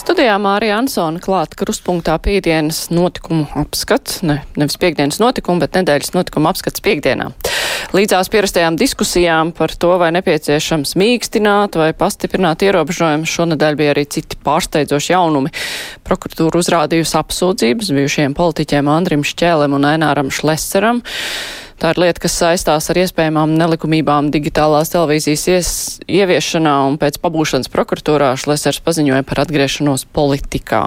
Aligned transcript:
Studijā 0.00 0.38
Mārija 0.40 0.78
Ansona 0.80 1.20
klāta 1.20 1.58
krustpunktā 1.60 2.14
piekdienas 2.24 2.86
notikumu 2.88 3.44
apskats, 3.60 4.22
ne, 4.24 4.38
nevis 4.56 4.78
piekdienas 4.80 5.18
notikumu, 5.20 5.60
bet 5.60 5.76
nedēļas 5.76 6.14
notikumu 6.14 6.48
apskats 6.48 6.80
piekdienā. 6.80 7.26
Līdzās 7.92 8.32
pierastajām 8.32 8.78
diskusijām 8.80 9.52
par 9.52 9.74
to, 9.76 9.92
vai 10.00 10.08
nepieciešams 10.16 10.94
mīkstināt 10.96 11.76
vai 11.76 11.90
pastiprināt 11.92 12.64
ierobežojumus, 12.64 13.28
šonadēļ 13.28 13.76
bija 13.76 13.92
arī 13.92 14.06
citi 14.16 14.40
pārsteidzoši 14.40 15.12
jaunumi. 15.12 15.52
Prokuratūra 16.08 16.62
uzrādījusi 16.62 17.18
apsūdzības 17.20 17.92
bijušiem 17.98 18.36
politiķiem 18.38 18.88
Andrim 18.88 19.26
Šķēlem 19.26 19.76
un 19.76 19.90
Aināram 19.90 20.32
Šleseram. 20.32 21.04
Tā 21.80 21.94
ir 21.94 22.00
lieta, 22.02 22.20
kas 22.20 22.34
saistās 22.36 22.90
ar 22.92 22.98
iespējamām 23.00 23.54
nelikumībām 23.56 24.26
digitālās 24.34 24.90
televīzijas 24.92 25.44
ies, 25.48 25.70
ieviešanā 26.12 26.74
un 26.90 26.98
pēc 27.00 27.16
pabūšanas 27.22 27.72
prokuratūrā 27.72 28.34
Šlesers 28.36 28.82
paziņoja 28.84 29.24
par 29.24 29.40
atgriešanos 29.46 30.04
politikā. 30.12 30.82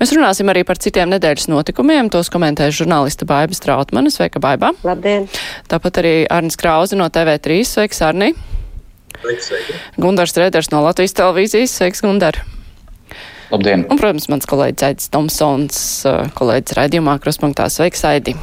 Mēs 0.00 0.14
runāsim 0.16 0.50
arī 0.50 0.64
par 0.66 0.82
citiem 0.82 1.12
nedēļas 1.14 1.46
notikumiem. 1.52 2.10
Tos 2.10 2.32
komentēs 2.34 2.74
žurnāliste 2.74 3.22
Baiba 3.28 3.54
Strautmane. 3.54 4.10
Sveika, 4.10 4.42
Baiba! 4.42 4.72
Labdien! 4.82 5.30
Tāpat 5.70 6.02
arī 6.02 6.14
Arnis 6.26 6.58
Krauzi 6.58 6.98
no 6.98 7.06
TV3. 7.06 7.62
Sveiks, 7.62 8.02
Arni! 8.02 8.32
Sveiki! 9.22 9.78
Gundars 9.94 10.34
Reders 10.34 10.74
no 10.74 10.82
Latvijas 10.88 11.14
televīzijas. 11.22 11.78
Sveiks, 11.78 12.02
Gundar! 12.02 12.42
Labdien! 13.54 13.86
Un, 13.86 13.94
protams, 13.94 14.26
mans 14.34 14.50
kolēģis 14.50 14.90
Aidis 14.90 15.14
Tomsons, 15.14 15.82
kolēģis 16.34 16.80
raidījumā 16.82 17.20
Kruspunktā. 17.22 17.70
Sveiks, 17.70 18.02
Aidi! 18.10 18.34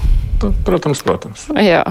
Protams, 0.68 1.04
protams. 1.06 1.45
Jā. 1.58 1.84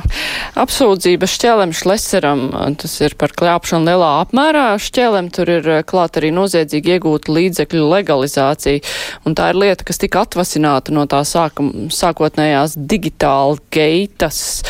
Apsūdzība 0.59 1.29
šķēlem 1.31 1.73
šleseram, 1.77 2.45
tas 2.81 2.95
ir 3.05 3.17
par 3.21 3.35
kļāpšanu 3.39 3.89
lielā 3.91 4.11
apmērā. 4.25 4.67
Šķēlem 4.83 5.31
tur 5.35 5.51
ir 5.57 5.71
klāt 5.89 6.19
arī 6.21 6.33
noziedzīgi 6.35 6.97
iegūta 6.97 7.33
līdzekļu 7.33 7.89
legalizācija, 7.93 8.83
un 9.29 9.37
tā 9.39 9.53
ir 9.53 9.61
lieta, 9.63 9.87
kas 9.89 10.01
tika 10.03 10.27
atvasināta 10.27 10.95
no 10.95 11.07
tā 11.11 11.23
sākum, 11.29 11.89
sākotnējās 11.93 12.77
digitāla 12.77 13.59
geitas. 13.73 14.63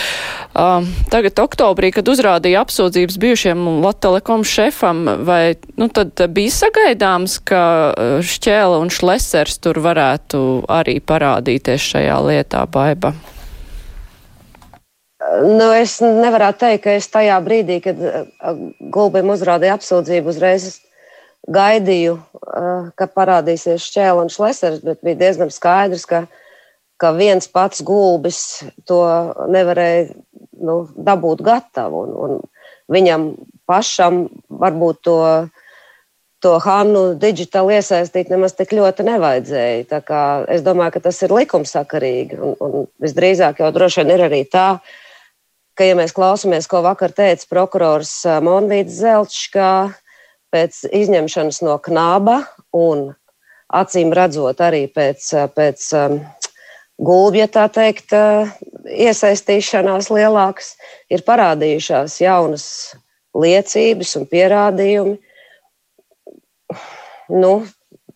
Uh, 0.52 0.84
tagad 1.08 1.38
oktobrī, 1.40 1.92
kad 1.96 2.08
uzrādīja 2.12 2.60
apsūdzības 2.66 3.16
bijušiem 3.22 3.62
Latvijas 3.80 4.00
šefam, 4.52 5.04
vai 5.24 5.54
nu, 5.80 5.88
tad 5.88 6.20
bija 6.34 6.52
sagaidāms, 6.52 7.38
ka 7.48 7.62
šķēle 8.20 8.80
un 8.82 8.92
šlesers 8.92 9.58
tur 9.62 9.80
varētu 9.84 10.64
arī 10.72 10.98
parādīties 11.00 11.92
šajā 11.94 12.18
lietā, 12.28 12.66
baiba? 12.68 13.14
Nu, 15.30 15.70
es 15.76 16.00
nevaru 16.02 16.50
teikt, 16.58 16.82
ka 16.84 16.94
es 16.98 17.06
tajā 17.10 17.36
brīdī, 17.44 17.78
kad 17.84 17.98
Gulbim 18.92 19.30
uzrādīja 19.32 19.76
apsūdzību, 19.78 20.32
uzreiz 20.32 20.80
gaidīju, 21.50 22.16
ka 22.98 23.08
parādīsies 23.10 23.86
šķēle 23.86 24.24
un 24.24 24.30
šlesers, 24.32 24.82
bet 24.84 25.02
bija 25.02 25.20
diezgan 25.24 25.50
skaidrs, 25.54 26.06
ka, 26.10 26.24
ka 27.00 27.12
viens 27.16 27.48
pats 27.50 27.82
gulbis 27.86 28.62
to 28.86 29.00
nevarēja 29.50 30.12
nu, 30.62 30.76
dabūt 30.96 31.42
gatavu. 31.46 32.04
Un, 32.06 32.14
un 32.14 32.92
viņam 32.92 33.32
pašam 33.66 34.24
varbūt 34.50 35.02
to, 35.06 35.18
to 36.42 36.56
Hannu 36.62 37.04
digitāli 37.18 37.78
iesaistīt 37.78 38.30
nemaz 38.30 38.54
tik 38.58 38.74
ļoti 38.76 39.06
nevajadzēja. 39.06 40.02
Es 40.54 40.66
domāju, 40.66 40.96
ka 40.96 41.06
tas 41.08 41.22
ir 41.22 41.34
likumsakarīgi. 41.34 42.38
Un, 42.38 42.58
un 42.58 42.90
visdrīzāk 43.02 43.62
jau 43.62 43.72
droši 43.74 44.02
vien 44.02 44.14
ir 44.14 44.26
arī 44.28 44.44
tā, 44.50 44.68
ka, 45.78 45.86
ja 45.88 45.96
mēs 45.98 46.14
klausāmies, 46.16 46.68
ko 46.70 46.82
vakar 46.84 47.14
teica 47.16 47.48
prokurors 47.50 48.12
Monvīds 48.44 49.00
Zelčs, 49.00 49.48
ka 49.52 49.68
pēc 50.52 50.84
izņemšanas 50.92 51.62
no 51.64 51.78
knāba 51.82 52.42
un 52.76 53.10
acīm 53.72 54.12
redzot 54.12 54.60
arī 54.60 54.84
pēc, 54.92 55.28
pēc 55.56 55.86
um, 55.96 56.18
gulbja, 57.02 57.48
tā 57.50 57.66
teikt, 57.72 58.12
iesaistīšanās 58.84 60.10
lielākas, 60.12 60.74
ir 61.12 61.24
parādījušās 61.26 62.18
jaunas 62.22 62.66
liecības 63.32 64.16
un 64.20 64.28
pierādījumi. 64.28 65.16
Nu, 67.32 67.52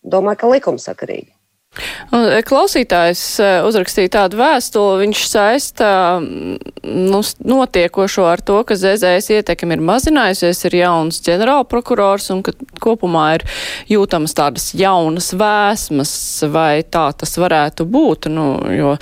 domāju, 0.05 0.41
ka 0.43 0.51
likumsakarīgi. 0.53 1.36
E, 1.77 2.41
klausītājs 2.47 3.21
e, 3.41 3.47
uzrakstīja 3.67 4.13
tādu 4.17 4.39
vēstuli, 4.39 5.03
viņš 5.03 5.23
saista 5.29 5.89
nu, 6.21 7.21
notiekošo 7.21 8.25
ar 8.29 8.41
to, 8.45 8.59
ka 8.67 8.77
ZZS 8.79 9.37
ietekme 9.37 9.77
ir 9.77 9.83
mazinājusies, 9.85 10.63
ir 10.69 10.77
jauns 10.79 11.21
ģenerālprokurors 11.25 12.29
un 12.35 12.43
ka 12.45 12.55
kopumā 12.83 13.27
ir 13.37 13.45
jūtamas 13.91 14.35
tādas 14.37 14.69
jaunas 14.77 15.31
vēsmas, 15.37 16.13
vai 16.53 16.81
tā 16.83 17.09
tas 17.17 17.37
varētu 17.39 17.87
būt. 17.89 18.29
Nu, 18.33 18.47
jo 18.73 18.95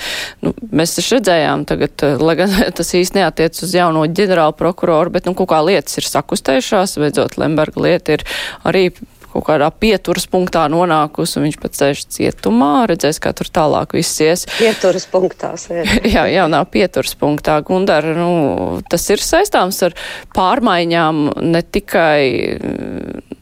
nu, 0.46 0.54
mēs 0.76 0.98
taču 0.98 1.20
redzējām 1.20 1.68
tagad, 1.70 1.96
e, 2.06 2.14
lai 2.22 2.38
gan 2.42 2.56
tas 2.78 2.94
īsti 2.98 3.22
neatiec 3.22 3.64
uz 3.66 3.76
jauno 3.76 4.06
ģenerālprokuroru, 4.10 5.16
bet 5.16 5.30
nu, 5.30 5.36
kaut 5.38 5.54
kā 5.54 5.62
lietas 5.66 6.02
ir 6.02 6.10
sakustējušās, 6.10 6.98
beidzot 7.02 7.40
Lemberga 7.42 7.88
lieta 7.88 8.18
ir 8.18 8.26
arī 8.66 8.90
kaut 9.36 9.46
kādā 9.50 9.68
pieturas 9.72 10.28
punktā 10.32 10.66
nonākusi, 10.72 11.38
un 11.40 11.48
viņš 11.48 11.58
pat 11.60 11.78
sēž 11.78 12.04
cietumā, 12.16 12.86
redzēs, 12.92 13.20
kā 13.24 13.34
tur 13.36 13.50
tālāk 13.52 13.96
viss 13.98 14.22
ies. 14.24 14.46
Pieturas 14.56 15.08
punktā 15.12 15.52
sēž. 15.60 15.98
Jā, 16.16 16.26
jaunā 16.32 16.64
pieturas 16.72 17.16
punktā. 17.20 17.58
Gundar, 17.66 18.08
nu, 18.16 18.82
tas 18.92 19.08
ir 19.12 19.24
saistāms 19.24 19.82
ar 19.88 19.96
pārmaiņām 20.36 21.24
ne 21.44 21.64
tikai, 21.64 22.60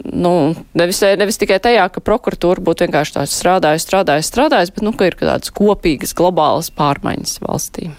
nu, 0.09 0.33
nevis, 0.77 1.03
nevis 1.21 1.41
tikai 1.41 1.59
tajā, 1.63 1.89
ka 1.93 2.03
prokuratūra 2.05 2.63
būtu 2.65 2.87
vienkārši 2.87 3.19
tā 3.19 3.27
strādājusi, 3.29 3.87
strādājusi, 3.89 4.31
strādājusi, 4.33 4.77
bet, 4.77 4.87
nu, 4.87 4.95
ka 4.97 5.11
ir 5.11 5.19
kādas 5.19 5.53
kopīgas 5.53 6.17
globālas 6.17 6.73
pārmaiņas 6.73 7.37
valstī. 7.45 7.91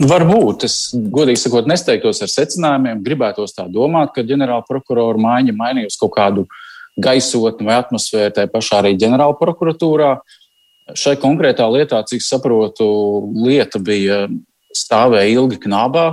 Varbūt 0.00 0.64
es, 0.64 0.74
godīgi 1.12 1.42
sakot, 1.42 1.66
nesteigtos 1.68 2.22
ar 2.24 2.30
secinājumiem. 2.32 3.02
Gribētos 3.04 3.52
tā 3.52 3.66
domāt, 3.68 4.14
ka 4.14 4.24
ģenerāla 4.24 4.64
prokurora 4.64 5.20
maiņa 5.20 5.52
mainījusi 5.58 6.00
kaut 6.00 6.14
kādu 6.14 6.46
gaisotni 7.00 7.68
vai 7.68 7.76
atmosfēru 7.82 8.32
tajā 8.36 8.50
pašā 8.52 8.80
arī 8.80 8.94
ģenerāla 9.00 9.36
prokuratūrā. 9.40 10.14
Šai 10.96 11.18
konkrētā 11.20 11.68
lietā, 11.70 12.00
cik 12.08 12.24
saprotu, 12.24 12.86
lieta 13.44 13.78
bija 13.78 14.24
stāvēja 14.74 15.34
ilgi 15.34 15.58
knābā, 15.66 16.04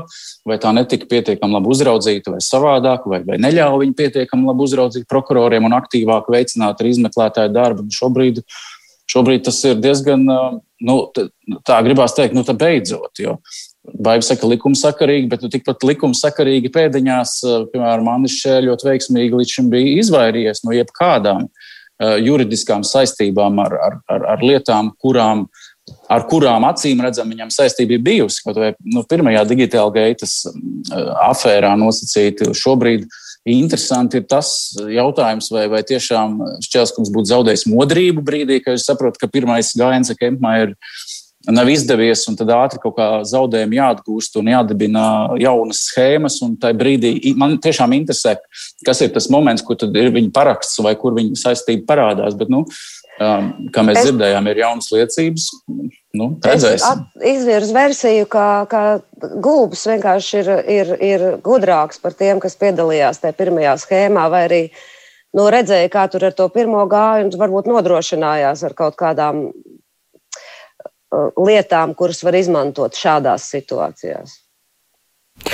vai 0.47 0.57
tā 0.61 0.73
netika 0.75 1.07
pietiekami 1.09 1.55
labi 1.55 1.71
uzraudzīta, 1.73 2.33
vai 2.33 2.41
savādāk, 2.43 3.05
vai, 3.09 3.21
vai 3.25 3.37
neļāva 3.41 3.79
viņu 3.83 3.95
pietiekami 3.97 4.49
labi 4.49 4.65
uzraudzīt 4.65 5.07
prokuroriem 5.09 5.69
un 5.69 5.77
aktīvāk 5.77 6.29
veicināt 6.33 6.81
arī 6.81 6.95
izmeklētāju 6.95 7.53
darbu. 7.53 7.85
Un 7.85 7.93
šobrīd, 7.93 8.41
šobrīd 9.11 9.47
tas 9.47 9.61
ir 9.67 9.79
diezgan, 9.81 10.27
nu, 10.83 10.97
tā 11.67 11.79
gribās 11.85 12.15
teikt, 12.17 12.35
nu, 12.37 12.45
beidzot. 12.57 13.13
Jo 13.23 13.37
Baiba 13.87 14.25
saka, 14.25 14.47
likumsakarīgi, 14.51 15.29
bet 15.31 15.43
nu, 15.45 15.49
tikpat 15.51 15.85
likumsakarīgi 15.87 16.71
pēdiņās, 16.75 17.37
piemēram, 17.71 18.09
Andris 18.11 18.35
Šēļot 18.41 18.83
veiksmīgi 18.83 19.39
līdz 19.39 19.53
šim 19.53 19.69
bija 19.71 19.93
izvairījies 20.01 20.63
no 20.67 20.75
jebkādām 20.75 21.45
uh, 21.47 22.17
juridiskām 22.19 22.83
saistībām 22.87 23.61
ar, 23.63 23.77
ar, 23.85 23.97
ar, 24.11 24.25
ar 24.33 24.43
lietām, 24.43 24.91
kurām, 24.99 25.45
ar 26.11 26.27
kurām 26.27 26.67
acīm 26.67 26.99
redzam 27.05 27.31
viņam 27.31 27.53
saistība 27.53 27.95
ir 27.95 28.03
bijusi. 28.03 28.43
Kaut 28.43 28.59
vai 28.59 28.73
nu, 28.83 29.05
pirmajā 29.07 29.45
digitāla 29.47 29.93
gaitas 30.01 30.41
uh, 30.51 31.13
afērā 31.29 31.71
nosacīti 31.79 32.51
šobrīd. 32.57 33.07
Interesanti 33.47 34.19
ir 34.19 34.25
tas 34.27 34.49
jautājums, 34.91 35.47
vai, 35.53 35.67
vai 35.71 35.83
tiešām 35.87 36.39
Šķelskums 36.65 37.11
būtu 37.15 37.31
zaudējis 37.31 37.67
modrību 37.71 38.23
brīdī, 38.25 38.59
kad 38.63 38.75
viņš 38.75 38.87
saprot, 38.89 39.19
ka 39.21 39.29
pirmais 39.31 39.71
gājiens 39.77 40.11
Kempmā 40.19 40.53
ir 40.65 40.75
nav 41.47 41.69
izdevies, 41.71 42.25
un 42.27 42.35
tad 42.35 42.51
ātri 42.51 42.81
kaut 42.83 42.97
kā 42.97 43.07
zaudējumi 43.27 43.79
jāatgūst 43.79 44.35
un 44.41 44.51
jādibina 44.51 45.05
jaunas 45.39 45.85
schēmas. 45.87 46.41
Un 46.43 46.57
tajā 46.59 46.75
brīdī 46.79 47.13
man 47.39 47.55
tiešām 47.63 47.95
interesē, 47.95 48.35
kas 48.85 49.03
ir 49.05 49.13
tas 49.15 49.29
moments, 49.33 49.63
kur 49.65 49.79
ir 49.87 50.11
viņa 50.15 50.33
paraksts 50.35 50.81
vai 50.83 50.97
kur 50.99 51.15
viņa 51.17 51.39
saistība 51.39 51.87
parādās. 51.93 52.35
Bet, 52.37 52.51
nu, 52.51 52.65
um, 52.65 53.51
kā 53.71 53.85
mēs 53.85 54.01
es, 54.01 54.09
dzirdējām, 54.09 54.51
ir 54.51 54.63
jaunas 54.65 54.91
liecības. 54.91 55.47
Nu, 56.17 56.29
redzēsim. 56.43 57.05
es 57.21 57.31
izvirzu 57.35 57.75
versiju, 57.75 58.27
ka, 58.31 58.47
ka 58.71 58.83
gulbis 59.43 59.85
vienkārši 59.89 60.41
ir, 60.41 60.51
ir, 60.77 60.93
ir 61.03 61.25
gudrāks 61.45 62.01
par 62.01 62.17
tiem, 62.17 62.41
kas 62.43 62.57
piedalījās 62.59 63.21
tajā 63.23 63.37
pirmajā 63.37 63.77
schēmā, 63.83 64.27
vai 64.33 64.43
arī 64.49 64.61
nu, 65.37 65.47
redzēja, 65.53 65.91
kā 65.93 66.07
tur 66.11 66.27
ar 66.29 66.35
to 66.37 66.49
pirmo 66.53 66.83
gāju, 66.89 67.27
un 67.27 67.41
varbūt 67.41 67.69
nodrošinājās 67.69 68.65
ar 68.67 68.77
kaut 68.77 68.97
kādām 68.99 69.45
Uh, 71.07 71.29
lietām, 71.39 71.93
kuras 71.95 72.19
var 72.19 72.35
izmantot 72.35 72.97
šādās 72.99 73.45
situācijās. 73.47 74.33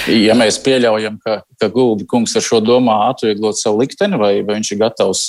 Ja 0.10 0.34
mēs 0.34 0.56
pieļaujam, 0.64 1.20
ka, 1.22 1.36
ka 1.62 1.68
Gulbi 1.70 2.08
kungs 2.10 2.34
ar 2.40 2.42
šo 2.42 2.58
domā 2.64 2.96
atvieglot 3.12 3.60
savu 3.60 3.84
likteni, 3.84 4.18
vai, 4.18 4.32
vai 4.42 4.56
viņš 4.58 4.72
ir 4.74 4.80
gatavs 4.82 5.22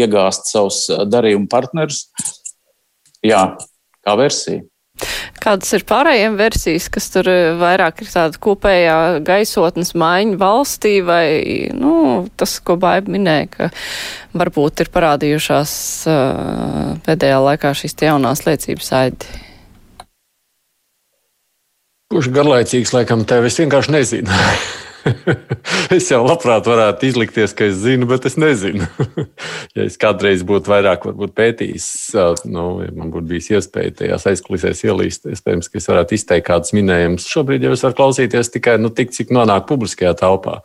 iegāzt 0.00 0.48
savus 0.48 0.78
uh, 0.88 1.02
darījumu 1.04 1.50
partnerus, 1.52 2.06
jā, 3.20 3.42
kā 4.00 4.16
versija. 4.16 4.64
Kādas 5.42 5.72
ir 5.76 5.84
pārējiem 5.86 6.36
versijas, 6.38 6.88
kas 6.92 7.08
tur 7.12 7.28
eh, 7.30 7.52
vairāk 7.60 8.02
ir 8.02 8.10
tāda 8.10 8.40
kopējā 8.42 8.96
gaisotnes 9.26 9.92
maiņa 9.98 10.38
valstī, 10.40 10.94
vai 11.06 11.26
nu, 11.76 12.26
tas, 12.40 12.58
ko 12.64 12.78
Baiba 12.80 13.12
minēja, 13.12 13.50
ka 13.52 13.68
varbūt 14.36 14.84
ir 14.84 14.92
parādījušās 14.94 15.74
uh, 16.10 16.96
pēdējā 17.06 17.42
laikā 17.50 17.72
šīs 17.76 17.96
jaunās 18.08 18.44
liecības 18.48 18.90
aidi? 19.00 19.36
Kurš 22.12 22.30
garlaicīgs, 22.34 22.94
laikam, 22.94 23.24
tev 23.28 23.48
es 23.48 23.60
vienkārši 23.60 23.96
nezinu. 23.96 24.42
es 25.96 26.08
jau 26.10 26.20
labprāt 26.24 26.66
varētu 26.68 27.08
izlikties, 27.08 27.54
ka 27.56 27.66
es 27.70 27.78
zinu, 27.82 28.08
bet 28.10 28.26
es 28.28 28.36
nezinu. 28.40 28.86
ja 29.76 29.86
es 29.86 29.98
kādreiz 30.00 30.44
būtu 30.46 30.72
vairāk 30.72 31.06
pētījis, 31.36 31.88
nu, 32.50 32.66
ja 32.84 32.92
man 32.96 33.12
būtu 33.14 33.30
bijis 33.30 33.50
iespēja 33.54 33.96
tajās 34.02 34.28
aizkulisēs 34.32 34.84
ielīst, 34.88 35.30
iespējams, 35.32 35.70
ka 35.70 35.80
es 35.80 35.88
varētu 35.90 36.18
izteikt 36.18 36.48
kādus 36.50 36.74
minējumus. 36.76 37.30
Šobrīd 37.32 37.66
jau 37.66 37.74
es 37.76 37.86
varu 37.86 37.98
klausīties 38.02 38.52
tikai 38.54 38.78
nu, 38.82 38.92
tik, 38.94 39.14
cik 39.16 39.34
nonāk 39.34 39.68
publiskajā 39.70 40.14
telpā. 40.18 40.60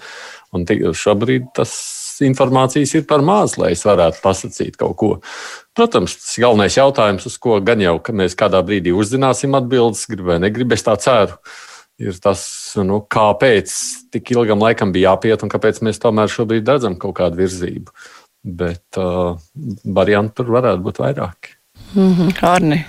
Un 0.55 0.67
tik, 0.67 0.83
šobrīd 0.97 1.51
tas 1.55 1.73
informācijas 2.21 2.93
ir 2.97 3.07
par 3.09 3.23
maz, 3.25 3.55
lai 3.57 3.71
es 3.75 3.81
varētu 3.88 4.21
pasakīt 4.21 4.77
kaut 4.77 4.97
ko. 4.99 5.11
Protams, 5.77 6.17
tas 6.19 6.35
ir 6.38 6.45
galvenais 6.45 6.75
jautājums, 6.77 7.25
uz 7.25 7.38
ko 7.41 7.57
gan 7.65 7.81
jau 7.81 7.95
mēs 8.13 8.35
kādā 8.38 8.61
brīdī 8.65 8.93
uzzināsim 8.93 9.55
atbildes, 9.57 10.03
grib 10.11 10.27
vai 10.27 10.38
negrib, 10.43 10.75
es 10.75 10.85
tā 10.85 10.97
ceru 11.01 11.39
ir 12.01 12.18
tas, 12.21 12.42
nu, 12.81 13.01
kāpēc 13.12 13.74
tik 14.13 14.33
ilgam 14.33 14.63
laikam 14.63 14.94
bija 14.94 15.12
jāpiet 15.12 15.45
un 15.45 15.51
kāpēc 15.51 15.81
mēs 15.86 16.01
tomēr 16.01 16.31
šobrīd 16.31 16.69
redzam 16.69 16.98
kaut 17.01 17.18
kādu 17.19 17.42
virzību. 17.42 17.94
Bet 18.42 18.98
uh, 18.98 19.38
variantu 19.86 20.42
tur 20.42 20.56
varētu 20.57 20.81
būt 20.88 21.01
vairāki. 21.03 21.56
Mm 21.94 22.13
-hmm. 22.18 22.44
Arni. 22.48 22.80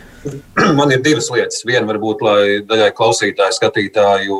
Man 0.78 0.92
ir 0.92 1.02
divas 1.04 1.30
lietas. 1.30 1.64
Viena 1.66 1.86
varbūt, 1.86 2.22
lai 2.24 2.44
daļai 2.64 2.92
klausītāju, 2.96 3.56
skatītāju 3.58 4.38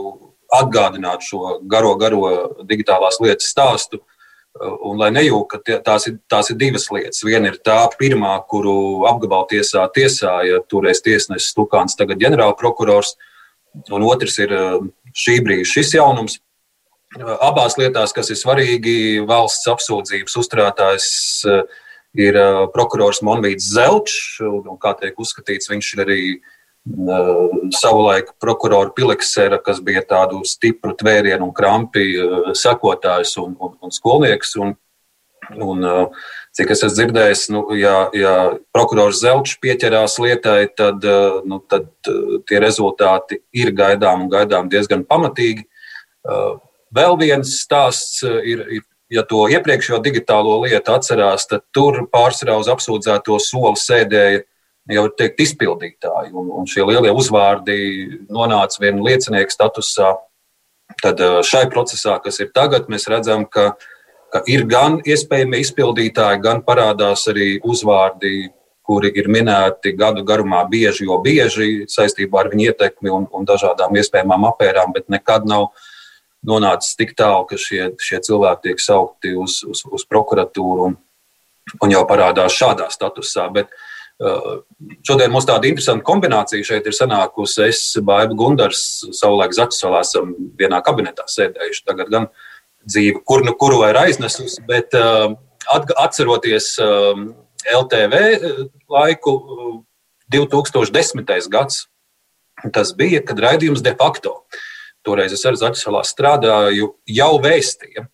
atgādinātu 0.61 1.29
šo 1.29 1.59
garo, 1.63 1.95
garo 1.97 2.23
digitālās 2.65 3.21
lietas 3.21 3.53
stāstu. 3.53 4.01
Un 4.61 4.99
lai 4.99 5.11
nejūta, 5.11 5.61
ka 5.63 5.79
tās 5.79 6.07
ir, 6.07 6.19
tās 6.29 6.51
ir 6.51 6.57
divas 6.57 6.89
lietas. 6.91 7.23
Viena 7.25 7.49
ir 7.49 7.61
tā 7.65 7.89
pirmā, 7.99 8.33
kuru 8.49 9.07
apgabalā 9.07 9.47
tiesā 9.53 9.87
tiesāja 9.95 10.59
toreiz 10.69 11.01
tiesnesis 11.01 11.55
Lukāns, 11.57 11.97
tagad 11.97 12.19
ģenerālprokurors. 12.19 13.15
Uh, 13.15 13.30
un 13.75 14.07
otrs 14.07 14.39
ir 14.43 14.55
eh, 14.55 14.79
šī 15.17 15.41
brīža 15.47 15.69
šis 15.75 15.95
jaunums. 15.99 16.39
Eh, 17.17 17.35
abās 17.43 17.79
lietās, 17.81 18.15
kas 18.17 18.31
ir 18.33 18.39
svarīgi, 18.41 18.97
valsts 19.29 19.69
apsūdzības 19.71 20.39
uzturētājs 20.43 21.11
eh, 21.51 21.83
ir 22.21 22.39
prokurors 22.75 23.23
Monvīds 23.23 23.69
Zelčs, 23.71 24.41
kā 24.83 24.97
tiek 24.99 25.21
uzskatīts, 25.23 25.71
viņš 25.71 25.91
ir 25.95 26.01
arī 26.03 26.23
savulaik 27.77 28.33
prokurora 28.43 28.91
Pileksera, 28.97 29.61
kas 29.63 29.79
bija 29.85 30.01
tādu 30.03 30.41
stipru 30.49 30.97
tvērienu 30.99 31.47
un 31.47 31.53
krampi 31.55 32.17
sekotājs 32.57 33.37
un, 33.39 33.53
un, 33.63 33.77
un 33.85 33.95
skolnieks. 33.95 34.57
Un, 34.65 34.73
un, 35.61 35.87
cik 36.61 36.75
es 36.75 36.83
esmu 36.85 36.97
dzirdējis, 36.97 37.43
nu, 37.55 37.63
ja, 37.79 37.95
ja 38.17 38.35
prokurors 38.75 39.23
Zelčs 39.23 39.57
pieķerās 39.63 40.19
lietai, 40.21 40.69
tad, 40.77 41.05
eh, 41.05 41.41
nu, 41.49 41.61
tad 41.71 41.89
eh, 42.11 42.37
tie 42.49 42.61
rezultāti 42.61 43.41
ir 43.57 43.73
gaidām 43.77 44.27
un 44.27 44.33
gaidām 44.33 44.69
diezgan 44.73 45.07
pamatīgi. 45.09 45.65
Eh, 45.65 46.53
vēl 46.97 47.17
viens 47.21 47.57
stāsts 47.63 48.21
ir, 48.27 48.65
ir 48.69 48.87
ja 49.11 49.25
to 49.27 49.47
iepriekšējo 49.51 50.03
digitālo 50.05 50.61
lietu 50.67 50.95
atcerās, 50.95 51.49
tad 51.49 51.65
tur 51.75 52.05
pārsvarā 52.13 52.59
uz 52.61 52.69
apsūdzēto 52.71 53.39
soli 53.43 53.81
sēdēja 53.81 54.43
jau 54.91 55.07
teikt, 55.17 55.41
izpildītāji. 55.47 56.35
Un, 56.35 56.51
un 56.61 56.69
šie 56.69 56.85
lielie 56.85 57.13
uzvārdi 57.15 57.79
nonāca 58.29 58.83
viena 58.83 59.03
liecinieka 59.07 59.55
statusā. 59.55 60.17
Tad 61.01 61.21
šai 61.47 61.69
procesā, 61.71 62.17
kas 62.23 62.41
ir 62.43 62.51
tagad, 62.55 62.89
mēs 62.91 63.07
redzam, 63.09 63.45
ka 63.47 63.77
ka 64.33 64.43
ir 64.51 64.65
gan 64.71 64.99
iespējami 65.07 65.61
izpildītāji, 65.65 66.41
gan 66.45 66.63
parādās 66.67 67.27
arī 67.31 67.59
uzvārdi, 67.67 68.51
kuri 68.87 69.13
ir 69.15 69.29
minēti 69.31 69.93
gadu 69.99 70.25
garumā 70.27 70.65
bieži, 70.71 71.07
jo 71.07 71.21
bieži 71.23 71.85
saistībā 71.91 72.43
ar 72.43 72.51
viņu 72.51 72.71
ietekmi 72.71 73.13
un, 73.15 73.29
un 73.31 73.47
dažādām 73.47 73.95
iespējamām 74.01 74.49
apērām, 74.49 74.95
bet 74.97 75.07
nekad 75.13 75.47
nav 75.47 75.69
nonācis 76.47 76.97
tik 76.99 77.15
tālu, 77.19 77.45
ka 77.47 77.59
šie, 77.61 77.93
šie 78.01 78.19
cilvēki 78.27 78.71
tiek 78.71 78.83
saukti 78.83 79.37
uz, 79.39 79.61
uz, 79.69 79.85
uz 79.87 80.07
prokuratūru 80.11 80.89
un, 80.89 80.99
un 81.79 81.95
jau 81.95 82.03
parādās 82.09 82.57
šādā 82.57 82.89
statusā. 82.91 83.47
Bet, 83.55 83.71
uh, 84.19 84.63
Šodien 85.07 85.31
mums 85.31 85.47
tāda 85.47 85.69
interesanta 85.69 86.07
kombinācija 86.07 86.67
šeit 86.67 86.89
ir 86.89 86.97
sanākusi. 86.97 87.67
Es, 87.69 87.83
Baiba 88.03 88.35
Gundars, 88.35 89.05
savulaik 89.15 89.55
Zaķisolā 89.55 90.03
esam 90.03 90.33
vienā 90.59 90.81
kabinetā 90.87 91.29
sēdējuši. 91.31 91.85
Tagad 91.87 92.11
gan 92.11 92.27
uh, 92.27 92.50
dzīve, 92.87 93.23
kur 93.27 93.45
nu 93.45 93.55
kuru 93.59 93.83
ir 93.89 93.99
aiznesusi, 94.01 94.63
bet 94.69 94.95
uh, 94.97 95.33
atceroties 96.01 96.73
um, 96.83 97.31
LTV 97.69 98.15
uh, 98.17 98.61
laiku, 98.91 99.37
2010. 100.33 101.25
Uh, 101.25 101.41
gads, 101.53 101.85
tas 102.75 102.93
bija, 102.97 103.23
kad 103.27 103.41
raidījums 103.41 103.83
de 103.85 103.95
facto, 103.99 104.43
toreiz 105.07 105.33
es 105.35 105.45
ar 105.49 105.57
Zaķisalā 105.59 106.05
strādāju, 106.07 106.95
jau 107.09 107.33
vēstīja 107.43 108.07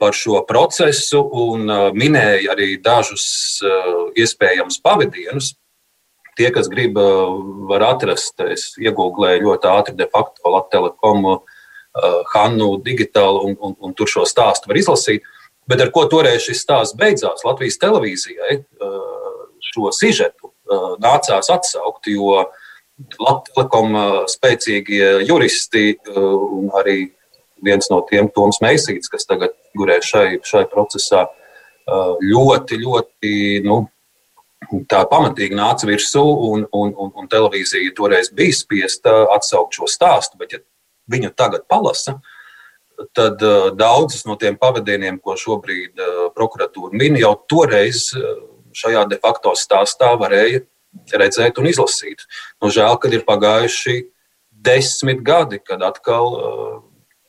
par 0.00 0.16
šo 0.16 0.40
procesu 0.48 1.20
un 1.20 1.68
minēja 1.94 2.54
arī 2.54 2.74
dažus 2.82 3.60
iespējamus 4.18 4.80
pavadienus. 4.82 5.52
Tie, 6.38 6.48
kas 6.54 6.70
grib, 6.72 6.96
var 7.68 7.84
atrast, 7.90 8.40
es 8.48 8.70
iegūlēju 8.80 9.44
ļoti 9.44 9.70
ātri 9.70 9.96
de 9.98 10.08
facto 10.10 10.48
Latvijas 10.48 10.72
telekomu 10.72 11.34
Hannu 12.34 12.76
digitāli, 12.86 13.50
un, 13.50 13.56
un, 13.60 13.76
un 13.80 13.94
tur 13.98 14.10
šo 14.10 14.24
stāstu 14.28 14.70
var 14.70 14.78
izlasīt. 14.78 15.26
Bet 15.70 15.82
ar 15.82 15.90
ko 15.94 16.06
toreiz 16.10 16.44
šis 16.46 16.62
stāsts 16.64 16.96
beidzās? 16.98 17.44
Latvijas 17.46 17.78
televīzijai 17.82 18.56
uh, 18.58 19.44
šo 19.72 19.90
sižetu 19.94 20.50
uh, 20.50 20.96
nācās 21.02 21.50
atsaukt, 21.52 22.10
jo 22.10 22.44
Latvijas 23.20 24.28
spēcīgie 24.28 25.22
juristi 25.24 25.94
un 26.12 26.68
arī 26.76 26.98
viens 27.64 27.88
no 27.92 28.00
tiem, 28.08 28.28
Toms 28.28 28.60
Meisīts, 28.60 29.08
kas 29.08 29.24
tagad 29.28 29.54
gurē 29.76 30.00
šai, 30.04 30.40
šai 30.44 30.66
procesā, 30.68 31.26
ļoti, 32.20 32.78
ļoti 32.80 33.32
nu, 33.64 33.82
tā 34.90 35.02
pamatīgi 35.08 35.56
nāca 35.56 35.88
virsū, 35.88 36.22
un, 36.50 36.66
un, 36.76 36.92
un, 36.92 37.12
un 37.16 37.30
televīzija 37.30 37.94
toreiz 37.96 38.30
bija 38.36 38.56
spiesta 38.58 39.24
atsaukt 39.34 39.78
šo 39.78 39.88
stāstu. 39.90 40.38
Bet, 40.40 40.54
ja 40.54 40.62
viņu 41.10 41.32
tagad 41.36 41.66
palasa, 41.68 42.18
tad 43.16 43.42
uh, 43.42 43.70
daudzas 43.76 44.26
no 44.28 44.36
tiem 44.40 44.58
pavadieniem, 44.60 45.18
ko 45.22 45.36
šobrīd 45.38 46.00
uh, 46.00 46.28
prokuratūra 46.36 46.96
min, 46.96 47.18
jau 47.20 47.34
toreiz 47.48 48.10
uh, 48.16 48.36
šajā 48.76 49.06
de 49.10 49.18
facto 49.22 49.54
stāstā 49.58 50.12
varēja 50.20 50.62
redzēt 51.14 51.58
un 51.58 51.68
izlasīt. 51.70 52.26
Nu, 52.62 52.70
žēl, 52.70 52.96
ka 53.00 53.10
ir 53.10 53.24
pagājuši 53.26 54.00
desmit 54.50 55.22
gadi, 55.24 55.60
kad 55.62 55.82
atkal 55.86 56.34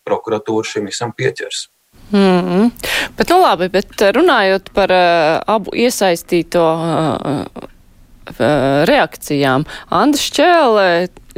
prokuratūra 0.08 0.68
šim 0.68 0.90
visam 0.90 1.14
pieķers. 1.16 1.70
Mm 2.12 2.42
-hmm. 2.48 2.72
Bet, 3.18 3.30
nu 3.30 3.40
labi, 3.42 3.70
bet 3.70 4.02
runājot 4.02 4.74
par 4.74 4.92
uh, 4.92 5.40
abu 5.48 5.72
iesaistīto 5.72 6.64
uh, 6.74 7.16
uh, 7.32 7.70
reakcijām, 8.88 9.66
Andris 9.92 10.30
Čēlē 10.36 10.90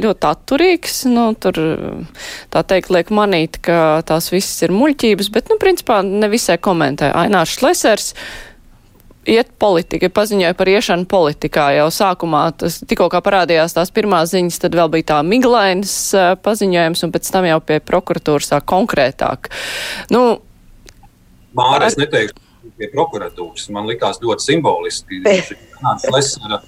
ļoti 0.02 0.28
atturīgs. 0.28 1.04
Nu, 1.10 1.26
tur, 1.38 1.58
tā 2.52 2.64
teikt, 2.66 2.90
liek 2.94 3.12
manīt, 3.14 3.60
ka 3.64 4.02
tās 4.06 4.30
visas 4.32 4.66
ir 4.66 4.74
muļķības, 4.74 5.30
bet, 5.34 5.52
nu, 5.52 5.58
principā 5.62 6.02
nevisai 6.06 6.58
komentē. 6.62 7.12
Ainārs 7.14 7.56
Šlesers 7.58 8.12
iet 9.30 9.54
politika, 9.60 10.10
paziņoja 10.12 10.52
par 10.58 10.68
iešanu 10.68 11.08
politikā 11.08 11.70
jau 11.78 11.88
sākumā. 11.94 12.44
Tas 12.60 12.82
tikko 12.84 13.08
kā 13.12 13.22
parādījās 13.24 13.76
tās 13.76 13.92
pirmās 13.94 14.34
ziņas, 14.34 14.60
tad 14.66 14.76
vēl 14.76 14.90
bija 14.92 15.14
tā 15.14 15.20
miglainas 15.24 15.94
paziņojums, 16.44 17.04
un 17.06 17.14
pēc 17.14 17.30
tam 17.32 17.48
jau 17.48 17.60
pie 17.64 17.80
prokuratūras 17.80 18.52
tā 18.52 18.60
konkrētāk. 18.60 19.48
Nu, 20.12 20.26
Māra, 21.54 21.86
es 21.86 21.96
neteiktu 21.96 22.42
pie 22.78 22.88
prokuratūras. 22.92 23.68
Man 23.72 23.86
likās 23.86 24.18
ļoti 24.22 24.48
simboliski. 24.50 25.20
Šlesera 26.02 26.58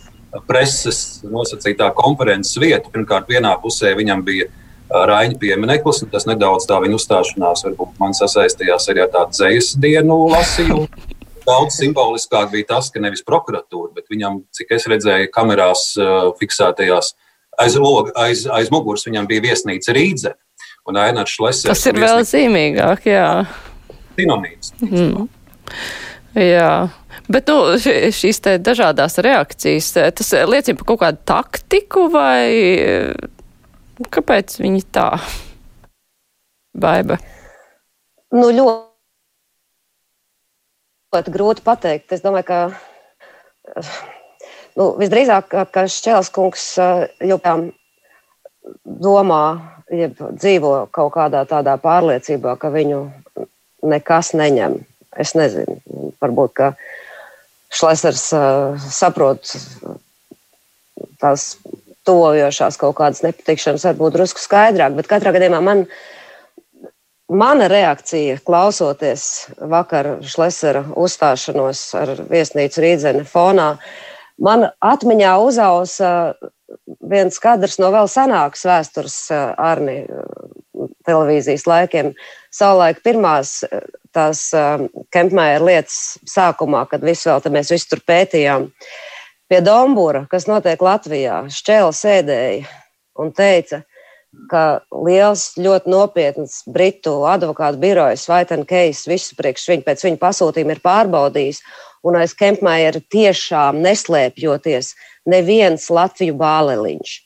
preses 0.49 1.23
nosacītā 1.27 1.91
konferences 1.97 2.59
vieta. 2.61 2.91
Pirmkārt, 2.93 3.29
vienā 3.31 3.55
pusē 3.63 3.95
viņam 3.99 4.25
bija 4.27 4.49
Raņa 4.87 5.41
piemineklis, 5.43 6.05
un 6.05 6.11
tas 6.13 6.29
nedaudz 6.29 6.69
tā 6.71 6.77
viņa 6.79 6.95
uzstāšanās 6.95 7.65
varbūt 7.67 7.97
man 7.99 8.13
sasaistījās 8.15 8.87
arī 8.93 9.03
ar 9.03 9.11
tādu 9.11 9.35
dzīslu 9.35 9.81
dienu 9.83 10.19
lasījumu. 10.31 10.87
Daudz 11.47 11.79
simboliskāk 11.81 12.53
bija 12.53 12.69
tas, 12.75 12.93
ka 12.95 13.03
nevis 13.03 13.25
prokuratūra, 13.27 13.93
bet 13.99 14.07
viņam, 14.11 14.45
cik 14.55 14.71
es 14.79 14.87
redzēju, 14.91 15.31
kamerās 15.35 15.89
fiksētajās 16.39 17.13
aiz, 17.59 17.77
log, 17.81 18.11
aiz, 18.19 18.45
aiz 18.53 18.71
muguras 18.73 19.07
viņam 19.09 19.29
bija 19.31 19.49
viesnīca 19.49 19.95
Rīdze. 19.97 20.35
Un 20.87 20.99
Ainārs 21.03 21.33
Šlesers. 21.35 21.67
Tas 21.73 21.83
ir 21.91 21.99
vēl 21.99 22.21
zīmīgāk, 22.23 23.09
jā. 23.11 23.31
Sinonīms. 24.15 24.71
Mm. 24.85 25.27
Jā. 26.39 26.71
Bet 27.27 27.51
nu, 27.51 27.75
šīs 28.15 28.39
dažādas 28.63 29.19
reakcijas, 29.25 29.93
tas 30.15 30.33
liecina 30.47 30.79
par 30.79 30.87
kaut 30.93 31.01
kādu 31.03 31.23
taktiku 31.27 32.07
vai 32.13 32.47
kāpēc 34.15 34.59
viņi 34.63 34.85
tā? 34.95 35.09
Baiba. 36.87 37.17
Nu, 38.37 38.51
ļoti, 38.53 38.85
ļoti 41.17 41.33
grūti 41.35 41.65
pateikt. 41.67 42.13
Es 42.13 42.23
domāju, 42.25 42.47
ka 42.51 42.59
nu, 44.77 44.93
visdrīzāk, 45.01 45.57
ka 45.73 45.87
Šķēles 45.91 46.31
kungs 46.35 46.69
joprojām 46.77 47.71
domā, 48.85 49.45
jeb 49.93 50.19
dzīvo 50.19 50.75
kaut 50.95 51.15
kādā 51.15 51.45
tādā 51.49 51.77
pārliecībā, 51.81 52.57
ka 52.61 52.71
viņu 52.75 53.01
nekas 53.87 54.35
neņem. 54.37 54.81
Es 55.17 55.33
nezinu, 55.39 55.79
varbūt, 56.21 56.53
ka 56.59 56.73
Šlesers 57.73 58.29
uh, 58.37 58.89
saprot 58.93 59.57
tās 61.21 61.55
tuvojošās 62.07 62.79
kaut 62.81 62.97
kādas 63.01 63.23
nepatikšanas, 63.25 63.87
varbūt 63.91 64.17
drusku 64.17 64.43
skaidrāk, 64.43 64.95
bet 64.99 65.09
katrā 65.11 65.33
gadījumā 65.35 65.61
man, 65.65 65.85
mana 67.27 67.67
reakcija, 67.71 68.39
klausoties 68.47 69.49
vakar 69.59 70.17
Šlesera 70.27 70.85
uzstāšanos 70.95 71.83
ar 71.99 72.15
viesnīcu 72.31 72.85
Rīdzene 72.85 73.25
fonā, 73.29 73.73
man 74.39 74.69
atmiņā 74.85 75.35
uzausa 75.43 76.13
viens 77.07 77.39
kadrs 77.43 77.81
no 77.83 77.91
vēl 77.95 78.09
senākas 78.11 78.65
vēstures 78.67 79.19
Arni 79.33 80.05
televīzijas 81.07 81.67
laikiem. 81.69 82.13
Savulaik 82.57 83.03
pirmās 83.05 83.59
tās 84.17 84.49
Kempmēra 85.13 85.61
lietas 85.65 86.17
sākumā, 86.31 86.87
kad 86.89 87.05
visu 87.05 87.29
vēl 87.29 87.53
mēs 87.53 87.73
visu 87.75 87.91
tur 87.93 88.01
pētījām, 88.09 88.71
pie 89.51 89.61
Dombūra, 89.65 90.25
kas 90.31 90.49
notiek 90.49 90.81
Latvijā, 90.83 91.43
šķēla 91.53 91.93
sēdēja 91.95 92.65
un 93.21 93.33
teica, 93.37 93.83
ka 94.51 94.63
liels, 94.93 95.51
ļoti 95.61 95.91
nopietns 95.91 96.61
britu 96.69 97.19
advokātu 97.29 97.81
birojas 97.81 98.27
Vaitena 98.29 98.67
Keis 98.69 99.07
visu 99.09 99.37
priekš 99.39 99.69
viņa 99.73 99.87
pēc 99.87 100.05
viņa 100.07 100.21
pasūtījuma 100.23 100.77
ir 100.77 100.83
pārbaudījis, 100.85 101.63
un 102.07 102.19
aiz 102.21 102.35
Kempmēra 102.37 103.01
tiešām 103.13 103.81
neslēpjoties 103.85 104.93
neviens 105.33 105.89
Latviju 105.91 106.37
bāleliņš. 106.41 107.17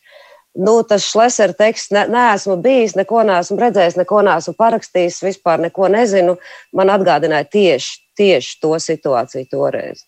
Nu, 0.59 0.81
tas 0.83 1.05
Šlesera 1.07 1.55
teksts, 1.55 1.93
ne, 1.95 2.05
neesmu 2.11 2.57
bijis, 2.63 2.97
neko 2.99 3.23
neesmu 3.27 3.59
redzējis, 3.61 3.97
neko 4.01 4.23
neesmu 4.27 4.57
parakstījis, 4.59 5.21
vispār 5.23 5.63
neko 5.63 5.87
nezinu. 5.93 6.37
Man 6.75 6.91
atgādināja 6.91 7.47
tieši, 7.53 8.01
tieši 8.19 8.57
to 8.63 8.75
situāciju 8.83 9.47
toreiz. 9.53 10.03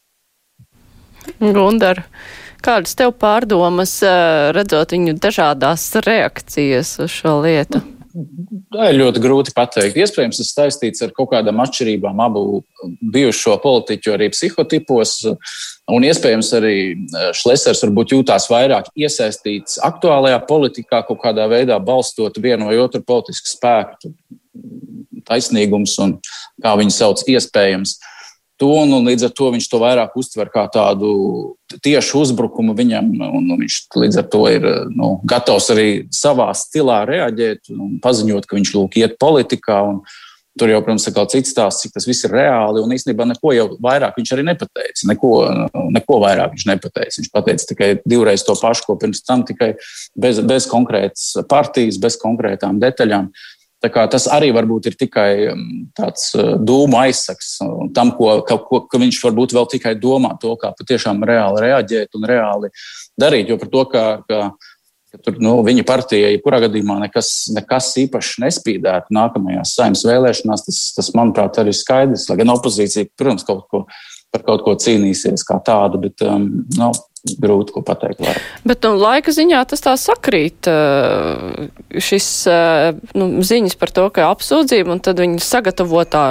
Gundar, 1.39 2.03
kādas 2.65 2.99
tev 2.99 3.15
pārdomas, 3.23 4.01
redzot 4.57 4.97
viņu 4.97 5.15
dažādās 5.23 5.87
reakcijas 6.03 6.97
uz 7.07 7.15
šo 7.15 7.39
lietu? 7.47 7.85
Ir 8.13 8.97
ļoti 8.99 9.23
grūti 9.23 9.55
pateikt. 9.57 9.97
Iespējams, 9.97 10.41
tas 10.41 10.53
saistīts 10.53 11.05
ar 11.05 11.15
kaut 11.17 11.31
kādām 11.33 11.63
atšķirībām 11.65 12.21
abu 12.25 12.63
bijušo 13.15 13.57
politiķu 13.63 14.15
arī 14.15 14.29
psihotipos. 14.35 15.15
Un 15.93 16.07
iespējams, 16.09 16.53
arī 16.59 16.77
Šlesers 17.37 17.83
varbūt 17.87 18.15
jūtās 18.17 18.49
vairāk 18.53 18.93
iesaistīts 18.99 19.81
aktuālajā 19.89 20.43
politikā, 20.49 21.03
kaut 21.09 21.23
kādā 21.25 21.49
veidā 21.51 21.81
balstot 21.83 22.39
vienu 22.43 22.71
vai 22.71 22.79
otru 22.83 23.03
politisku 23.07 23.51
spēku, 23.51 24.13
taisnīgums 25.29 25.99
un 26.05 26.19
kā 26.63 26.77
viņi 26.81 26.99
sauc, 27.01 27.25
iespējams. 27.33 27.97
Uh, 27.97 28.12
to, 28.63 28.71
un, 28.85 28.95
līdz 29.09 29.27
ar 29.27 29.35
to 29.35 29.51
viņš 29.55 29.69
to 29.73 29.83
vairāk 29.83 30.17
uztver 30.19 30.51
kā 30.53 30.63
tādu 30.71 31.13
tiešu 31.83 32.23
uzbrukumu 32.23 32.77
viņam, 32.79 33.09
un, 33.27 33.39
un 33.41 33.63
viņš 33.65 33.79
līdz 33.99 34.21
ar 34.23 34.29
to 34.31 34.43
ir 34.53 34.67
nu, 34.95 35.17
gatavs 35.27 35.71
arī 35.75 35.89
savā 36.15 36.53
stilā 36.55 37.03
reaģēt 37.09 37.73
un 37.75 37.97
paziņot, 38.03 38.47
ka 38.47 38.59
viņš 38.61 38.77
lūk 38.77 39.01
iet 39.03 39.19
politikā. 39.23 39.83
Un, 39.95 40.05
Tur 40.61 40.69
jau, 40.69 40.83
protams, 40.85 41.07
ir 41.09 41.15
cits 41.33 41.49
stāsts, 41.55 41.81
cik 41.81 41.95
tas 41.95 42.05
viss 42.05 42.27
ir 42.27 42.35
reāli. 42.37 42.83
Un 42.85 42.91
īstenībā 42.93 43.25
neko 43.25 43.55
jau 43.57 43.63
vairāk 43.81 44.19
viņš 44.19 44.33
arī 44.35 44.43
nepateica. 44.51 45.07
Neko, 45.09 45.31
neko 45.97 46.19
vairāk 46.21 46.53
viņš 46.53 46.67
nepateica. 46.69 47.15
Viņš 47.23 47.31
pateica 47.33 47.69
tikai 47.71 47.89
divreiz 48.05 48.45
to 48.45 48.53
pašu, 48.61 48.85
ko 48.85 48.99
pirms 49.01 49.25
tam, 49.25 49.47
tikai 49.49 49.71
bez, 50.13 50.43
bez 50.45 50.69
konkrētas 50.69 51.31
partijas, 51.49 51.97
bez 52.03 52.21
konkrētām 52.21 52.83
detaļām. 52.85 53.31
Tas 53.83 54.29
arī 54.31 54.53
varbūt 54.55 54.91
ir 54.91 54.97
tikai 54.99 55.31
um, 55.51 55.63
tāds 55.99 56.29
uh, 56.39 56.53
dūmu 56.55 57.01
aizsaks 57.01 57.57
tam, 57.97 58.13
ko, 58.15 58.37
ko, 58.47 58.83
ka 58.87 59.01
viņš 59.03 59.19
varbūt 59.25 59.55
vēl 59.57 59.67
tikai 59.73 59.97
domā 59.99 60.37
to, 60.43 60.55
kā 60.61 60.71
patiešām 60.79 61.25
reāli 61.27 61.65
reaģēt 61.65 62.15
un 62.15 62.29
reāli 62.31 62.71
darīt. 63.19 63.51
Jo 63.51 63.59
par 63.59 63.73
to, 63.73 63.85
ka, 63.91 64.05
ka, 64.29 64.41
ka 65.11 65.21
tur, 65.27 65.41
nu, 65.43 65.57
viņa 65.67 65.87
partija, 65.89 66.31
jebkurā 66.31 66.63
gadījumā, 66.69 67.01
nekas, 67.09 67.33
nekas 67.57 67.91
īpaši 68.05 68.47
nespīdētu 68.47 69.19
nākamajās 69.19 69.75
saimnes 69.75 70.07
vēlēšanās, 70.07 70.67
tas, 70.69 70.83
tas, 71.01 71.11
manuprāt, 71.19 71.59
arī 71.59 71.75
ir 71.75 71.81
skaidrs. 71.83 72.29
Lai 72.31 72.39
gan 72.39 72.55
opozīcija, 72.55 73.11
protams, 73.19 73.47
kaut 73.49 73.67
ko 73.67 73.87
par 74.33 74.47
kaut 74.47 74.63
ko 74.65 74.73
cīnīsies 74.81 75.43
kā 75.45 75.59
tādu, 75.65 76.01
bet 76.07 76.23
um, 76.25 76.47
nu, 76.79 76.93
grūti 77.23 77.75
ko 77.75 77.83
pateikt. 77.87 78.21
Var. 78.25 78.39
Bet 78.67 78.83
nu, 78.83 78.97
laika 78.99 79.31
ziņā 79.35 79.63
tas 79.71 79.83
tā 79.85 79.95
sakrīt. 80.01 80.67
Šis 82.03 82.29
nu, 83.15 83.27
ziņas 83.47 83.77
par 83.79 83.93
to, 83.95 84.09
ka 84.15 84.31
apsūdzība 84.33 84.97
un 84.97 85.03
tad 85.05 85.23
viņa 85.23 85.43
sagatavotā, 85.47 86.25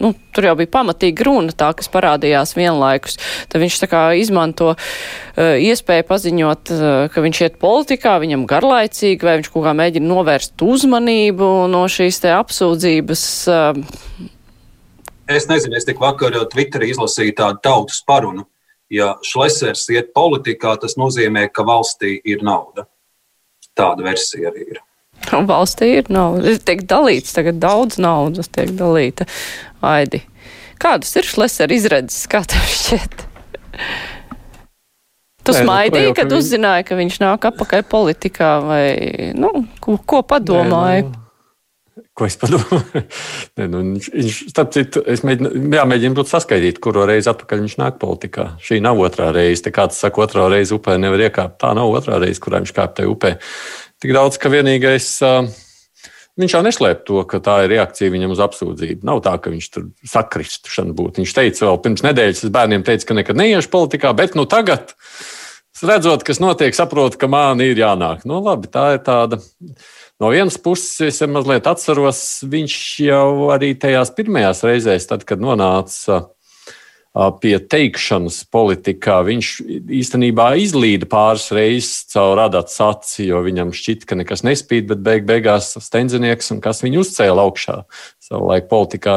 nu, 0.00 0.12
tur 0.30 0.46
jau 0.46 0.54
bija 0.60 0.70
pamatīgi 0.76 1.26
runa 1.26 1.54
tā, 1.56 1.72
kas 1.74 1.90
parādījās 1.90 2.54
vienlaikus. 2.58 3.18
Tad 3.50 3.64
viņš 3.64 3.80
tā 3.82 3.90
kā 3.90 4.02
izmanto 4.20 4.76
iespēju 5.36 6.06
paziņot, 6.06 6.74
ka 7.10 7.26
viņš 7.26 7.42
iet 7.48 7.58
politikā, 7.62 8.14
viņam 8.22 8.46
garlaicīgi, 8.50 9.26
vai 9.26 9.40
viņš 9.40 9.50
kaut 9.50 9.66
kā 9.66 9.74
mēģina 9.82 10.12
novērst 10.12 10.62
uzmanību 10.62 11.50
no 11.74 11.82
šīs 11.90 12.22
te 12.22 12.30
apsūdzības. 12.36 13.26
Es 15.30 15.50
nezinu, 15.50 15.74
es 15.78 15.86
tik 15.86 15.98
vakar 16.02 16.38
Twitterī 16.54 16.94
izlasīju 16.94 17.34
tādu 17.42 17.62
tautas 17.66 18.02
parunu 18.06 18.46
ja 18.90 19.14
Šlesers 19.26 19.86
iet 19.94 20.12
politikā, 20.16 20.74
tas 20.82 20.96
nozīmē, 21.00 21.46
ka 21.54 21.64
valstī 21.66 22.16
ir 22.24 22.44
nauda. 22.46 22.86
Tāda 23.78 24.04
versija 24.04 24.50
arī 24.50 24.66
ir. 24.74 24.80
Valstī 25.46 25.92
ir 26.00 26.10
nauda. 26.12 26.56
Tiek 26.64 26.82
dalīts 26.88 27.34
tagad 27.36 27.60
daudz 27.62 28.00
naudas, 28.02 28.50
tiek 28.52 28.72
dalīta. 28.76 29.28
Aidi. 29.84 30.24
Kādas 30.80 31.12
ir 31.20 31.28
Šlesera 31.28 31.76
izredzes, 31.76 32.24
kā 32.30 32.40
tev 32.48 32.64
šķiet? 32.64 33.26
Tu 35.40 35.54
nu, 35.54 35.56
smaidīji, 35.56 36.12
kad 36.16 36.32
uzzināji, 36.36 36.86
ka 36.88 36.96
viņš 36.98 37.18
nāk 37.22 37.46
apakaļ 37.48 37.84
politikā, 37.88 38.50
vai 38.64 38.84
nu, 39.36 39.52
ko, 39.80 39.96
ko 40.08 40.20
padomāji? 40.26 41.04
Nē, 41.06 41.12
nu, 41.12 41.19
Ko 42.20 42.26
es 42.28 42.34
padomāju? 42.36 43.00
ne, 43.56 43.66
nu, 43.72 43.78
viņš, 43.96 44.38
starp 44.52 44.74
citu, 44.74 45.00
es 45.08 45.22
mēģinu, 45.24 45.54
jāmēģina 45.72 46.18
būt 46.18 46.28
saskaidīt, 46.28 46.76
kuru 46.84 47.06
reizi 47.08 47.30
atpakaļ 47.32 47.62
viņš 47.62 47.76
nāk 47.80 47.96
politikā. 48.02 48.44
Šī 48.60 48.76
nav 48.84 49.00
otrā 49.00 49.30
reize. 49.32 49.62
Te 49.64 49.72
kāds 49.72 49.96
saka, 49.96 50.20
otrā 50.26 50.44
reize 50.52 50.76
upē 50.76 50.98
nevar 51.00 51.24
iekāpt. 51.24 51.56
Tā 51.64 51.70
nav 51.78 51.88
otrā 51.96 52.18
reize, 52.20 52.42
kurā 52.44 52.60
viņš 52.60 52.74
kāp 52.76 52.92
tajā 52.98 53.08
upē. 53.08 53.30
Tik 54.04 54.12
daudz, 54.12 54.36
ka 54.42 54.52
vienīgais. 54.52 55.08
Viņš 56.40 56.56
jau 56.58 56.60
neslēp 56.66 57.00
to, 57.08 57.22
ka 57.28 57.40
tā 57.44 57.56
ir 57.64 57.72
reakcija 57.72 58.12
viņam 58.12 58.34
uz 58.36 58.42
apsūdzību. 58.44 59.00
Nav 59.08 59.22
tā, 59.24 59.32
ka 59.40 59.52
viņš 59.54 59.70
tur 59.72 59.88
sakristušana 60.12 60.92
būtu. 60.96 61.22
Viņš 61.24 61.34
teica 61.36 61.70
vēl 61.70 61.80
pirms 61.86 62.04
nedēļas, 62.04 62.44
es 62.44 62.52
bērniem 62.52 62.84
teicu, 62.84 63.08
ka 63.08 63.16
nekad 63.16 63.40
neiešu 63.40 63.72
politikā, 63.72 64.12
bet 64.16 64.36
nu 64.36 64.44
tagad, 64.48 64.92
redzot, 65.80 66.24
kas 66.28 66.40
notiek, 66.44 66.76
saprotu, 66.76 67.16
ka 67.20 67.32
man 67.32 67.64
ir 67.64 67.80
jānāk. 67.80 68.28
Nu, 68.28 68.42
labi, 68.44 68.68
tā 68.72 68.86
ir 68.98 69.02
tāda 69.08 69.40
No 70.20 70.28
vienas 70.28 70.58
puses, 70.60 70.98
es 71.00 71.22
mazliet 71.24 71.64
atceros, 71.70 72.18
viņš 72.44 72.74
jau 73.06 73.48
arī 73.54 73.72
tajās 73.80 74.12
pirmajās 74.12 74.60
reizēs, 74.68 75.08
tad, 75.08 75.24
kad 75.24 75.40
nonāca 75.40 76.26
pie 77.42 77.56
teikšanas 77.58 78.44
politikā. 78.52 79.16
Viņš 79.26 79.48
īstenībā 80.00 80.52
izlīda 80.62 81.08
pāris 81.10 81.48
reizes 81.56 82.04
caur 82.12 82.36
radātu 82.38 82.70
saci, 82.76 83.24
jo 83.30 83.40
viņam 83.42 83.72
šķita, 83.74 84.06
ka 84.06 84.18
nekas 84.20 84.44
nespīd, 84.46 84.86
bet 84.92 85.02
beig 85.06 85.26
beigās 85.26 85.72
stenzinieks 85.82 86.52
un 86.54 86.60
kas 86.62 86.84
viņu 86.84 87.02
uzcēla 87.02 87.48
augšā 87.48 87.80
savulaik 88.30 88.68
politikā. 88.70 89.16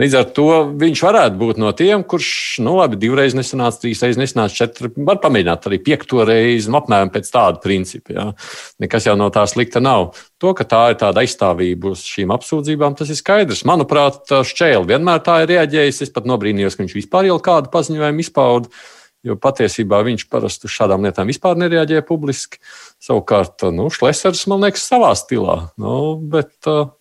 Līdz 0.00 0.16
ar 0.16 0.28
to 0.36 0.46
viņš 0.80 1.02
varētu 1.04 1.38
būt 1.40 1.60
no 1.60 1.72
tiem, 1.76 2.04
kurš, 2.08 2.30
nu 2.64 2.78
labi, 2.78 2.98
divreiz 3.00 3.36
nesanāca, 3.36 3.82
trīs 3.82 4.00
reizes 4.04 4.20
nesanāca, 4.20 4.56
četri, 4.62 4.90
var 4.96 5.20
pamēģināt 5.22 5.68
arī 5.68 5.80
piekto 5.84 6.24
reizi, 6.28 6.70
nu 6.72 6.80
apmēram 6.80 7.12
pēc 7.12 7.28
tāda 7.34 7.60
principa. 7.64 8.14
Jā. 8.16 8.26
Nekas 8.80 9.08
jau 9.10 9.16
no 9.20 9.28
tā 9.34 9.44
slikta 9.50 9.82
nav. 9.84 10.14
To, 10.40 10.54
ka 10.56 10.64
tā 10.68 10.82
ir 10.92 11.00
tāda 11.00 11.24
aizstāvība 11.24 11.92
uz 11.92 12.04
šīm 12.08 12.32
apsūdzībām, 12.36 12.96
tas 12.98 13.10
ir 13.12 13.18
skaidrs. 13.20 13.66
Manuprāt, 13.68 14.24
Šķēle 14.48 14.86
vienmēr 14.88 15.24
tā 15.26 15.42
ir 15.42 15.52
reaģējis. 15.52 16.04
Es 16.06 16.14
pat 16.14 16.28
nobrīnījos, 16.30 16.78
ka 16.78 16.86
viņš 16.86 16.94
vispār 17.02 17.28
jau 17.28 17.40
kādu 17.42 17.72
paziņojumu 17.74 18.24
izpauda. 18.24 18.72
Jo 19.26 19.34
patiesībā 19.34 19.98
viņš 20.06 20.28
parasti 20.30 20.68
uz 20.68 20.72
šādām 20.76 21.02
lietām 21.02 21.26
vispār 21.28 21.58
nereaģēja 21.58 22.04
publiski. 22.06 22.60
Savukārt, 23.02 23.66
nu, 23.74 23.88
Šlesers, 23.90 24.44
man 24.48 24.62
liekas, 24.62 24.86
savā 24.86 25.10
stilā. 25.18 25.56
Nu, 25.82 26.14
bet, 26.22 26.54
uh, 26.70 26.92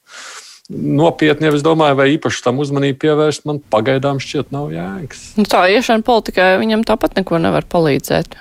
nopietni, 0.69 1.49
es 1.53 1.63
domāju, 1.65 1.97
vai 1.99 2.09
īpaši 2.15 2.43
tam 2.45 2.59
uzmanību 2.63 2.99
pievērst, 3.05 3.45
man 3.47 3.61
pagaidām 3.73 4.19
šķiet 4.23 4.51
nav 4.55 4.73
jēgas. 4.75 5.23
Nu, 5.39 5.47
tā 5.47 5.63
iešana 5.71 6.05
politikai 6.07 6.55
viņam 6.61 6.83
tāpat 6.87 7.17
neko 7.19 7.39
nevar 7.43 7.67
palīdzēt. 7.69 8.37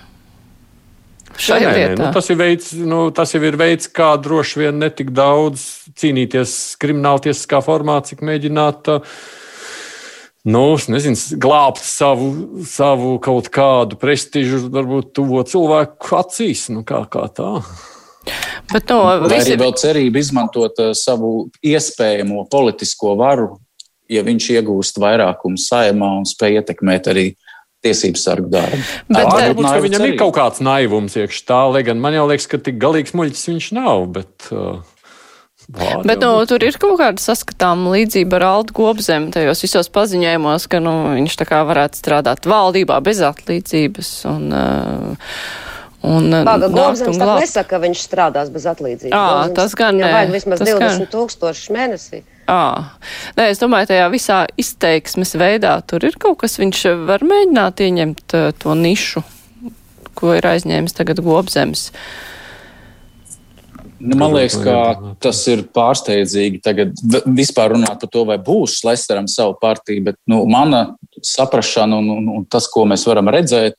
Nē, 1.37 1.56
nē, 1.61 1.88
nu, 2.00 2.06
tas, 2.16 2.30
ir 2.33 2.38
veids, 2.40 2.71
nu, 2.80 3.00
tas 3.12 3.35
jau 3.35 3.42
ir 3.45 3.59
veids, 3.61 3.90
kā 3.92 4.14
droši 4.16 4.62
vien 4.62 4.78
netik 4.80 5.11
daudz 5.12 5.66
cīnīties 6.00 6.78
krimināltiesiskā 6.80 7.61
formā, 7.64 7.99
cik 8.09 8.25
mēģināt 8.25 8.88
uh, 8.95 9.18
nu, 10.47 10.62
nezinu, 10.88 11.18
glābt 11.42 11.83
savu, 11.83 12.30
savu 12.66 13.16
kaut 13.23 13.50
kādu 13.54 13.99
prestižu, 13.99 14.62
varbūt 14.73 15.12
tuvo 15.18 15.42
cilvēku 15.47 16.16
acīs. 16.21 16.68
Nu, 16.73 16.85
kā, 16.87 17.02
kā 17.11 17.26
tā? 17.35 17.50
Bet, 18.73 18.88
no, 18.90 19.02
Vai 19.26 19.37
visi... 19.37 19.52
arī 19.52 19.61
vēl 19.62 19.75
cerība 19.78 20.21
izmantot 20.23 20.80
uh, 20.83 20.92
savu 20.97 21.49
iespējamo 21.62 22.47
politisko 22.50 23.14
varu, 23.18 23.52
ja 24.11 24.25
viņš 24.26 24.49
iegūst 24.59 24.99
vairākumu 25.02 25.61
saimā 25.61 26.11
un 26.21 26.26
spēj 26.28 26.61
ietekmēt 26.61 27.12
arī 27.12 27.28
tiesību 27.87 28.18
sargu 28.18 28.50
darbu. 28.50 28.83
Bet, 29.06 29.23
Tā, 29.23 29.30
varbūt, 29.37 29.68
ka 29.68 29.85
viņam 29.85 30.09
ir 30.09 30.18
kaut 30.18 30.35
kāds 30.38 30.62
naivums 30.64 31.16
iekšā 31.18 31.47
tā, 31.47 31.62
lai 31.71 31.85
gan 31.87 32.02
man 32.02 32.16
jau 32.16 32.26
liekas, 32.30 32.49
ka 32.50 32.59
tik 32.62 32.80
galīgs 32.83 33.14
muļķis 33.16 33.49
viņš 33.52 33.73
nav. 33.78 34.06
Bet, 34.16 34.50
uh, 34.50 34.83
Vārdi 35.66 36.06
Bet 36.06 36.21
nu, 36.23 36.30
tur 36.47 36.62
ir 36.62 36.76
kaut 36.78 37.00
kāda 37.00 37.18
saskatāma 37.18 37.90
līdzība 37.97 38.38
ar 38.38 38.45
Aldu 38.52 38.75
Gobzemi 38.76 39.33
tajos 39.35 39.64
visos 39.64 39.88
paziņojumos, 39.90 40.68
ka 40.71 40.78
nu, 40.83 40.92
viņš 41.16 41.38
tā 41.40 41.47
kā 41.49 41.62
varētu 41.66 41.99
strādāt 41.99 42.47
valdībā 42.47 43.00
bez 43.02 43.23
atlīdzības. 43.26 44.11
Un, 44.30 44.45
uh, 44.54 45.33
un, 46.07 46.31
Paga 46.47 46.69
Gobzems 46.73 47.17
un 47.17 47.23
tā 47.23 47.37
nesaka, 47.41 47.69
ka 47.75 47.81
viņš 47.83 48.03
strādās 48.07 48.51
bez 48.55 48.67
atlīdzības. 48.71 49.15
Ā, 49.15 49.25
Gobzems 49.33 49.57
tas 49.59 49.77
gan 49.79 49.99
nē, 49.99 50.11
vajag 50.15 50.35
vismaz 50.37 50.63
tas 50.63 50.71
20 50.71 50.85
gan. 50.85 51.09
tūkstošus 51.15 51.73
mēnesī. 51.75 52.23
Ā, 52.47 52.61
nē, 53.39 53.49
es 53.51 53.63
domāju, 53.63 53.91
tajā 53.91 54.07
visā 54.13 54.39
izteiksmes 54.61 55.35
veidā 55.41 55.75
tur 55.91 56.07
ir 56.07 56.19
kaut 56.23 56.39
kas, 56.45 56.61
viņš 56.63 56.85
var 57.09 57.27
mēģināt 57.27 57.83
ieņemt 57.89 58.39
uh, 58.39 58.49
to 58.63 58.79
nišu, 58.79 59.25
ko 60.17 60.37
ir 60.39 60.47
aizņēmis 60.55 60.97
tagad 60.97 61.21
Gobzems. 61.27 61.91
Nu, 63.99 64.17
man 64.21 64.35
liekas, 64.37 64.59
ka 64.61 65.15
tas 65.25 65.39
ir 65.49 65.63
pārsteidzīgi 65.75 66.61
tagad 66.65 66.93
vispār 67.33 67.73
runāt 67.73 68.03
par 68.03 68.11
to, 68.13 68.27
vai 68.29 68.37
būs 68.37 68.83
Lesteram 68.85 69.25
savu 69.31 69.57
partiju, 69.61 70.05
bet 70.11 70.19
nu, 70.29 70.43
mana 70.53 70.91
saprašana 71.25 71.97
un, 72.03 72.11
un, 72.19 72.29
un 72.37 72.45
tas, 72.45 72.69
ko 72.71 72.85
mēs 72.89 73.07
varam 73.09 73.33
redzēt, 73.33 73.79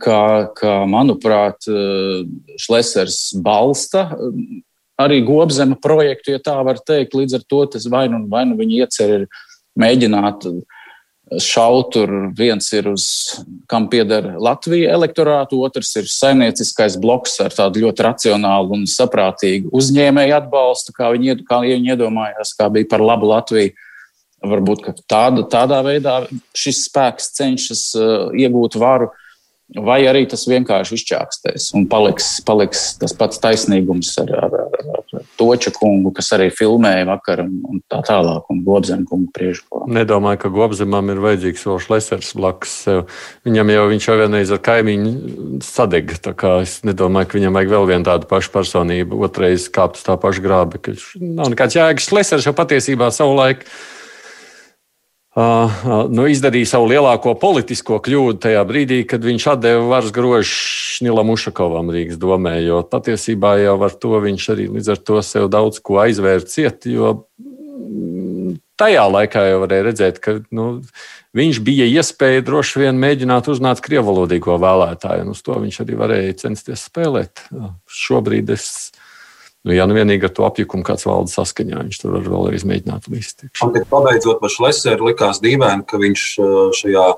ka, 0.00 0.22
ka 0.58 0.72
manuprāt, 0.90 1.68
eh, 1.70 2.24
Šlesers 2.58 3.34
balsta 3.42 4.08
eh, 4.12 4.40
arī 5.00 5.20
Gobzema 5.26 5.78
projektu, 5.80 6.34
ja 6.34 6.42
tā 6.42 6.56
var 6.66 6.80
teikt. 6.82 7.14
Līdz 7.14 7.38
ar 7.38 7.46
to 7.48 7.64
tas 7.74 7.86
vai 7.90 8.08
nu, 8.10 8.24
vai 8.30 8.44
nu 8.48 8.58
viņi 8.58 8.82
iecer 8.82 9.14
ir 9.20 9.28
mēģināt 9.78 10.48
šaut 11.36 11.92
tur. 11.92 12.12
Viens 12.36 12.70
ir 12.72 12.88
uz, 12.90 13.04
kam 13.68 13.88
pieder 13.92 14.32
Latvija 14.40 14.94
elektorātu, 14.96 15.60
otrs 15.66 15.92
ir 16.00 16.08
saimnieciskais 16.10 16.96
bloks 17.00 17.38
ar 17.44 17.54
tādu 17.54 17.84
ļoti 17.84 18.06
racionālu 18.06 18.78
un 18.78 18.86
saprātīgu 18.88 19.72
uzņēmēju 19.76 20.38
atbalstu, 20.38 20.94
kā 20.96 21.12
viņi, 21.14 21.42
kā 21.48 21.60
viņi 21.66 21.94
iedomājās, 21.94 22.54
kā 22.58 22.70
bija 22.72 22.88
par 22.90 23.04
labu 23.04 23.30
Latviju. 23.32 23.76
Varbūt 24.38 24.84
tāda, 25.10 25.42
tādā 25.50 25.80
veidā 25.82 26.20
šis 26.54 26.84
spēks 26.86 27.32
cenšas 27.34 27.80
uh, 27.98 28.28
iegūt 28.38 28.76
varu, 28.78 29.08
vai 29.76 29.98
arī 30.08 30.24
tas 30.28 30.46
vienkārši 30.48 30.96
izčākstēs 30.96 31.68
un 31.76 31.84
paliks, 31.90 32.38
paliks 32.46 32.84
tas 33.00 33.12
pats 33.16 33.40
taisnīgums 33.42 34.14
ar, 34.22 34.32
ar, 34.46 34.54
ar, 34.64 34.86
ar 35.18 35.26
Toča 35.38 35.72
kungu, 35.74 36.12
kas 36.16 36.30
arī 36.36 36.48
filmēja 36.54 37.04
vakar 37.08 37.42
un, 37.44 37.58
un 37.68 37.82
tā 37.90 38.00
tālāk, 38.06 38.48
un 38.52 38.62
Gobzem 38.66 39.04
kungu 39.08 39.28
priekšgalā. 39.34 39.88
Nedomāju, 39.98 40.40
ka 40.44 40.52
Gobzemam 40.54 41.12
ir 41.12 41.20
vajadzīgs 41.22 41.66
vēl 41.68 41.82
šlesers 41.84 42.32
blakus 42.38 42.72
sev. 42.86 43.02
Viņam 43.46 43.74
jau 43.74 43.84
viņš 43.92 44.08
jau 44.08 44.16
vienreiz 44.22 44.54
ar 44.54 44.62
kaimiņu 44.70 45.12
sadega. 45.64 46.18
tā 46.30 46.34
kā 46.38 46.56
Es 46.64 46.80
nedomāju, 46.86 47.28
ka 47.28 47.38
viņam 47.38 47.60
vajag 47.60 47.74
vēl 47.74 47.86
vienu 47.92 48.08
tādu 48.08 48.26
pašu 48.30 48.50
personību, 48.56 49.20
otrreiz 49.28 49.68
kāpt 49.72 50.00
uz 50.00 50.08
tā 50.08 50.16
paša 50.20 50.42
grāba. 50.44 50.80
ka 50.82 50.96
Nav 51.20 51.52
nekāds 51.52 51.78
jēgas. 51.78 52.08
Šlesers 52.08 52.48
jau 52.48 52.56
patiesībā 52.56 53.12
savulaik. 53.14 53.62
Uh, 53.62 53.70
uh, 53.70 53.97
nu, 55.38 56.24
izdarīja 56.30 56.72
savu 56.72 56.88
lielāko 56.90 57.34
politisko 57.38 57.98
kļūdu 58.04 58.40
tajā 58.42 58.62
brīdī, 58.66 59.02
kad 59.08 59.22
viņš 59.24 59.46
atdeva 59.52 59.84
varas 59.90 60.14
grožu 60.14 61.04
Nilam 61.06 61.30
Ušakovam 61.30 61.92
Rīgas 61.94 62.18
domē. 62.18 62.56
Jo 62.64 62.80
patiesībā 62.82 63.54
jau 63.62 63.76
ar 63.86 63.94
to 64.02 64.18
viņš 64.24 64.48
arī 64.54 64.66
līdz 64.72 64.94
ar 64.94 65.02
to 65.10 65.20
sev 65.22 65.46
daudz 65.52 65.82
ko 65.84 66.00
aizvērt 66.02 66.50
ciet. 66.50 66.88
Jo 66.90 67.12
mm, 67.38 68.56
tajā 68.80 69.04
laikā 69.10 69.44
jau 69.50 69.60
varēja 69.62 69.86
redzēt, 69.86 70.18
ka 70.24 70.38
nu, 70.54 70.68
viņš 71.38 71.60
bija 71.66 71.86
iespēja 71.98 72.42
droši 72.46 72.86
vien 72.86 72.98
mēģināt 72.98 73.50
uzrunāt 73.52 73.82
krievalodīgo 73.84 74.58
vēlētāju, 74.58 75.26
un 75.26 75.36
uz 75.36 75.44
to 75.46 75.58
viņš 75.60 75.82
arī 75.84 76.00
varēja 76.02 76.38
censties 76.46 76.88
spēlēt. 76.90 77.46
Šobrīd 77.86 78.50
es. 78.56 78.90
Nu, 79.66 79.74
ja 79.74 79.88
nu 79.90 79.96
vienīgi 79.96 80.28
ar 80.28 80.32
to 80.34 80.46
apjukumu 80.46 80.86
kāds 80.86 81.04
valda 81.08 81.32
saskaņā, 81.32 81.82
viņš 81.88 81.98
tur 82.00 82.14
var 82.14 82.28
vēlreiz 82.30 82.64
mēģināt 82.68 83.08
līst. 83.10 83.42
Man 83.58 83.74
tik 83.74 83.88
pabeidzot 83.90 84.38
par 84.42 84.52
Šleseru 84.54 85.10
likās 85.10 85.42
dīvaini, 85.42 85.84
ka 85.88 85.98
viņš 86.00 86.24
uh, 86.38 86.54
šajā 86.78 87.08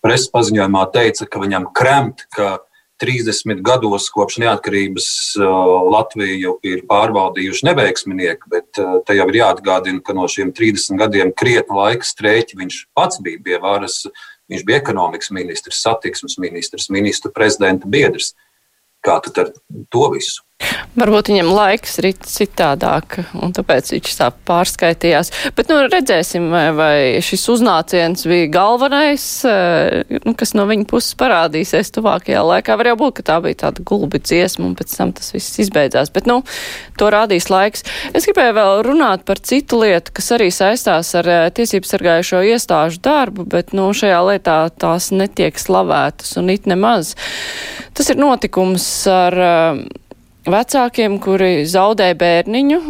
preses 0.00 0.32
paziņojumā 0.32 0.86
teica, 0.94 1.28
ka 1.28 1.42
viņam 1.42 1.68
kremt, 1.76 2.24
ka 2.32 2.56
30 3.00 3.62
gados 3.64 4.08
kopš 4.12 4.40
neatkarības 4.42 5.06
uh, 5.40 5.46
Latviju 5.92 6.56
ir 6.66 6.82
pārvaldījuši 6.88 7.68
neveiksminieki, 7.70 8.48
bet 8.52 8.80
uh, 8.80 8.98
te 9.04 9.16
jau 9.16 9.28
ir 9.30 9.40
jāatgādina, 9.40 10.02
ka 10.04 10.16
no 10.16 10.28
šiem 10.28 10.52
30 10.56 11.00
gadiem 11.00 11.32
krietni 11.36 11.78
laika 11.78 12.08
strēķi 12.08 12.60
viņš 12.60 12.82
pats 12.96 13.20
bija 13.24 13.40
pie 13.44 13.60
varas. 13.62 14.02
Viņš 14.50 14.66
bija 14.66 14.80
ekonomikas 14.80 15.30
ministrs, 15.30 15.84
satiksmes 15.84 16.40
ministrs, 16.42 16.90
ministru 16.90 17.30
prezidenta 17.30 17.88
biedrs. 17.88 18.32
Kā 19.04 19.20
tad 19.22 19.44
ar 19.44 19.52
to 19.94 20.08
visu? 20.16 20.42
Varbūt 20.98 21.30
viņam 21.30 21.48
laiks 21.54 22.00
ir 22.00 22.10
citādāk, 22.26 23.20
un 23.38 23.52
tāpēc 23.56 23.92
viņš 23.94 24.16
tā 24.18 24.26
pārskaitījās. 24.48 25.30
Bet, 25.56 25.70
nu, 25.70 25.78
redzēsim, 25.86 26.50
vai, 26.76 27.22
šis 27.24 27.46
uznāciens 27.54 28.26
bija 28.28 28.48
galvenais, 28.52 29.24
eh, 29.48 30.18
nu, 30.26 30.34
kas 30.36 30.52
no 30.58 30.66
viņa 30.68 30.88
puses 30.90 31.16
parādīsies 31.20 31.92
tuvākajā 31.94 32.42
laikā. 32.44 32.76
Var 32.76 32.90
jau 32.90 32.96
būt, 33.04 33.20
ka 33.20 33.26
tā 33.30 33.38
bija 33.44 33.60
tāda 33.64 33.84
gulbi 33.86 34.20
dziesma, 34.20 34.66
un 34.66 34.74
pēc 34.76 34.96
tam 34.98 35.14
tas 35.16 35.32
viss 35.32 35.62
izbeidzās. 35.62 36.12
Bet, 36.12 36.28
nu, 36.28 36.42
to 36.98 37.08
rādīs 37.14 37.48
laiks. 37.52 37.86
Es 38.12 38.28
gribēju 38.28 38.58
vēl 38.58 38.82
runāt 38.90 39.24
par 39.24 39.40
citu 39.40 39.80
lietu, 39.80 40.12
kas 40.18 40.32
arī 40.36 40.50
saistās 40.52 41.14
ar 41.16 41.30
eh, 41.30 41.46
tiesību 41.54 41.88
sargājušo 41.88 42.42
iestāžu 42.50 43.00
darbu, 43.06 43.46
bet, 43.48 43.72
nu, 43.72 43.88
šajā 43.96 44.20
lietā 44.26 44.58
tās 44.76 45.08
netiek 45.14 45.56
slavētas 45.56 46.36
un 46.42 46.52
it 46.52 46.68
nemaz. 46.68 47.14
Tas 47.96 48.10
ir 48.12 48.20
notikums 48.20 48.84
ar 49.10 49.40
uh, 49.40 49.84
vecākiem, 50.48 51.18
kuri 51.22 51.66
zaudē 51.68 52.12
bērniņu. 52.18 52.80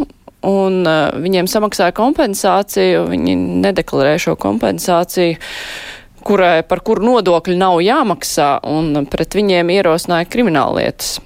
Un 0.49 0.79
uh, 0.89 1.11
viņiem 1.21 1.49
samaksāja 1.51 1.93
kompensāciju, 1.97 3.05
viņi 3.11 3.35
nedeklarē 3.61 4.15
šo 4.23 4.39
kompensāciju, 4.41 5.37
kurai, 6.25 6.63
par 6.65 6.81
kuru 6.87 7.05
nodokļu 7.11 7.59
nav 7.61 7.77
jāmaksā, 7.85 8.55
un 8.65 9.05
pret 9.13 9.37
viņiem 9.37 9.75
ierosināja 9.77 10.31
krimināllietas. 10.33 11.19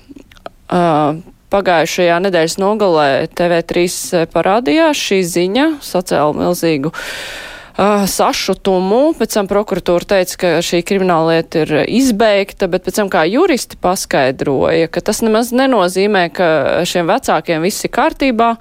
Uh, 0.67 1.23
Pagājušajā 1.55 2.17
nedēļas 2.25 2.57
nogalē 2.59 3.09
TV3 3.31 4.25
parādījās 4.33 4.99
šī 4.99 5.21
ziņa, 5.31 5.67
sacēla 5.87 6.35
milzīgu 6.35 6.91
uh, 6.91 7.54
sašutumu. 7.77 9.15
Pēc 9.19 9.39
tam 9.39 9.49
prokuratūra 9.51 10.09
teica, 10.15 10.37
ka 10.39 10.51
šī 10.65 10.83
krimināllieta 10.87 11.65
ir 11.65 11.77
izbeigta, 11.91 12.69
bet 12.71 12.87
pēc 12.87 13.01
tam 13.01 13.13
kā 13.13 13.25
juristi 13.27 13.79
paskaidroja, 13.81 14.91
ka 14.93 15.03
tas 15.05 15.23
nemaz 15.27 15.53
nenozīmē, 15.55 16.29
ka 16.35 16.49
šiem 16.87 17.11
vecākiem 17.11 17.65
viss 17.65 17.87
ir 17.87 17.95
kārtībā. 17.95 18.55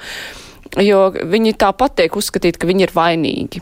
Jo 0.82 1.12
viņi 1.14 1.52
tāpat 1.62 2.00
tiek 2.00 2.16
uzskatīti, 2.18 2.58
ka 2.58 2.66
viņi 2.66 2.88
ir 2.88 2.92
vainīgi. 2.96 3.60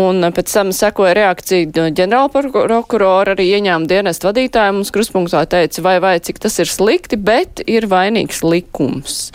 Un 0.00 0.24
pēc 0.32 0.54
tam 0.54 0.70
sekoja 0.72 1.12
reakcija 1.18 1.68
no 1.76 1.90
ģenerāla 1.92 2.30
prokurora, 2.32 3.34
arī 3.34 3.50
ieņēma 3.58 3.84
dienestu 3.90 4.30
vadītāju. 4.30 4.78
Mums 4.78 4.92
kruspunktā 4.94 5.44
teica, 5.44 5.84
vai, 5.84 5.98
vai 6.00 6.14
cik 6.24 6.40
tas 6.40 6.56
ir 6.64 6.72
slikti, 6.72 7.20
bet 7.20 7.60
ir 7.68 7.84
vainīgs 7.92 8.40
likums. 8.46 9.26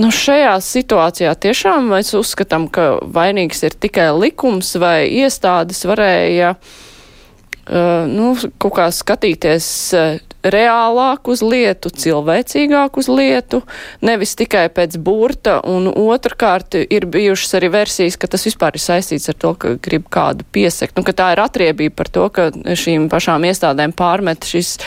Nu, 0.00 0.08
šajā 0.14 0.54
situācijā 0.64 1.32
tiešām 1.36 1.90
mēs 1.92 2.14
uzskatām, 2.16 2.70
ka 2.72 2.94
vainīgs 3.04 3.60
ir 3.66 3.74
tikai 3.76 4.08
likums 4.16 4.72
vai 4.80 5.10
iestādes 5.12 5.82
varēja 5.84 6.54
uh, 6.54 8.06
nu, 8.08 8.32
kaut 8.62 8.78
kā 8.78 8.86
skatīties 8.96 9.66
uh, 9.98 10.14
reālāk 10.40 11.28
uz 11.28 11.42
lietu, 11.44 11.90
cilvēcīgāk 11.92 12.96
uz 13.02 13.10
lietu, 13.12 13.60
nevis 14.00 14.32
tikai 14.40 14.68
pēc 14.72 14.96
burta, 15.04 15.58
un 15.68 15.90
otrkārt 15.90 16.78
ir 16.80 17.04
bijušas 17.10 17.58
arī 17.58 17.68
versijas, 17.74 18.16
ka 18.16 18.30
tas 18.30 18.46
vispār 18.48 18.78
ir 18.78 18.84
saistīts 18.84 19.28
ar 19.28 19.36
to, 19.42 19.52
ka 19.60 19.74
grib 19.84 20.06
kādu 20.12 20.46
piesekt, 20.54 20.96
nu, 20.96 21.04
ka 21.04 21.12
tā 21.16 21.32
ir 21.34 21.42
atriebība 21.44 21.98
par 22.00 22.08
to, 22.14 22.30
ka 22.32 22.48
šīm 22.56 23.10
pašām 23.12 23.44
iestādēm 23.50 23.92
pārmet 23.96 24.48
šis, 24.48 24.78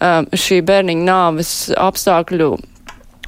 um, 0.00 0.30
šī 0.32 0.62
bērniņa 0.64 1.06
nāves 1.10 1.52
apstākļu 1.76 2.54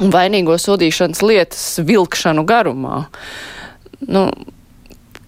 un 0.03 0.13
vainīgo 0.15 0.57
sodīšanas 0.61 1.23
lietas 1.25 1.65
vilkšanu 1.87 2.45
garumā. 2.49 3.03
Nu, 4.07 4.29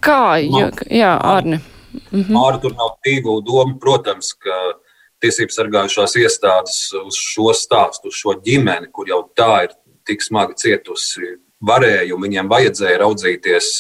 kā, 0.04 0.38
jo, 0.44 0.70
jā, 0.86 1.14
Arni? 1.16 1.60
Mhm. 2.12 2.30
Māri 2.34 2.62
tur 2.62 2.76
nav 2.78 2.96
divu 3.04 3.40
domu. 3.42 3.76
Protams, 3.82 4.32
ka 4.38 4.56
tiesības 5.20 5.58
sargājušās 5.58 6.16
iestādes 6.22 6.78
uz 7.02 7.18
šo 7.18 7.50
stāstu, 7.56 8.12
uz 8.12 8.18
šo 8.18 8.36
ģimeni, 8.46 8.90
kur 8.94 9.10
jau 9.10 9.24
tā 9.36 9.66
ir 9.66 9.76
tik 10.08 10.22
smagi 10.24 10.56
cietusi, 10.62 11.36
varēja 11.60 12.14
un 12.14 12.24
viņiem 12.24 12.48
vajadzēja 12.50 13.02
raudzīties 13.02 13.72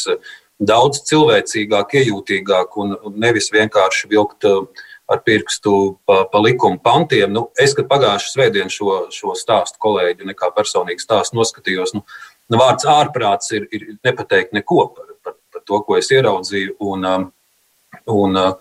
daudz 0.60 1.00
cilvēcīgāk, 1.08 1.94
iejūtīgāk 2.02 2.76
un 2.82 2.96
nevis 3.16 3.48
vienkārši 3.54 4.10
vilkt 4.10 4.44
uh, 4.44 4.66
ar 5.10 5.22
pirkstu 5.26 5.74
pa, 6.06 6.22
pa 6.30 6.40
likuma 6.42 6.78
pantiem. 6.82 7.32
Nu, 7.34 7.48
es, 7.60 7.74
kad 7.76 7.88
pagājušā 7.90 8.30
svētdienā 8.34 8.70
šo, 8.72 8.92
šo 9.14 9.34
stāstu 9.38 9.80
kolēģi, 9.82 10.28
nekā 10.30 10.52
personīgi 10.56 11.02
stāstu 11.02 11.38
noskatījos, 11.38 11.96
nu, 11.96 12.04
nu, 12.50 12.60
vārds 12.60 12.86
ārprāts 12.90 13.50
ir, 13.56 13.66
ir 13.74 13.92
nepateikt 14.06 14.54
neko 14.56 14.86
par, 14.94 15.12
par, 15.24 15.36
par 15.52 15.66
to, 15.66 15.82
ko 15.86 15.98
es 15.98 16.12
ieraudzīju. 16.14 16.78
Un, 16.92 17.12
um, 17.12 17.28
Un, 18.06 18.36
uh, 18.38 18.54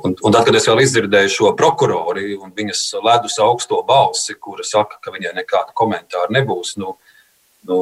un, 0.00 0.14
un 0.24 0.32
tad, 0.32 0.46
kad 0.46 0.56
es 0.56 0.66
vēl 0.66 0.80
izdzirdēju 0.82 1.30
šo 1.32 1.50
prokurori 1.56 2.32
un 2.34 2.50
viņas 2.56 2.80
ledus 3.04 3.36
augsto 3.40 3.78
balsi, 3.86 4.34
kura 4.40 4.64
saka, 4.66 4.96
ka 5.04 5.12
viņai 5.12 5.34
nekāda 5.36 5.76
komentāra 5.76 6.32
nebūs, 6.32 6.74
nu, 6.80 6.94
nu, 7.68 7.78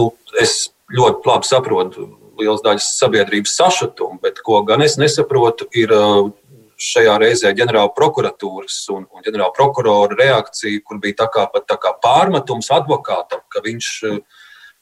nu, 0.00 0.08
es 0.40 0.56
ļoti 0.92 1.30
labi 1.30 1.48
saprotu 1.48 2.08
liels 2.40 2.64
daļas 2.64 2.88
sabiedrības 2.96 3.56
sašutumu, 3.60 4.18
bet 4.24 4.40
ko 4.44 4.62
gan 4.66 4.82
es 4.84 4.96
nesaprotu, 5.00 5.68
ir 5.76 5.92
uh, 5.94 6.30
šajā 6.78 7.14
reizē 7.18 7.50
ģenerāla 7.58 7.90
prokuratūras 7.96 8.80
un, 8.94 9.06
un 9.10 9.24
ģenerāla 9.24 9.54
prokurora 9.56 10.18
reakcija, 10.18 10.82
kur 10.86 11.00
bija 11.02 11.24
tā 11.24 11.30
kā, 11.34 11.48
tā 11.66 11.78
kā 11.80 11.94
pārmetums 12.02 12.70
advokātam, 12.74 13.42
ka 13.50 13.64
viņš 13.64 13.94
uh, 14.10 14.20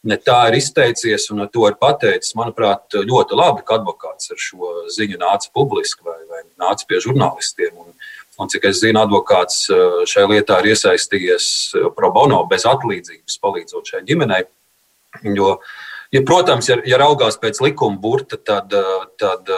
ne 0.07 0.17
tā 0.23 0.37
ir 0.51 0.59
izteicies 0.61 1.29
un 1.33 1.45
to 1.53 1.67
ir 1.69 1.79
pateicis. 1.81 2.35
Manuprāt, 2.39 2.97
ļoti 3.09 3.39
labi, 3.39 3.65
ka 3.67 3.79
advokāts 3.81 4.33
ar 4.33 4.41
šo 4.41 4.73
ziņu 4.95 5.19
nāca 5.23 5.51
publiski 5.55 6.07
vai, 6.07 6.19
vai 6.31 6.43
nāca 6.63 6.87
pie 6.89 7.01
žurnālistiem. 7.03 7.75
Un, 7.83 7.95
un 8.43 8.53
cik 8.53 8.69
es 8.71 8.81
zinu, 8.83 9.03
advokāts 9.03 9.65
eh, 9.73 10.03
šajā 10.09 10.31
lietā 10.35 10.61
ir 10.63 10.73
iesaistījies 10.75 11.49
eh, 11.81 11.89
pro 11.97 12.13
bono 12.15 12.43
bez 12.51 12.67
atlīdzības, 12.69 13.41
palīdzot 13.43 13.93
šai 13.93 14.05
ģimenei. 14.09 14.45
Jo, 15.37 15.57
ja, 16.13 16.23
protams, 16.29 16.69
ja, 16.71 16.79
ja 16.87 17.01
raugās 17.01 17.41
pēc 17.41 17.63
likuma 17.65 17.99
burta, 18.01 18.39
tad, 18.39 18.75
eh, 18.77 19.09
tad 19.21 19.51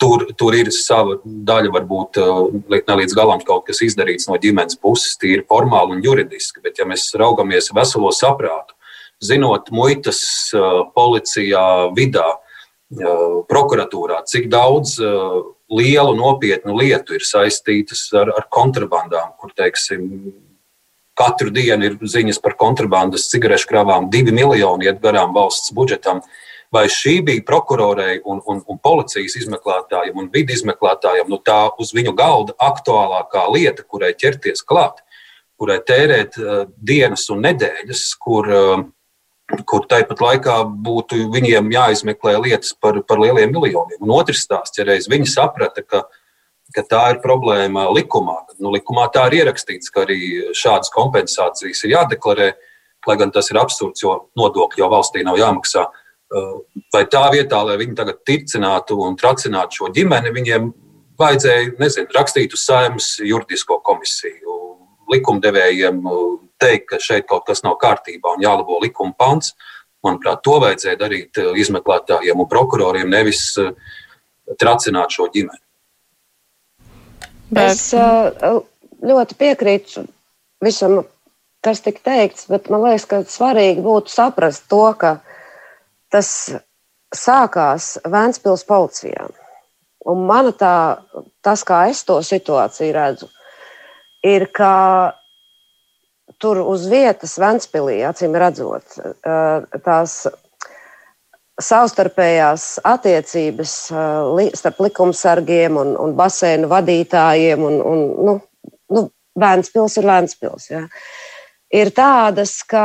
tur, 0.00 0.26
tur 0.38 0.56
ir 0.58 0.70
sava 0.74 1.18
daļa, 1.24 1.72
varbūt 1.74 2.20
ne 2.72 2.96
līdz 3.00 3.16
galam 3.16 3.42
kaut 3.46 3.66
kas 3.68 3.82
izdarīts 3.86 4.28
no 4.30 4.38
ģimenes 4.40 4.78
puses, 4.82 5.18
tīri 5.20 5.44
formāli 5.48 5.96
un 5.96 6.04
juridiski. 6.04 6.62
Bet, 6.64 6.78
ja 6.80 6.88
mēs 6.88 7.10
raugamies 7.18 7.72
veselo 7.74 8.12
saprātu, 8.14 8.76
zinot 9.24 9.70
muitas 9.74 10.20
policijā, 10.96 11.66
vidā, 11.96 12.26
prokuratūrā, 13.50 14.22
cik 14.28 14.50
daudz 14.52 14.98
lielu, 15.74 16.14
nopietnu 16.18 16.76
lietu 16.78 17.16
ir 17.16 17.24
saistītas 17.26 18.06
ar, 18.14 18.30
ar 18.36 18.46
kontrabandām, 18.52 19.32
kur, 19.40 19.54
teiksim, 19.56 20.04
katru 21.18 21.50
dienu 21.54 21.88
ir 21.88 21.96
ziņas 22.00 22.40
par 22.42 22.56
kontrabandas 22.60 23.28
cigarešu 23.30 23.70
kravām, 23.70 24.10
divi 24.12 24.34
miljoni 24.34 24.90
iet 24.90 25.00
garām 25.02 25.34
valsts 25.34 25.72
budžetam. 25.74 26.22
Vai 26.74 26.88
šī 26.90 27.18
bija 27.28 27.44
prokurorei 27.46 28.18
un, 28.26 28.40
un, 28.50 28.60
un 28.66 28.80
policijas 28.82 29.36
izmeklētājiem 29.38 30.18
un 30.18 30.30
vidu 30.32 30.56
izmeklētājiem 30.56 31.30
nu, 31.30 31.38
tā 31.38 31.68
uz 31.78 31.92
viņu 31.94 32.16
galda 32.18 32.56
aktuālākā 32.58 33.44
lieta, 33.54 33.84
kurai 33.86 34.10
ķerties 34.18 34.64
klāt, 34.66 34.98
kurai 35.60 35.78
tērēt 35.86 36.40
uh, 36.40 36.64
dienas 36.82 37.28
un 37.30 37.44
nedēļas, 37.46 38.08
kur 38.18 38.50
uh, 38.50 38.84
kur 39.68 39.84
tāpat 39.88 40.20
laikā 40.24 40.58
būtu 40.84 41.28
viņiem 41.32 41.72
jāizmeklē 41.74 42.36
lietas 42.40 42.72
par, 42.80 43.00
par 43.04 43.20
lieliem 43.20 43.52
miljoniem. 43.52 44.00
Un 44.00 44.14
otrs 44.16 44.44
stāsts, 44.46 44.78
ja 44.78 44.86
reiz 44.88 45.08
viņi 45.10 45.28
saprata, 45.30 45.84
ka, 45.84 46.04
ka 46.74 46.84
tā 46.88 47.02
ir 47.12 47.20
problēma 47.24 47.86
likumā, 47.92 48.38
nu, 48.58 48.72
likumā 48.74 49.06
tā 49.14 49.26
ir 49.28 49.42
ierakstīts, 49.42 49.92
ka 49.92 50.06
arī 50.06 50.18
šādas 50.56 50.92
kompensācijas 50.94 51.84
ir 51.84 51.96
jādeklarē, 51.98 52.54
lai 53.04 53.18
gan 53.20 53.34
tas 53.34 53.50
ir 53.52 53.60
absurds, 53.60 54.00
jo 54.00 54.16
nodokļi 54.38 54.80
jau 54.80 54.90
valstī 54.92 55.26
nav 55.26 55.36
jāmaksā. 55.40 55.84
Vai 56.94 57.04
tā 57.10 57.22
vietā, 57.30 57.60
lai 57.62 57.76
viņi 57.78 57.94
tagad 57.98 58.22
tircinātu 58.26 58.96
un 59.04 59.14
tracinātu 59.18 59.78
šo 59.78 59.90
ģimeni, 59.94 60.32
viņiem 60.34 60.70
vajadzēja 61.20 61.74
nezinu, 61.78 62.10
rakstīt 62.16 62.56
uz 62.56 62.64
saimnes 62.66 63.12
juridisko 63.22 63.78
komisiju, 63.86 64.56
likumdevējiem 65.12 66.00
teikt, 66.64 66.88
ka 66.90 67.00
šeit 67.02 67.28
kaut 67.30 67.46
kas 67.48 67.62
nav 67.66 67.78
kārtībā 67.82 68.36
un 68.36 68.44
jālabo 68.44 68.80
likuma 68.82 69.14
pants. 69.18 69.54
Manuprāt, 70.04 70.42
to 70.44 70.58
vajadzēja 70.60 71.00
darīt 71.00 71.40
eh, 71.40 71.52
izmeklētājiem 71.62 72.42
un 72.42 72.48
prokuroriem, 72.50 73.08
nevis 73.08 73.46
eh, 73.60 73.70
tracināt 74.60 75.14
šo 75.16 75.30
ģimeni. 75.32 75.62
Es 77.60 77.86
eh, 77.96 78.58
ļoti 79.04 79.38
piekrītu 79.40 80.04
visam, 80.64 81.00
kas 81.64 81.80
tika 81.84 82.04
teikts, 82.10 82.50
bet 82.52 82.68
man 82.72 82.84
liekas, 82.84 83.06
ka 83.08 83.22
svarīgi 83.28 83.84
būtu 83.84 84.12
saprast 84.12 84.66
to, 84.68 84.84
ka 85.00 85.16
tas 86.14 86.30
sākās 87.14 87.94
Vēncpils 88.06 88.64
policijā. 88.68 89.26
Un 90.04 90.26
mana 90.28 90.52
tā, 90.52 90.76
tas, 91.44 91.64
kā 91.64 91.86
es 91.90 92.02
to 92.04 92.18
situāciju 92.22 92.92
redzu, 92.94 93.28
ir, 94.26 94.46
ka 94.52 95.14
tur 96.42 96.60
uz 96.60 96.86
vietas 96.90 97.38
Ventspīlī, 97.40 98.02
acīm 98.04 98.36
redzot, 98.36 98.98
tās 99.86 100.24
savstarpējās 101.62 102.66
attiecības 102.84 103.74
starp 104.58 104.80
likumsargiem 104.84 105.78
un, 105.80 105.94
un 106.00 106.16
basēnu 106.18 106.68
vadītājiem 106.70 107.62
un, 107.62 107.78
un 107.80 108.08
nu, 108.28 108.38
nu, 108.92 109.06
Vēnspils 109.40 109.96
ir 109.98 110.06
Vēnspils. 110.06 110.68
Ja. 110.70 110.84
Ir 111.74 111.90
tādas, 111.90 112.60
ka 112.70 112.84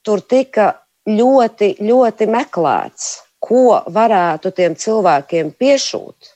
tur 0.00 0.22
tika 0.24 0.70
ļoti, 1.06 1.76
ļoti 1.80 2.30
meklēts, 2.30 3.10
ko 3.46 3.82
varētu 3.94 4.50
tiem 4.56 4.74
cilvēkiem 4.78 5.52
piešūt 5.58 6.34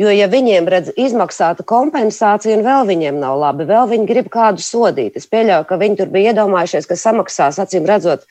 Jo, 0.00 0.08
ja 0.14 0.30
viņiem 0.32 0.68
redz 0.70 0.94
izmaksāta 0.96 1.64
kompensācija, 1.68 2.56
un 2.56 2.64
vēl 2.64 2.86
viņiem 2.88 3.18
nav 3.20 3.36
labi, 3.42 3.66
vēl 3.68 3.88
viņi 3.90 4.06
grib 4.08 4.30
kādu 4.32 4.62
sodīt. 4.64 5.18
Es 5.18 5.26
pieļauju, 5.28 5.66
ka 5.68 5.76
viņi 5.80 5.98
tur 5.98 6.12
bija 6.14 6.32
iedomājušies, 6.32 6.88
ka 6.88 6.96
samaksās, 6.96 7.58
acīm 7.60 7.84
redzot, 7.88 8.24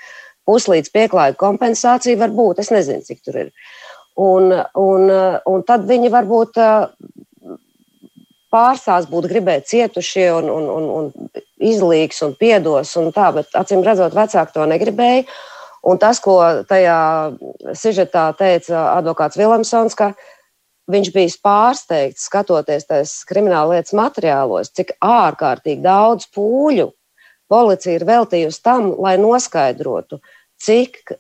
puslīdz 0.50 0.90
pieklājīgu 0.96 1.38
kompensāciju, 1.38 2.18
varbūt. 2.24 2.64
Es 2.64 2.72
nezinu, 2.74 3.06
cik 3.06 3.22
tur 3.22 3.38
ir. 3.44 3.52
Un, 4.18 4.50
un, 4.82 5.14
un 5.52 5.66
tad 5.68 5.86
viņi 5.90 6.10
varbūt 6.16 6.58
pārsās 8.50 9.06
būtu 9.12 9.30
gribējuši 9.30 9.70
cietušie 9.70 10.26
un, 10.40 10.50
un, 10.50 10.66
un, 10.74 10.90
un 10.96 11.46
izlīgs 11.70 12.24
un 12.26 12.34
piedos 12.40 12.96
un 12.98 13.14
tā, 13.14 13.30
bet 13.36 13.54
acīm 13.54 13.86
redzot, 13.86 14.18
vecāki 14.18 14.58
to 14.58 14.66
negribēja. 14.74 15.28
Un 15.88 16.00
tas, 16.02 16.20
ko 16.20 16.40
tajā 16.68 17.00
sižetā 17.78 18.26
teica 18.40 18.84
advokāts 18.98 19.40
Viljamsons, 19.40 19.96
ka 19.96 20.12
viņš 20.90 21.12
bija 21.16 21.38
pārsteigts, 21.46 22.26
skatoties 22.28 22.88
tajos 22.90 23.14
krimināla 23.30 23.78
lietas 23.78 23.96
materiālos, 23.96 24.74
cik 24.76 24.98
ārkārtīgi 25.06 25.86
daudz 25.86 26.28
pūļu 26.36 26.90
policija 27.50 27.98
ir 27.98 28.06
veltījusi 28.10 28.62
tam, 28.66 28.92
lai 29.02 29.16
noskaidrotu, 29.22 30.20
cik 30.62 31.16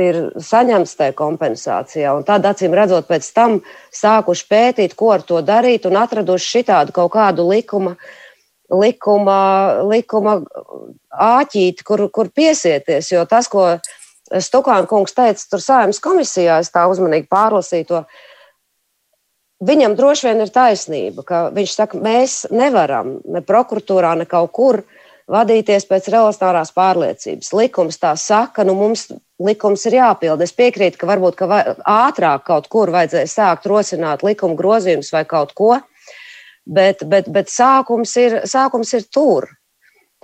ir 0.00 0.20
saņemts 0.40 0.96
tajā 0.96 1.14
kompensācijā. 1.18 2.14
Un 2.16 2.24
tad, 2.24 2.46
acīm 2.48 2.74
redzot, 2.76 3.08
pēc 3.08 3.26
tam 3.36 3.58
sākuši 3.94 4.46
pētīt, 4.48 4.94
ko 4.96 5.12
ar 5.16 5.24
to 5.26 5.42
darīt, 5.44 5.88
un 5.88 5.98
atraduši 6.00 6.58
šitādu 6.58 6.94
kaut 6.96 7.12
kādu 7.16 7.44
likuma, 7.50 7.96
likuma, 8.72 9.38
likuma 9.90 10.38
āķīti, 11.12 11.84
kur, 11.86 12.06
kur 12.14 12.30
piesieties. 12.34 13.12
Jo 13.12 13.26
tas, 13.28 13.50
ko 13.52 13.74
Stukāna 14.40 14.88
kungs 14.88 15.12
teica 15.12 15.42
tur 15.50 15.60
saimnes 15.60 16.00
komisijā, 16.02 16.56
es 16.64 16.72
tā 16.72 16.86
uzmanīgi 16.88 17.28
pārlasīju 17.30 17.90
to 17.90 18.04
Viņam 19.64 19.94
droši 19.96 20.26
vien 20.26 20.42
ir 20.42 20.50
taisnība, 20.52 21.22
ka 21.24 21.38
viņš 21.54 21.74
saka, 21.78 21.98
mēs 22.02 22.42
nevaram 22.52 23.20
ne 23.24 23.40
prokuratūrā, 23.44 24.12
ne 24.18 24.26
kaut 24.28 24.50
kur 24.52 24.80
vadīties 25.30 25.86
pēc 25.88 26.10
relatīvās 26.12 26.72
pārliecības. 26.74 27.52
Likums 27.56 28.00
tā 28.02 28.12
saka, 28.20 28.64
nu 28.66 28.74
mums 28.76 29.06
likums 29.40 29.86
ir 29.88 29.96
jāpilda. 30.00 30.44
Es 30.44 30.52
piekrītu, 30.58 30.98
ka 31.00 31.08
varbūt 31.08 31.38
ka 31.38 31.48
ātrāk 31.80 32.44
kaut 32.50 32.68
kur 32.72 32.92
vajadzēja 32.92 33.30
sākt 33.30 33.70
rosināt 33.70 34.26
likuma 34.26 34.58
grozījumus 34.58 35.12
vai 35.14 35.24
kaut 35.24 35.54
ko, 35.56 35.78
bet, 36.66 37.04
bet, 37.08 37.28
bet 37.32 37.52
sākums, 37.52 38.16
ir, 38.20 38.40
sākums 38.48 38.94
ir 38.96 39.06
tur. 39.12 39.48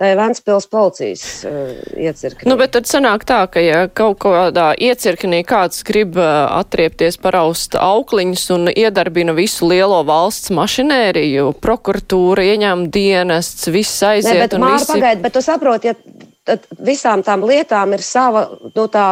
Tā 0.01 0.07
ir 0.09 0.17
Vēncpils 0.17 0.65
policijas 0.65 1.23
uh, 1.45 1.75
iecirknī. 1.93 2.47
Nu, 2.49 2.55
bet 2.57 2.71
tad 2.73 2.87
sanāk 2.89 3.21
tā, 3.29 3.43
ka 3.53 3.61
ja 3.61 3.83
kaut 3.85 4.17
kādā 4.23 4.71
iecirknī 4.73 5.43
kāds 5.45 5.83
grib 5.85 6.17
uh, 6.17 6.47
atriepties 6.57 7.19
paraust 7.21 7.77
aukliņus 7.77 8.47
un 8.55 8.71
iedarbina 8.73 9.35
visu 9.37 9.69
lielo 9.69 9.99
valsts 10.07 10.49
mašinēriju, 10.57 11.51
prokuratūra 11.61 12.47
ieņem 12.49 12.87
dienests, 12.89 13.69
viss 13.69 14.01
aiziet. 14.07 14.39
Ne, 14.39 14.47
bet, 14.47 14.57
Māra, 14.57 14.79
visi... 14.79 14.89
pagaid, 14.95 15.21
bet 15.21 15.37
tu 15.37 15.45
saproti, 15.45 15.93
ja 15.93 16.29
tad 16.49 16.65
visām 16.81 17.21
tām 17.25 17.45
lietām 17.45 17.93
ir 17.93 18.01
sava 18.01 18.47
nu, 18.73 18.87
tā 18.89 19.07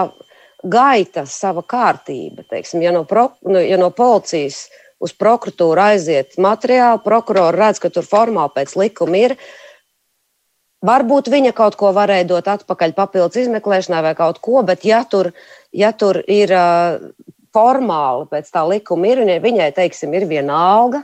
gaita, 0.66 1.28
sava 1.30 1.62
kārtība. 1.62 2.48
Teiksim, 2.50 2.82
ja, 2.82 2.94
no 2.96 3.06
pro, 3.06 3.30
nu, 3.46 3.62
ja 3.62 3.78
no 3.78 3.92
policijas 3.96 4.66
uz 5.00 5.16
prokuratūru 5.16 5.82
aiziet 5.82 6.38
materiāli, 6.42 7.02
prokurori 7.04 7.58
redz, 7.58 7.82
ka 7.82 7.92
tur 7.94 8.08
formāli 8.08 8.56
pēc 8.58 8.76
likuma 8.80 9.24
ir. 9.30 9.36
Varbūt 10.86 11.28
viņa 11.32 11.52
kaut 11.56 11.76
ko 11.80 11.92
varēja 11.96 12.28
dot 12.30 12.48
atpakaļ 12.48 12.94
papildus 12.96 13.42
izmeklēšanai 13.42 14.04
vai 14.06 14.14
kaut 14.16 14.40
ko, 14.44 14.62
bet 14.64 14.86
ja 14.88 15.02
tur, 15.04 15.34
ja 15.76 15.92
tur 15.92 16.22
ir 16.24 16.54
uh, 16.56 17.10
formāli 17.56 18.28
pēc 18.32 18.52
tā 18.54 18.64
likuma 18.68 19.10
ir, 19.12 19.24
un 19.24 19.32
ja 19.34 19.40
viņai, 19.44 19.72
teiksim, 19.76 20.14
ir 20.16 20.28
viena 20.30 20.56
alga, 20.78 21.04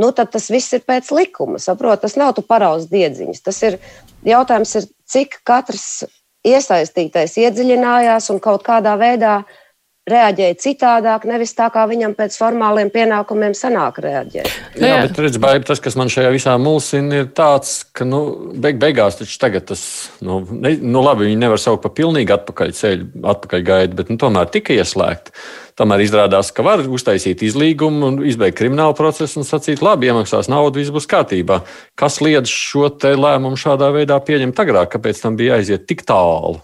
nu, 0.00 0.10
tad 0.16 0.32
tas 0.32 0.48
viss 0.52 0.72
ir 0.76 0.84
pēc 0.88 1.10
likuma. 1.14 1.60
Saprot, 1.62 2.00
tas 2.02 2.16
nav 2.20 2.32
tu 2.36 2.44
parauz 2.46 2.88
diedziņas. 2.90 3.42
Tas 3.44 3.60
ir 3.66 3.78
jautājums, 4.26 4.74
ir, 4.80 4.88
cik 5.10 5.40
katrs 5.46 6.06
iesaistītais 6.44 7.36
iedziļinājās 7.40 8.30
un 8.32 8.40
kaut 8.42 8.64
kādā 8.66 8.96
veidā 9.00 9.42
reaģēja 10.08 10.56
citādāk, 10.60 11.24
nevis 11.28 11.54
tā, 11.56 11.70
kā 11.72 11.86
viņam 11.88 12.12
pēc 12.18 12.36
formāliem 12.36 12.90
pienākumiem 12.92 13.54
sanāk 13.56 14.02
reaģēt. 14.04 14.50
Jā, 14.76 14.90
jā. 14.90 14.96
bet 15.06 15.20
redz, 15.24 15.38
baigi, 15.40 15.64
tas, 15.70 15.80
kas 15.80 15.96
man 15.96 16.12
šajā 16.12 16.32
visā 16.34 16.56
mulsina, 16.60 17.22
ir 17.22 17.30
tāds, 17.32 17.78
ka, 17.96 18.04
nu, 18.08 18.20
beig, 18.52 18.76
beigās 18.82 19.16
taču 19.20 19.38
tagad 19.40 19.64
tas, 19.70 19.84
nu, 20.24 20.42
ne, 20.52 20.74
nu 20.82 21.00
labi, 21.04 21.30
viņi 21.30 21.40
nevar 21.40 21.62
saukt 21.62 21.86
par 21.86 21.94
pilnīgi 21.96 22.34
atpakaļ 22.36 22.74
ceļu, 22.76 23.06
atpakaļ 23.32 23.64
gaidu, 23.70 23.98
bet, 24.02 24.12
nu, 24.12 24.20
tomēr 24.20 24.52
tika 24.52 24.76
ieslēgta. 24.76 25.32
Tomēr 25.74 26.04
izrādās, 26.04 26.52
ka 26.54 26.62
var 26.62 26.84
uztaisīt 26.84 27.40
izlīgumu 27.42 28.06
un 28.06 28.20
izbeigt 28.28 28.60
kriminālu 28.60 28.94
procesu 28.94 29.40
un 29.40 29.48
sacīt, 29.48 29.82
labi, 29.82 30.12
iemaksās 30.12 30.52
naudu, 30.52 30.78
viss 30.78 30.94
būs 30.94 31.08
kārtībā. 31.10 31.64
Kas 31.98 32.20
liedz 32.22 32.52
šo 32.52 32.92
lēmumu 32.92 33.58
šādā 33.58 33.88
veidā 33.96 34.20
pieņemt 34.22 34.62
agrāk, 34.62 34.92
kāpēc 34.94 35.24
tam 35.24 35.40
bija 35.40 35.58
aiziet 35.58 35.88
tik 35.90 36.06
tālu? 36.06 36.60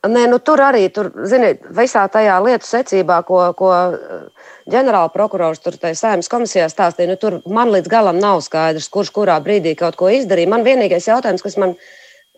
Nē, 0.00 0.22
nu, 0.32 0.38
tur 0.40 0.62
arī, 0.64 0.86
tur, 0.96 1.10
ziniet, 1.28 1.66
visā 1.76 2.06
tajā 2.08 2.38
lietu 2.40 2.64
secībā, 2.64 3.18
ko, 3.28 3.42
ko 3.56 3.68
eh, 3.76 4.46
ģenerāla 4.72 5.10
prokurors 5.12 5.60
tur 5.60 5.76
saimnes 5.76 6.30
komisijā 6.32 6.70
stāstīja, 6.72 7.10
nu, 7.10 7.16
tur 7.20 7.36
man 7.44 7.68
līdz 7.74 7.90
galam 7.92 8.16
nav 8.16 8.40
skaidrs, 8.46 8.88
kurš 8.88 9.10
kurā 9.18 9.36
brīdī 9.44 9.74
kaut 9.76 9.98
ko 10.00 10.08
izdarīja. 10.08 10.48
Man 10.48 10.64
vienīgais 10.64 11.10
jautājums, 11.10 11.44
kas 11.44 11.58
man 11.60 11.76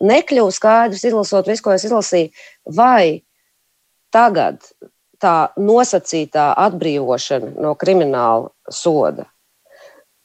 nekļuva 0.03 0.51
skaidrs, 0.51 1.05
izlasot 1.07 1.47
visu, 1.47 1.63
ko 1.63 1.77
es 1.77 1.87
izlasīju, 1.87 2.33
vai 2.75 3.23
tagad 4.11 4.59
tā 5.23 5.53
nosacītā 5.55 6.49
atbrīvošana 6.65 7.55
no 7.63 7.77
krimināla 7.79 8.51
soda, 8.67 9.29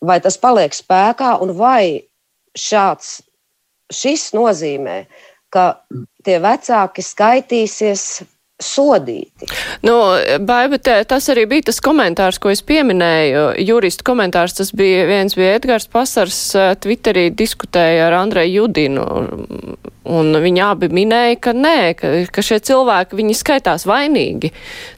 vai 0.03 0.19
tas 0.25 0.43
paliek 0.43 0.75
spēkā, 0.75 1.37
un 1.45 1.55
vai 1.55 2.09
šāds, 2.59 3.21
šis 3.95 4.33
nozīmē, 4.35 5.05
ka 5.55 5.71
tie 6.29 6.37
vecāki 6.45 7.01
skaitīsies 7.01 8.03
sodīti. 8.63 9.47
Nu, 9.87 9.95
Baiba, 10.43 10.79
tas 10.83 11.29
arī 11.31 11.47
bija 11.51 11.69
tas 11.71 11.79
komentārs, 11.85 12.41
ko 12.43 12.51
es 12.51 12.63
pieminēju. 12.67 13.45
Juristu 13.63 14.07
komentārs 14.09 14.59
tas 14.59 14.73
bija 14.75 15.07
viens 15.09 15.39
bija 15.39 15.55
Edgars 15.59 15.87
Pasars, 15.91 16.41
eh, 16.59 16.75
Twitterī 16.83 17.29
diskutēja 17.31 18.09
ar 18.09 18.19
Andreju 18.23 18.65
Judinu. 18.65 19.07
Un 20.09 20.33
viņi 20.41 20.63
abi 20.65 20.89
minēja, 20.89 21.37
ka 21.45 21.53
nē, 21.53 21.93
ka, 21.99 22.11
ka 22.33 22.43
šie 22.45 22.57
cilvēki, 22.65 23.19
viņi 23.19 23.35
skaitās 23.37 23.85
vainīgi. 23.89 24.51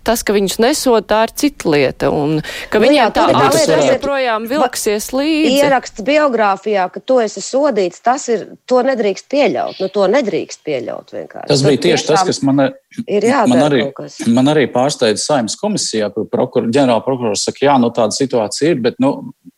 Tas, 0.07 0.23
ka 0.23 0.37
viņus 0.37 0.61
nesod, 0.63 1.09
tā 1.11 1.25
ir 1.27 1.33
cita 1.35 1.73
lieta. 1.73 2.11
Un 2.15 2.39
ka 2.71 2.79
nu, 2.79 2.85
viņiem 2.87 3.01
jā, 3.01 3.09
tā 3.17 3.25
lieta 3.33 3.81
joprojām 3.89 4.47
vilksies 4.51 5.11
līdzi. 5.11 5.57
Ieraksts 5.59 6.07
biogrāfijā, 6.07 6.87
ka 6.95 7.03
tu 7.03 7.19
esi 7.25 7.43
sodīts, 7.43 8.05
tas 8.07 8.29
ir, 8.31 8.47
to 8.71 8.85
nedrīkst 8.87 9.27
pieļaut. 9.33 9.83
Nu, 9.83 9.91
to 9.91 10.07
nedrīkst 10.15 10.63
pieļaut 10.69 11.11
vienkārši. 11.17 11.51
Tas 11.51 11.67
bija 11.67 11.83
tieši 11.89 12.09
tas, 12.13 12.25
kas 12.31 12.43
man 12.47 12.69
ir 12.71 13.27
jādara 13.27 13.50
man 13.51 13.65
arī, 13.67 13.83
man 14.31 14.53
arī 14.53 14.67
pārsteidza 14.73 15.23
saimnes 15.23 15.59
komisijā, 15.61 16.11
kur 16.15 16.29
prokur, 16.31 16.69
ģenerāla 16.73 17.03
prokurors 17.07 17.45
saka, 17.47 17.67
jā, 17.67 17.77
nu 17.83 17.91
tāda 17.95 18.17
situācija 18.17 18.75
ir, 18.75 18.81
bet 18.87 18.99
nu, 19.03 19.13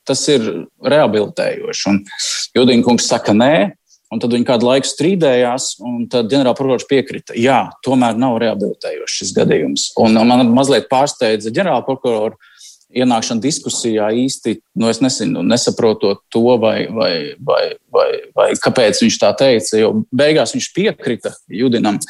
tas 0.08 0.22
ir 0.32 0.48
rehabilitējoši. 0.82 1.86
Un 1.92 2.02
Judīna 2.58 2.86
kungs 2.86 3.08
saka, 3.10 3.36
nē. 3.36 3.54
Un 4.12 4.20
tad 4.20 4.34
viņi 4.34 4.44
kādu 4.44 4.66
laiku 4.68 4.84
strīdējās, 4.90 5.70
un 5.88 6.02
tad 6.12 6.26
ģenerāla 6.28 6.56
prokurors 6.58 6.84
piekrita, 6.84 7.32
jā, 7.38 7.62
tomēr 7.86 8.18
nav 8.20 8.34
rehabilitējošs 8.42 9.14
šis 9.22 9.30
gadījums. 9.38 9.86
Un 10.04 10.18
man 10.28 10.50
mazliet 10.52 10.90
pārsteidza 10.90 11.48
ģenerāla 11.48 11.86
prokurora 11.86 12.36
ienākšana 12.92 13.42
diskusijā 13.42 14.08
īsti, 14.24 14.56
nu, 14.80 14.88
es 14.92 15.00
nesinu, 15.04 15.42
nesaprotot 15.46 16.22
to, 16.32 16.44
vai, 16.60 16.84
vai, 16.92 17.12
vai, 17.40 17.62
vai, 17.92 18.08
vai 18.36 18.48
kāpēc 18.60 19.02
viņš 19.04 19.18
tā 19.22 19.32
teica, 19.38 19.78
jo 19.80 19.92
beigās 20.14 20.54
viņš 20.56 20.68
piekrita 20.76 21.34
Judinam. 21.48 22.00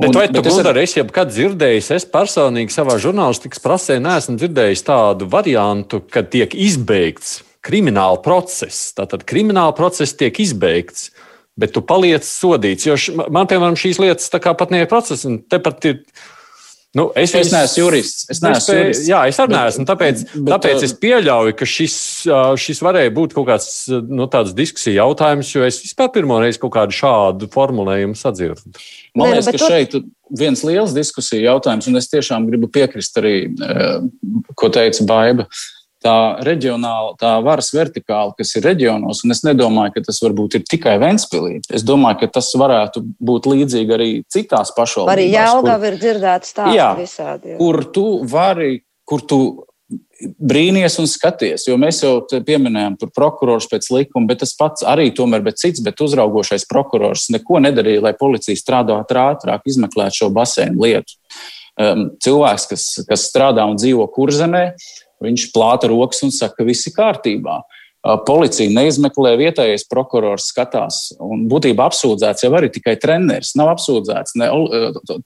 Bet 0.00 0.16
vai 0.16 0.26
tu, 0.32 0.40
Gunnar, 0.40 0.78
esi 0.80 0.98
jebkad 1.00 1.28
dzirdējis, 1.32 1.90
es 1.98 2.06
personīgi 2.08 2.72
savā 2.72 2.96
žurnālistikas 3.02 3.60
prasē 3.60 3.98
neesmu 4.00 4.38
dzirdējis 4.40 4.86
tādu 4.86 5.28
variantu, 5.28 6.00
ka 6.00 6.22
tiek 6.24 6.56
izbeigts 6.56 7.40
krimināla 7.64 8.20
process. 8.24 8.90
Tātad 8.96 9.26
krimināla 9.28 9.74
process 9.76 10.16
tiek 10.16 10.36
izbeigts, 10.40 11.10
bet 11.60 11.74
tu 11.76 11.82
paliec 11.84 12.24
sodīts. 12.24 12.88
Jo 12.88 12.96
š, 12.96 13.16
man, 13.28 13.48
piemēram, 13.50 13.76
šīs 13.78 14.00
lietas 14.00 14.32
pat 14.32 14.72
neiet 14.72 14.90
process, 14.92 15.26
un 15.28 15.42
tepat 15.44 15.90
ir 15.90 16.00
Nu, 16.96 17.04
es, 17.14 17.30
es 17.38 17.52
neesmu 17.54 17.84
jurists. 17.84 18.24
Es 18.32 18.40
neesmu 18.42 18.64
spēju, 18.64 18.82
jurists. 18.82 19.06
Jā, 19.06 19.20
es 19.30 19.36
arī 19.38 19.54
neesmu. 19.54 19.84
Tāpēc, 19.86 20.22
bet, 20.32 20.48
tāpēc 20.50 20.86
es 20.88 20.94
pieļauju, 20.98 21.54
ka 21.60 21.68
šis, 21.70 21.96
šis 22.58 22.82
varēja 22.82 23.12
būt 23.14 23.36
kaut 23.36 23.46
kāds 23.46 23.68
nu, 24.10 24.26
diskusija 24.58 25.04
jautājums, 25.04 25.52
jo 25.54 25.62
es 25.66 25.78
vispār 25.84 26.10
pirmo 26.16 26.40
reizi 26.42 26.58
kaut 26.62 26.74
kādu 26.74 26.96
šādu 26.96 27.50
formulējumu 27.54 28.18
sadzirdu. 28.18 28.74
Man 29.14 29.30
liekas, 29.30 29.52
ka 29.54 29.70
šeit 29.70 29.94
viens 30.40 30.64
liels 30.66 30.94
diskusija 30.96 31.52
jautājums, 31.52 31.86
un 31.90 32.02
es 32.02 32.10
tiešām 32.10 32.50
gribu 32.50 32.70
piekrist 32.74 33.22
arī, 33.22 33.36
ko 34.58 34.72
teica 34.74 35.06
Baiba 35.06 35.46
tā 36.04 36.16
reģionāla, 36.46 37.14
tā 37.20 37.32
varas 37.44 37.70
vertikāla, 37.76 38.34
kas 38.38 38.54
ir 38.56 38.66
reģionos, 38.68 39.22
un 39.24 39.34
es 39.34 39.42
nedomāju, 39.46 39.94
ka 39.96 40.04
tas 40.08 40.20
varbūt 40.24 40.58
ir 40.58 40.66
tikai 40.68 40.96
Ventspilī. 41.02 41.58
Es 41.68 41.84
domāju, 41.86 42.22
ka 42.22 42.30
tas 42.38 42.50
varētu 42.56 43.04
būt 43.20 43.48
līdzīgi 43.52 43.96
arī 43.96 44.10
citās 44.32 44.72
pašvaldībās. 44.76 45.16
Arī 45.16 45.26
Jēlgava 45.32 45.90
ir 45.90 45.98
dzirdēts 46.00 46.56
tā 46.56 46.70
visādi. 46.98 47.54
Jā. 47.54 47.58
Kur 47.60 47.82
tu 47.92 48.06
vari, 48.28 48.78
kur 49.08 49.26
tu 49.28 49.40
brīnies 50.20 50.98
un 51.02 51.08
skaties, 51.10 51.64
jo 51.66 51.76
mēs 51.80 52.02
jau 52.04 52.12
pieminējām 52.30 52.96
tur 53.00 53.10
prokurors 53.14 53.66
pēc 53.70 53.88
likuma, 53.94 54.28
bet 54.30 54.42
tas 54.44 54.52
pats 54.58 54.84
arī 54.86 55.08
tomēr, 55.16 55.42
bet 55.46 55.58
cits, 55.62 55.82
bet 55.82 56.00
uzraugošais 56.04 56.68
prokurors 56.70 57.28
neko 57.34 57.58
nedarīja, 57.64 58.04
lai 58.06 58.14
policija 58.18 58.58
strādātu 58.58 59.18
ātrāk, 59.18 59.66
izmeklētu 59.66 60.22
šo 60.22 60.30
basēnu 60.36 60.84
lietu. 60.84 61.18
Um, 61.80 62.10
cilvēks, 62.22 62.66
kas, 62.70 62.86
kas 63.08 63.26
strādā 63.30 63.64
un 63.66 63.78
dzīvo 63.80 64.04
kurzemē, 64.12 64.64
Viņš 65.20 65.50
plāta 65.54 65.90
rokas 65.90 66.24
un 66.24 66.32
saka, 66.34 66.60
ka 66.60 66.68
viss 66.68 66.88
ir 66.88 66.96
kārtībā. 66.96 67.60
Policija 68.24 68.72
neizmeklē, 68.72 69.34
vietējais 69.36 69.82
prokurors 69.90 70.46
skatās. 70.48 71.10
Un 71.20 71.42
būtībā 71.50 71.84
apsūdzēts 71.90 72.46
jau 72.46 72.50
arī 72.56 72.70
tikai 72.72 72.94
treneris. 72.96 73.52
Nav 73.60 73.74
apsūdzēts 73.74 74.38
ne 74.40 74.48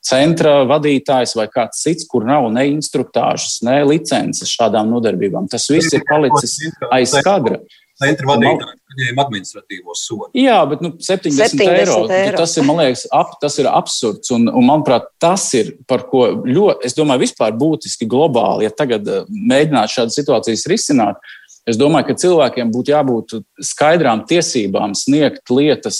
centra 0.02 0.56
vadītājs 0.66 1.36
vai 1.38 1.46
kāds 1.52 1.84
cits, 1.86 2.08
kur 2.10 2.26
nav 2.26 2.48
ne 2.50 2.66
instruktāžas, 2.72 3.60
ne 3.62 3.78
licences 3.86 4.50
šādām 4.56 4.90
nodarbībām. 4.90 5.46
Tas 5.52 5.68
viss 5.70 5.94
ir 5.94 6.02
palicis 6.10 6.58
aiz 6.90 7.14
skadra. 7.14 7.62
Centra 8.02 8.26
vadītājs 8.32 8.80
saņēma 8.94 9.24
administratīvo 9.26 9.94
sodu. 9.98 10.30
Jā, 10.38 10.56
bet 10.70 10.82
nu, 10.84 10.94
70, 10.98 11.36
70 11.54 11.62
eiro, 11.74 11.98
eiro. 12.10 12.40
Tas 12.40 12.56
ir, 12.58 12.66
man 12.66 12.80
liekas, 12.82 13.06
ap, 13.14 13.36
tas 13.42 13.58
ir 13.62 13.68
absurds. 13.70 14.32
Un, 14.34 14.48
un, 14.50 14.66
manuprāt, 14.66 15.06
tas 15.22 15.46
ir 15.58 15.74
par 15.90 16.06
ko 16.10 16.26
ļoti, 16.42 16.88
es 16.88 16.98
domāju, 16.98 17.24
vispār 17.26 17.54
būtiski 17.58 18.08
globāli, 18.10 18.66
ja 18.66 18.74
tagad 18.74 19.08
mēģinātu 19.30 19.98
šādas 19.98 20.20
situācijas 20.20 20.68
risināt. 20.70 21.32
Es 21.64 21.78
domāju, 21.80 22.10
ka 22.10 22.18
cilvēkiem 22.20 22.68
būtu 22.74 22.92
jābūt 22.92 23.38
skaidrām 23.64 24.26
tiesībām 24.28 24.92
sniegt 24.98 25.48
lietas, 25.48 25.98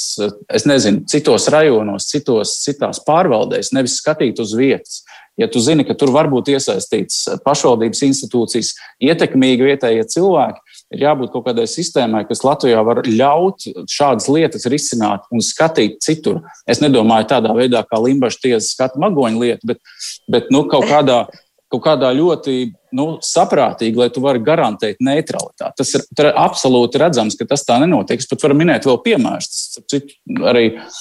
es 0.53 0.67
nezinu, 0.69 1.07
citos 1.09 1.49
rajonos, 1.53 2.11
citos, 2.11 2.59
citās 2.67 3.01
pārvaldēs, 3.07 3.73
nevis 3.73 3.97
skatīt 4.03 4.43
uz 4.45 4.53
vietas. 4.59 5.01
Ja 5.41 5.49
tu 5.51 5.59
zini, 5.65 5.83
ka 5.89 5.97
tur 5.99 6.13
var 6.15 6.29
būt 6.31 6.53
iesaistīts 6.53 7.25
pašvaldības 7.47 8.05
institūcijas, 8.07 8.75
ietekmīgi 9.03 9.67
vietējie 9.73 10.05
cilvēki, 10.13 10.74
ir 10.93 11.05
jābūt 11.07 11.33
kaut 11.33 11.47
kādai 11.49 11.65
sistēmai, 11.71 12.25
kas 12.29 12.45
Latvijā 12.45 12.83
var 12.87 13.03
ļaut 13.07 13.69
šādas 13.91 14.29
lietas 14.33 14.69
risināt 14.71 15.25
un 15.33 15.45
skatīt 15.45 16.01
citur. 16.05 16.43
Es 16.69 16.83
nedomāju 16.85 17.31
tādā 17.33 17.55
veidā, 17.57 17.85
kā 17.89 18.03
Limbaģa 18.03 18.43
tiesa 18.43 18.69
skata 18.69 19.01
magoņu 19.03 19.43
lietu, 19.43 19.73
bet, 19.73 19.83
bet 20.31 20.53
nu, 20.55 20.67
kaut 20.71 20.89
kādā 20.91 21.25
kaut 21.75 21.83
kādā 21.83 22.13
ļoti 22.15 22.53
nu, 22.95 23.07
saprātīgi, 23.25 23.99
lai 23.99 24.07
tu 24.15 24.23
vari 24.23 24.43
garantēt 24.45 25.01
neutralitāti. 25.03 25.75
Tas 25.81 25.91
ir, 25.97 26.05
ir 26.21 26.29
absolūti 26.31 27.01
redzams, 27.03 27.35
ka 27.39 27.49
tas 27.51 27.65
tā 27.67 27.81
nenotiek. 27.83 28.23
Es 28.23 28.31
pat 28.31 28.45
varu 28.47 28.55
minēt 28.61 28.87
vēl 28.87 29.01
piemērus. 29.03 29.49
Tas, 29.91 30.05
arī, 30.53 30.69
uh, 30.77 31.01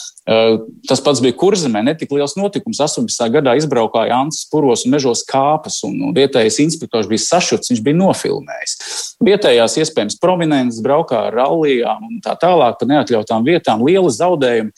tas 0.88 1.02
pats 1.04 1.20
bija 1.20 1.36
kurzemē, 1.36 1.82
netik 1.84 2.12
liels 2.16 2.38
notikums. 2.40 2.80
18. 2.80 3.26
gadā 3.34 3.58
izbraukāja 3.60 4.14
Jānis 4.14 4.46
Puros 4.52 4.86
un 4.88 4.94
mežos 4.96 5.24
kāpas, 5.28 5.82
un 5.84 6.14
vietējais 6.16 6.62
inspektors 6.64 7.10
bija 7.12 7.26
sašuts, 7.26 7.74
viņš 7.74 7.82
bija 7.84 8.00
nofilmējis. 8.00 8.76
Vietējās 9.24 9.76
iespējams 9.84 10.20
prominents 10.24 10.80
braukā 10.84 11.26
ar 11.28 11.40
rallijām 11.42 12.08
un 12.08 12.22
tā 12.24 12.38
tālāk 12.40 12.80
pa 12.80 12.88
neatļautām 12.88 13.44
vietām, 13.48 13.84
liela 13.84 14.12
zaudējuma. 14.14 14.72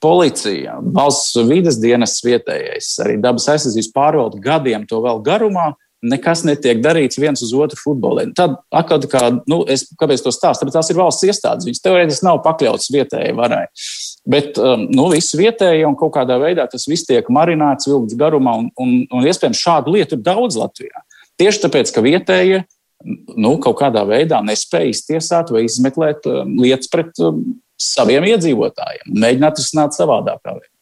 policija, 0.00 0.76
valsts 0.94 1.34
vidas 1.48 1.78
dienas 1.80 2.18
vietējais, 2.22 2.90
arī 3.02 3.16
dabas 3.18 3.48
aizsardzības 3.48 3.88
pārvalde 3.94 4.38
gadiem 4.44 4.84
to 4.86 5.00
vēl 5.02 5.22
garumā. 5.24 5.72
Nekas 6.04 6.44
netiek 6.44 6.82
darīts 6.84 7.18
viens 7.18 7.40
uz 7.42 7.54
otru 7.56 7.78
futbolā. 7.80 8.26
Tad, 8.36 8.58
atkal, 8.70 9.00
kā, 9.10 9.22
nu, 9.48 9.62
es, 9.66 9.86
kāpēc 9.98 10.22
to 10.22 10.30
stāstu? 10.30 10.62
Tāpēc 10.62 10.76
tās 10.76 10.90
ir 10.92 11.00
valsts 11.00 11.24
iestādes. 11.26 11.66
Viņas 11.66 11.82
teorētiski 11.82 12.26
nav 12.28 12.42
pakļautas 12.44 12.92
vietējai 12.92 13.32
varai. 13.34 13.64
Bet 14.26 14.58
um, 14.58 14.88
nu, 14.90 15.06
viss 15.12 15.36
vietēji 15.38 15.84
un 15.86 15.94
kaut 15.98 16.16
kādā 16.16 16.38
veidā 16.42 16.64
tas 16.70 16.88
viss 16.90 17.06
tiek 17.06 17.28
marināts, 17.30 17.86
vilkts 17.86 18.16
garumā, 18.18 18.56
un, 18.58 18.70
un, 18.82 18.96
un 19.14 19.28
iespējams 19.30 19.60
šādu 19.62 19.94
lietu 19.94 20.18
ir 20.18 20.24
daudz 20.26 20.58
Latvijā. 20.58 21.04
Tieši 21.38 21.62
tāpēc, 21.62 21.92
ka 21.94 22.02
vietējie 22.02 22.64
nu, 23.36 23.54
kaut 23.62 23.78
kādā 23.78 24.02
veidā 24.08 24.40
nespēja 24.42 24.90
iztiesāt 24.90 25.52
vai 25.54 25.66
izmeklēt 25.68 26.26
um, 26.30 26.56
lietas 26.58 26.90
pret 26.90 27.12
um, 27.22 27.42
saviem 27.78 28.26
iedzīvotājiem, 28.32 29.12
mēģināt 29.14 29.60
risināt 29.60 29.96
savādākā 29.96 30.56
veidā. 30.56 30.75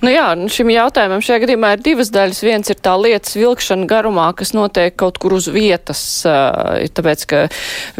Nu 0.00 0.10
jā, 0.10 0.26
nu 0.38 0.48
šim 0.50 0.70
jautājumam 0.72 1.22
šajā 1.24 1.44
gadījumā 1.44 1.74
ir 1.76 1.82
divas 1.84 2.10
daļas. 2.14 2.42
Viens 2.44 2.72
ir 2.72 2.78
tā 2.82 2.94
lietas 2.98 3.36
vilkšana 3.38 3.86
garumā, 3.90 4.30
kas 4.36 4.54
notiek 4.56 4.96
kaut 4.98 5.20
kur 5.22 5.36
uz 5.36 5.46
vietas, 5.52 6.00
tāpēc, 6.26 7.24
ka 7.30 7.42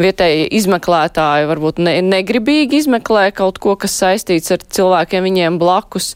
vietēji 0.01 0.49
izmeklētāji 0.61 1.49
varbūt 1.51 1.81
ne, 1.85 1.97
negribīgi 2.07 2.81
izmeklē 2.83 3.29
kaut 3.37 3.61
ko, 3.63 3.77
kas 3.81 3.99
saistīts 4.03 4.55
ar 4.55 4.65
cilvēkiem 4.65 5.27
viņiem 5.29 5.61
blakus. 5.61 6.13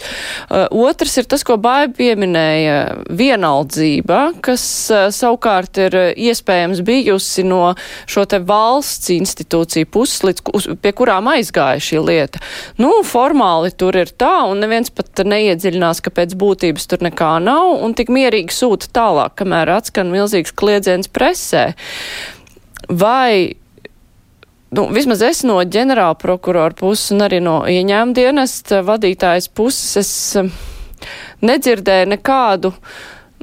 Otrs 0.51 1.19
ir 1.21 1.29
tas, 1.31 1.45
ko 1.47 1.59
Bāja 1.65 1.89
pieminēja, 1.95 2.79
vienaldzība, 3.15 4.21
kas 4.45 4.65
savukārt 5.15 5.79
ir 5.87 5.99
iespējams 6.13 6.83
bijusi 6.85 7.47
no 7.47 7.75
šo 8.11 8.27
te 8.29 8.41
valsts 8.45 9.13
institūciju 9.15 9.89
puses, 9.93 10.25
līdz, 10.27 10.75
pie 10.83 10.95
kurām 10.97 11.31
aizgāja 11.33 11.83
šī 11.85 12.03
lieta. 12.05 12.43
Nu, 12.81 12.91
formāli 13.07 13.73
tur 13.77 13.97
ir 14.01 14.11
tā, 14.11 14.35
un 14.51 14.61
neviens 14.65 14.93
pat 14.95 15.25
ne 15.29 15.44
neiedziļinās, 15.45 16.01
ka 16.05 16.13
pēc 16.15 16.35
būtības 16.41 16.89
tur 16.91 17.05
nekā 17.05 17.35
nav, 17.45 17.77
un 17.85 17.95
tik 17.97 18.13
mierīgi 18.13 18.55
sūta 18.55 18.91
tālāk, 18.97 19.37
kamēr 19.41 19.77
atskan 19.77 20.13
milzīgs 20.13 20.55
kliedziens 20.57 21.11
presē. 21.13 21.71
Vai 22.89 23.57
nu, 24.75 24.89
vismaz 24.95 25.23
es 25.25 25.43
no 25.47 25.61
ģenerāla 25.63 26.17
prokurora 26.21 26.75
puses 26.77 27.13
un 27.15 27.25
arī 27.27 27.41
no 27.45 27.61
ieņēmuma 27.71 28.17
dienesta 28.17 28.83
vadītājas 28.87 29.51
puses 29.55 30.01
es 30.01 30.13
um, 30.41 30.51
nedzirdēju 31.45 32.11
nekādu 32.15 32.75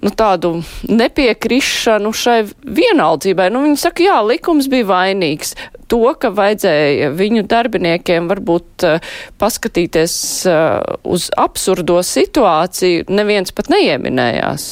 nu, 0.02 0.12
tādu 0.18 0.54
nepiekrišanu 0.90 2.12
šai 2.16 2.40
vienaldzībai. 2.66 3.50
Nu, 3.54 3.64
viņi 3.68 3.80
saka, 3.82 4.06
jā, 4.06 4.18
likums 4.26 4.70
bija 4.72 4.88
vainīgs 4.90 5.56
to, 5.92 6.02
ka 6.20 6.32
vajadzēja 6.36 7.12
viņu 7.18 7.44
darbiniekiem 7.52 8.30
varbūt 8.32 8.88
uh, 8.88 9.12
paskatīties 9.42 10.14
uh, 10.50 10.80
uz 11.04 11.28
absurdo 11.40 12.00
situāciju, 12.06 13.10
neviens 13.12 13.54
pat 13.56 13.72
neieminējās. 13.74 14.70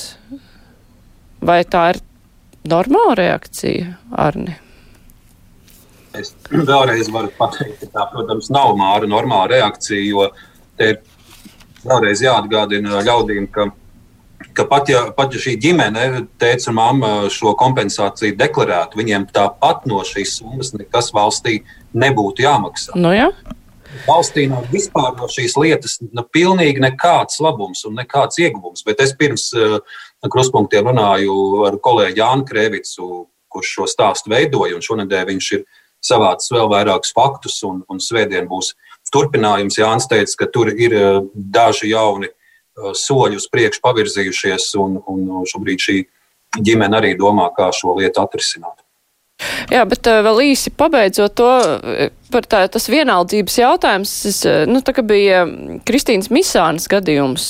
Vai 1.46 1.62
tā 1.68 1.86
ir 1.94 2.02
normāla 2.68 3.18
reakcija, 3.20 3.94
Arni? 4.20 4.58
Es 6.18 6.34
vēlreiz 6.50 7.12
varu 7.14 7.30
pateikt, 7.38 7.84
ka 7.84 7.92
tā, 7.94 8.06
protams, 8.12 8.50
nav 8.52 8.74
māra 8.80 9.08
normāla 9.08 9.52
reakcija, 9.54 10.02
jo 10.08 10.26
te 10.80 10.94
ir 10.96 11.04
vēlreiz 11.84 12.24
jāatgādina 12.26 13.04
ļaudīm, 13.06 13.46
ka 13.54 13.70
ka 14.54 14.66
pat 14.70 14.90
ja, 14.90 15.04
pat 15.16 15.34
ja 15.36 15.42
šī 15.42 15.56
ģimene, 15.62 16.26
teica, 16.40 16.74
mamma 16.76 17.30
šo 17.34 17.54
kompensāciju 17.60 18.38
deklarētu, 18.40 19.00
viņiem 19.00 19.28
tāpat 19.36 19.88
no 19.90 20.02
šīs 20.08 20.38
summas 20.40 20.74
nekas 20.76 21.12
valstī 21.16 21.62
nebūtu 21.94 22.46
jāmaksā. 22.46 22.96
Nu, 23.00 23.14
jā. 23.16 23.30
Valstī 24.06 24.46
nav 24.50 24.68
vispār 24.70 25.16
no 25.18 25.28
šīs 25.32 25.56
lietas 25.58 25.98
nu, 26.04 26.24
pilnīgi 26.34 26.82
nekāds 26.84 27.40
labums 27.42 27.82
un 27.90 27.98
nekāds 27.98 28.38
ieguvums. 28.42 28.86
Bet 28.86 29.02
es 29.04 29.16
pirms 29.18 29.50
uh, 29.58 29.80
kruspunktiem 30.30 30.92
runāju 30.92 31.66
ar 31.68 31.80
kolēģi 31.82 32.22
Jānu 32.22 32.46
Krēvicu, 32.48 33.10
kurš 33.50 33.76
šo 33.76 33.88
stāstu 33.90 34.32
veidoja, 34.32 34.78
un 34.78 34.86
šonadēļ 34.86 35.32
viņš 35.32 35.52
ir 35.58 35.66
savācis 36.06 36.54
vēl 36.54 36.70
vairākus 36.72 37.16
faktus, 37.18 37.58
un, 37.68 37.82
un 37.90 38.00
svētdien 38.00 38.46
būs 38.48 38.76
turpinājums. 39.10 39.80
Jānis 39.82 40.06
teica, 40.08 40.36
ka 40.44 40.52
tur 40.54 40.70
ir 40.70 40.96
uh, 40.96 41.24
daži 41.34 41.90
jauni 41.96 42.30
soļi 42.98 43.40
uz 43.40 43.48
priekšu 43.52 43.84
pavirzījušies, 43.86 44.70
un, 44.82 45.00
un 45.10 45.48
šobrīd 45.50 45.88
šī 45.88 45.98
ģimene 46.60 47.02
arī 47.02 47.16
domā, 47.20 47.50
kā 47.56 47.72
šo 47.76 47.98
lietu 48.00 48.24
atrisināt. 48.24 48.80
Jā, 49.72 49.86
bet 49.88 50.08
uh, 50.10 50.20
vēl 50.26 50.42
īsi 50.50 50.72
pabeidzot 50.76 51.36
to 51.40 51.48
uh, 51.48 52.10
par 52.30 52.44
tā, 52.50 52.66
tas 52.72 52.90
vienaldzības 52.92 53.56
jautājums, 53.62 54.12
es, 54.28 54.40
nu, 54.68 54.82
tā 54.86 54.94
kā 54.98 55.04
bija 55.06 55.46
Kristīnas 55.88 56.28
Misānas 56.34 56.86
gadījums, 56.92 57.46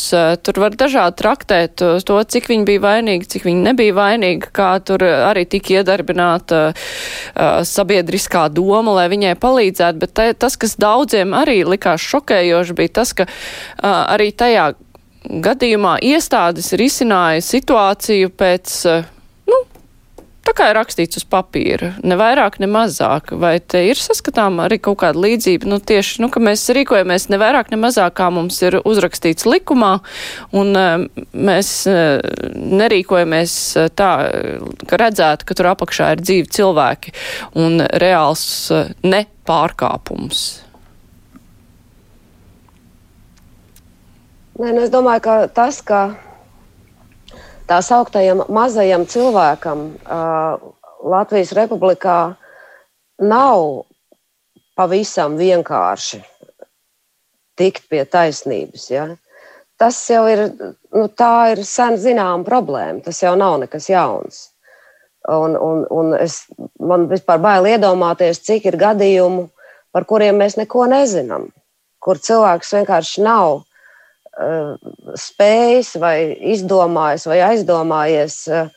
tur 0.45 0.61
var 0.63 0.77
dažādi 0.79 1.17
traktēt 1.19 1.81
to, 1.81 2.19
cik 2.31 2.47
viņa 2.51 2.67
bija 2.69 2.83
vainīga, 2.85 3.27
cik 3.33 3.47
viņa 3.49 3.65
nebija 3.71 3.97
vainīga, 3.97 4.51
kā 4.55 4.69
tur 4.85 5.03
arī 5.03 5.43
tika 5.49 5.79
iedarbināta 5.79 6.61
uh, 6.71 7.59
sabiedriskā 7.67 8.45
doma, 8.53 8.95
lai 9.01 9.09
viņai 9.11 9.33
palīdzētu, 9.41 10.03
bet 10.05 10.15
tā, 10.15 10.29
tas, 10.37 10.55
kas 10.61 10.77
daudziem 10.79 11.35
arī 11.35 11.63
likās 11.67 12.05
šokējoši, 12.05 12.77
bija 12.79 12.95
tas, 13.01 13.15
ka 13.17 13.27
uh, 13.27 14.05
arī 14.13 14.29
tajā 14.31 14.71
gadījumā 15.29 15.99
iestādes 16.05 16.73
risināja 16.79 17.43
situāciju 17.45 18.31
pēc, 18.33 18.75
eh, 18.89 19.09
nu, 19.49 19.59
tā 20.45 20.53
kā 20.57 20.69
ir 20.71 20.77
rakstīts 20.79 21.21
uz 21.21 21.25
papīra, 21.29 21.91
ne 22.03 22.17
vairāk, 22.19 22.59
ne 22.59 22.67
mazāk. 22.67 23.31
Vai 23.37 23.59
te 23.59 23.83
ir 23.87 23.99
saskatām 24.01 24.59
arī 24.63 24.79
kaut 24.81 24.99
kāda 25.03 25.21
līdzība, 25.21 25.69
nu, 25.69 25.79
tieši, 25.79 26.21
nu, 26.23 26.29
ka 26.33 26.41
mēs 26.41 26.65
rīkojamies 26.73 27.29
ne 27.29 27.37
vairāk, 27.41 27.69
ne 27.71 27.77
mazāk, 27.77 28.15
kā 28.17 28.29
mums 28.33 28.61
ir 28.65 28.81
uzrakstīts 28.81 29.45
likumā, 29.45 29.99
un 30.51 30.75
eh, 30.75 31.05
mēs 31.33 31.73
eh, 31.87 32.21
nerīkojamies 32.55 33.53
tā, 33.95 34.13
ka 34.89 35.03
redzētu, 35.03 35.45
ka 35.45 35.59
tur 35.59 35.73
apakšā 35.75 36.15
ir 36.15 36.25
dzīvi 36.25 36.49
cilvēki 36.57 37.13
un 37.59 37.85
reāls 38.01 38.71
nepārkāpums. 39.05 40.68
Nē, 44.59 44.73
nu 44.75 44.81
es 44.83 44.89
domāju, 44.91 45.21
ka 45.23 45.33
tas, 45.55 45.77
ka 45.79 45.99
tā 47.69 47.77
sauktajam 47.79 48.41
mazajam 48.51 49.05
cilvēkam 49.07 49.85
uh, 50.03 50.57
Latvijas 50.99 51.53
Republikā 51.55 52.33
nav 53.23 53.85
pavisam 54.75 55.37
vienkārši 55.39 56.19
tikt 57.55 57.87
pie 57.87 58.03
taisnības. 58.03 58.89
Ja? 58.91 59.05
Tas 59.79 60.01
jau 60.11 60.25
ir, 60.27 60.43
nu, 60.91 61.05
ir 61.07 61.63
sen 61.63 61.95
zināma 61.95 62.43
problēma. 62.43 62.99
Tas 63.07 63.23
jau 63.23 63.37
nav 63.39 63.61
nekas 63.63 63.87
jauns. 63.87 64.41
Un, 65.23 65.55
un, 65.55 65.85
un 65.87 66.11
es, 66.19 66.41
man 66.83 67.07
vispār 67.07 67.39
bail 67.39 67.71
iedomāties, 67.77 68.43
cik 68.43 68.67
ir 68.73 68.79
gadījumu, 68.83 69.47
par 69.95 70.03
kuriem 70.03 70.43
mēs 70.43 70.59
neko 70.59 70.83
nezinām, 70.91 71.47
kur 72.03 72.19
cilvēks 72.19 72.75
vienkārši 72.75 73.23
nav 73.23 73.61
spējis 75.19 75.95
vai 75.99 76.15
izdomājis 76.53 77.27
vai 77.27 77.39
aizdomājies 77.49 78.41
eh, 78.47 78.69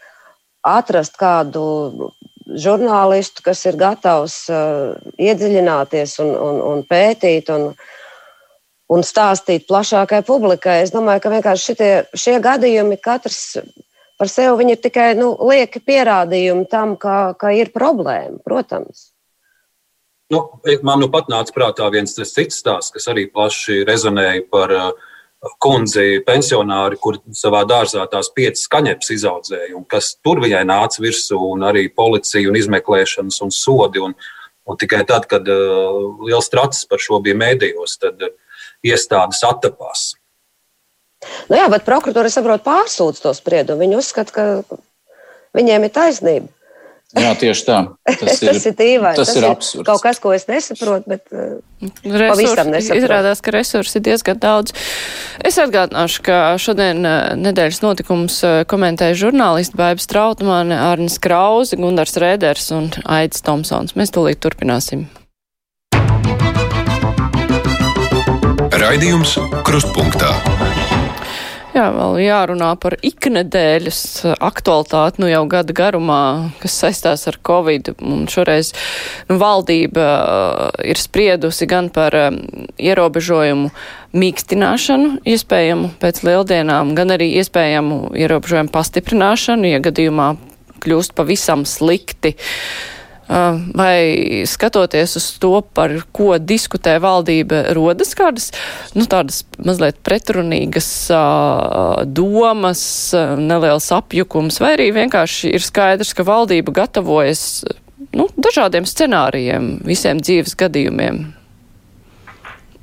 atrast 0.66 1.18
kādu 1.20 2.12
žurnālistu, 2.58 3.44
kas 3.46 3.62
ir 3.70 3.78
gatavs 3.78 4.36
eh, 4.50 4.96
iedziļināties 5.22 6.18
un, 6.24 6.32
un, 6.34 6.60
un 6.72 6.82
pētīt 6.88 7.52
un, 7.54 7.70
un 8.92 9.06
stāstīt 9.06 9.68
plašākai 9.70 10.22
publikai. 10.26 10.80
Es 10.82 10.94
domāju, 10.94 11.22
ka 11.22 11.34
vienkārši 11.36 11.70
šitie, 11.70 11.92
šie 12.18 12.36
gadījumi 12.42 12.98
katrs 13.02 13.58
par 14.18 14.30
sevi 14.30 14.68
ir 14.70 14.82
tikai 14.82 15.12
nu, 15.18 15.32
lieki 15.48 15.82
pierādījumi 15.82 16.68
tam, 16.70 16.96
ka, 17.00 17.34
ka 17.38 17.54
ir 17.54 17.72
problēma, 17.74 18.38
protams. 18.44 19.10
Nu, 20.32 20.46
man 20.86 21.02
nu 21.02 21.10
pat 21.12 21.26
nāca 21.28 21.52
prātā 21.52 21.88
viens 21.92 22.14
cits 22.16 22.62
stāsts, 22.62 22.92
kas 22.94 23.08
arī 23.10 23.26
plaši 23.28 23.82
rezonēja 23.84 24.46
par 24.48 24.72
uh, 24.72 25.10
kundzi, 25.62 26.22
pensionāri, 26.26 26.98
kur 27.02 27.18
savā 27.34 27.64
dārzā 27.66 28.04
tās 28.10 28.30
piecas 28.34 28.68
kaņepes 28.70 29.10
izaudzēja, 29.16 29.72
un 29.78 29.84
kas 29.90 30.14
tur 30.22 30.42
viņai 30.42 30.62
nāca 30.68 31.02
virsū, 31.02 31.38
un 31.54 31.66
arī 31.66 31.88
policija, 31.90 32.46
un 32.50 32.58
izmeklēšanas 32.60 33.40
un 33.42 33.50
sodi. 33.54 34.02
Un, 34.02 34.14
un 34.62 34.78
tikai 34.78 35.02
tad, 35.08 35.26
kad 35.30 35.48
uh, 35.50 35.98
liels 36.22 36.50
tracis 36.52 36.86
par 36.86 37.02
šo 37.02 37.18
bija 37.24 37.38
mēdījos, 37.40 37.98
tad 38.02 38.22
uh, 38.22 38.34
iestādes 38.86 39.42
attapās. 39.46 40.12
Nu 41.50 41.58
jā, 41.58 41.66
bet 41.70 41.86
prokuratūra, 41.86 42.30
saprot, 42.30 42.64
pārsūdz 42.66 43.22
to 43.22 43.34
spriedumu. 43.34 43.82
Viņi 43.82 43.98
uzskata, 43.98 44.34
ka 44.34 44.78
viņiem 45.58 45.86
ir 45.86 45.94
taisnība. 45.94 46.50
Jā, 47.12 47.32
tieši 47.36 47.64
tā. 47.66 47.78
Tas, 48.08 48.20
tas 48.22 48.40
ir, 48.40 48.56
ir 48.56 48.76
dīvaini. 48.78 49.16
Tas, 49.18 49.28
tas 49.28 49.36
ir, 49.36 49.44
ir 49.44 49.48
absurds. 49.50 49.86
Kaut 49.88 50.00
kas, 50.04 50.20
ko 50.22 50.32
es 50.32 50.46
nesaprotu, 50.48 51.12
bet 51.12 51.34
uh, 51.34 51.58
pavisam 52.08 52.72
nesaprotu. 52.72 53.02
Izrādās, 53.02 53.42
ka 53.44 53.52
resursi 53.52 53.98
ir 54.00 54.06
diezgan 54.08 54.40
daudz. 54.40 54.72
Es 55.44 55.60
atgādināšu, 55.60 56.24
ka 56.24 56.40
šodien 56.62 57.04
uh, 57.04 57.34
nedēļas 57.36 57.82
notikums 57.84 58.40
uh, 58.48 58.62
komentēja 58.68 59.18
žurnālisti 59.26 59.76
Baibas 59.76 60.08
Trautmane, 60.08 60.78
Arnis 60.88 61.20
Krauzi, 61.22 61.76
Gundars 61.80 62.16
Rēders 62.16 62.72
un 62.76 62.88
Aidis 63.04 63.44
Tomsons. 63.44 63.92
Mēs 63.98 64.14
tūlīt 64.16 64.40
turpināsim. 64.40 65.04
Raidījums 68.82 69.36
Krustpunktā. 69.68 70.32
Jā, 71.72 71.86
vēl 71.88 72.18
jārunā 72.20 72.74
par 72.76 72.98
iknedēļas 73.00 74.00
aktualitāti, 74.44 75.22
nu 75.22 75.30
jau 75.30 75.40
gada 75.48 75.72
garumā, 75.72 76.20
kas 76.60 76.74
saistās 76.82 77.24
ar 77.30 77.38
Covid. 77.48 77.94
Un 78.04 78.26
šoreiz 78.28 78.74
nu, 79.30 79.38
valdība 79.40 80.04
uh, 80.04 80.66
ir 80.84 81.00
spriedusi 81.00 81.64
gan 81.70 81.88
par 81.94 82.12
um, 82.18 82.36
ierobežojumu 82.76 83.72
mīkstināšanu, 84.12 85.22
iespējamu 85.32 85.94
pēc 86.02 86.20
lieldienām, 86.28 86.92
gan 86.98 87.16
arī 87.16 87.30
iespējamu 87.40 88.02
ierobežojumu 88.20 88.74
pastiprināšanu, 88.74 89.72
ja 89.72 89.80
gadījumā 89.80 90.34
kļūst 90.84 91.16
pavisam 91.16 91.64
slikti. 91.64 92.34
Vai 93.28 94.42
skatoties 94.50 95.16
uz 95.16 95.26
to, 95.40 95.52
par 95.74 95.94
ko 96.12 96.34
diskutē 96.42 96.96
valdība, 97.02 97.62
rodas 97.76 98.16
kādas, 98.18 98.50
nu, 98.96 99.06
tādas 99.08 99.42
mazliet 99.62 100.00
pretrunīgas 100.04 100.90
domas, 102.12 102.82
neliels 103.38 103.88
apjukums, 103.94 104.58
vai 104.62 104.74
arī 104.76 104.90
vienkārši 104.98 105.54
ir 105.54 105.64
skaidrs, 105.64 106.12
ka 106.18 106.26
valdība 106.26 106.74
gatavojas 106.82 107.62
nu, 108.12 108.26
dažādiem 108.36 108.88
scenārijiem, 108.88 109.78
visiem 109.86 110.20
dzīves 110.20 110.58
gadījumiem? 110.58 111.41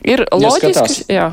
Ir 0.08 0.24
loģiski, 0.32 1.04
jā. 1.12 1.28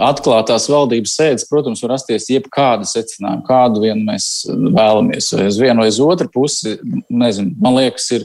Atklātās 0.00 0.68
valdības 0.72 1.14
sēdes, 1.18 1.46
protams, 1.50 1.82
var 1.84 1.94
rasties 1.96 2.30
jebkāda 2.32 2.88
secinājuma, 2.88 3.44
kādu 3.44 3.82
vien 3.84 4.00
mēs 4.06 4.46
vēlamies. 4.48 5.32
Vai 5.36 5.48
uz 5.50 5.58
vienu 5.60 5.84
vai 5.84 5.90
uz 5.92 5.98
otru 6.04 6.30
pusi, 6.32 6.78
nezinu, 7.12 7.52
man 7.60 7.76
liekas, 7.76 8.08
ir, 8.16 8.24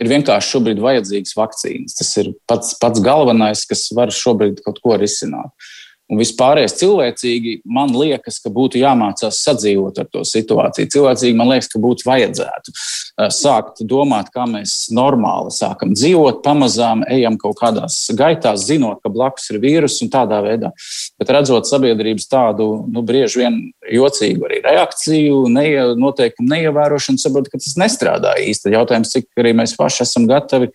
ir 0.00 0.10
vienkārši 0.12 0.56
šobrīd 0.56 0.82
vajadzīgas 0.84 1.38
vakcīnas. 1.38 1.96
Tas 2.00 2.12
ir 2.20 2.34
pats, 2.50 2.74
pats 2.82 3.00
galvenais, 3.04 3.64
kas 3.70 3.86
var 3.96 4.12
šobrīd 4.12 4.60
kaut 4.66 4.82
ko 4.84 4.98
risināt. 5.00 5.72
Un 6.12 6.20
vispārējais 6.20 6.74
cilvēcīgi 6.76 7.54
man 7.64 7.94
liekas, 7.96 8.36
ka 8.44 8.50
būtu 8.52 8.76
jāmācās 8.76 9.38
sadzīvot 9.46 10.02
ar 10.02 10.08
to 10.12 10.20
situāciju. 10.28 10.90
Cilvēcīgi 10.92 11.38
man 11.38 11.48
liekas, 11.54 11.70
ka 11.72 11.80
būtu 11.80 12.04
vajadzētu 12.04 12.74
eh, 12.74 13.30
sākt 13.32 13.80
domāt, 13.88 14.28
kā 14.34 14.44
mēs 14.50 14.74
normāli 14.92 15.54
sākam 15.56 15.94
dzīvot, 15.96 16.42
pamazām 16.44 17.06
ejam 17.08 17.38
kaut 17.40 17.56
kādās 17.62 17.96
gaitās, 18.18 18.66
zinot, 18.68 19.00
ka 19.00 19.12
blakus 19.14 19.48
ir 19.54 19.62
vīrus 19.64 19.96
un 20.04 20.12
tādā 20.12 20.42
veidā. 20.44 20.74
Bet 21.20 21.32
redzot 21.32 21.70
sabiedrības 21.70 22.28
tādu, 22.28 22.68
nu, 22.92 23.00
bieži 23.06 23.40
vien 23.40 23.60
jocīgu 23.88 24.44
arī 24.50 24.60
reakciju, 24.68 25.46
neie, 25.56 25.78
noteikumu 25.96 26.52
neievērošanu, 26.52 27.22
saprotu, 27.22 27.54
ka 27.54 27.64
tas 27.64 27.78
nestrādā 27.80 28.36
īsti. 28.44 28.76
Jautājums, 28.76 29.16
cik 29.16 29.30
arī 29.40 29.56
mēs 29.56 29.72
paši 29.80 30.04
esam 30.04 30.28
gatavi 30.28 30.68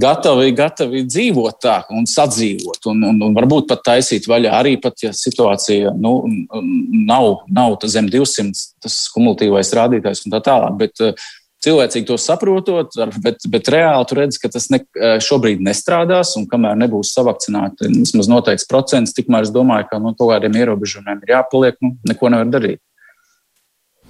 gatavi, 0.00 0.52
gatavi 0.56 1.04
dzīvot 1.06 1.60
tā 1.62 1.76
un 1.94 2.08
sadzīvot, 2.08 2.82
un, 2.90 3.04
un, 3.10 3.20
un 3.28 3.36
varbūt 3.36 3.68
pat 3.70 3.84
taisīt 3.90 4.28
vaļā 4.30 4.52
arī 4.58 4.74
pat, 4.82 4.98
ja 5.06 5.12
situācija 5.14 5.94
nu, 5.98 6.16
nav, 7.06 7.44
nav 7.52 7.78
zem 7.90 8.10
200, 8.12 8.66
tas 8.84 8.98
kumulatīvais 9.14 9.72
rādītājs 9.78 10.24
un 10.26 10.36
tā 10.36 10.44
tālāk. 10.50 10.78
Bet, 10.82 11.00
eh, 11.04 11.26
Cilvēcīgi 11.64 12.04
to 12.04 12.18
saprotot, 12.20 12.92
bet, 13.24 13.46
bet 13.48 13.68
reāli 13.72 14.04
tu 14.04 14.16
redz, 14.18 14.36
ka 14.36 14.50
tas 14.52 14.66
ne, 14.68 14.82
eh, 15.00 15.14
šobrīd 15.24 15.62
nestrādās, 15.64 16.34
un 16.36 16.44
kamēr 16.50 16.74
nebūs 16.76 17.14
savakcināti 17.16 17.88
vismaz 17.88 18.28
noteikts 18.28 18.68
procents, 18.68 19.14
tikmēr 19.16 19.46
es 19.46 19.52
domāju, 19.54 19.86
ka 19.88 19.96
no 19.96 20.10
nu, 20.12 20.18
kaut 20.18 20.34
kādiem 20.34 20.58
ierobežojumiem 20.60 21.22
ir 21.24 21.32
jāpaliek, 21.38 21.78
nu, 21.80 21.94
neko 22.10 22.34
nevar 22.34 22.50
darīt. 22.52 22.82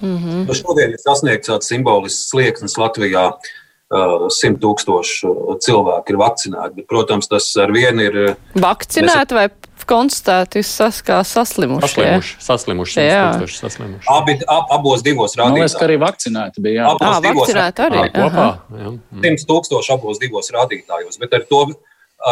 Mm 0.03 0.19
-hmm. 0.19 0.51
Šodien 0.51 0.91
ir 0.91 0.99
sasniegts 0.99 1.49
tāds 1.49 1.71
simbolisks 1.71 2.27
slieksnis 2.33 2.75
Latvijā. 2.75 3.29
Uh, 3.29 3.64
100 3.95 4.59
tūkstoši 4.63 5.35
cilvēku 5.65 6.15
ir 6.15 6.19
vakcinēti. 6.21 6.75
Bet, 6.81 6.87
protams, 6.91 7.29
tas 7.31 7.47
ar 7.61 7.73
vienu 7.75 8.05
ir. 8.09 8.19
Vakcinēti 8.59 9.37
vai 9.37 9.47
konstatēti 9.85 10.63
saslimuši? 10.65 11.89
Saslimuši, 11.89 12.37
saslimuši, 12.41 13.01
tūkstoši 13.05 13.59
saslimuši. 13.61 14.07
Abi, 14.15 14.37
ab, 14.49 14.71
abos 14.79 15.05
divos 15.05 15.37
rādītājos. 15.37 15.51
Man 15.51 15.61
liekas, 15.61 15.77
ka 15.79 15.89
arī 15.89 15.99
vakcinēti 16.03 16.65
bija. 16.65 16.85
Jā, 16.85 16.93
abos 16.95 17.11
à, 17.11 17.25
vakcinēti 17.27 17.85
arī. 17.89 18.05
Kopā. 18.15 18.47
100 19.27 19.49
tūkstoši 19.51 19.93
abos 19.97 20.23
divos 20.23 20.51
rādītājos. 20.55 21.21
Bet 21.23 21.37
ar 21.37 21.45
to, 21.51 21.65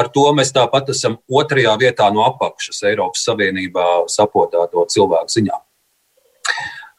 ar 0.00 0.08
to 0.14 0.28
mēs 0.38 0.54
tāpat 0.56 0.94
esam 0.94 1.18
otrajā 1.30 1.76
vietā 1.82 2.08
no 2.14 2.24
apakšas 2.30 2.82
Eiropas 2.90 3.26
Savienībā 3.28 3.88
sapotāto 4.12 4.86
cilvēku 4.96 5.36
ziņā. 5.36 5.60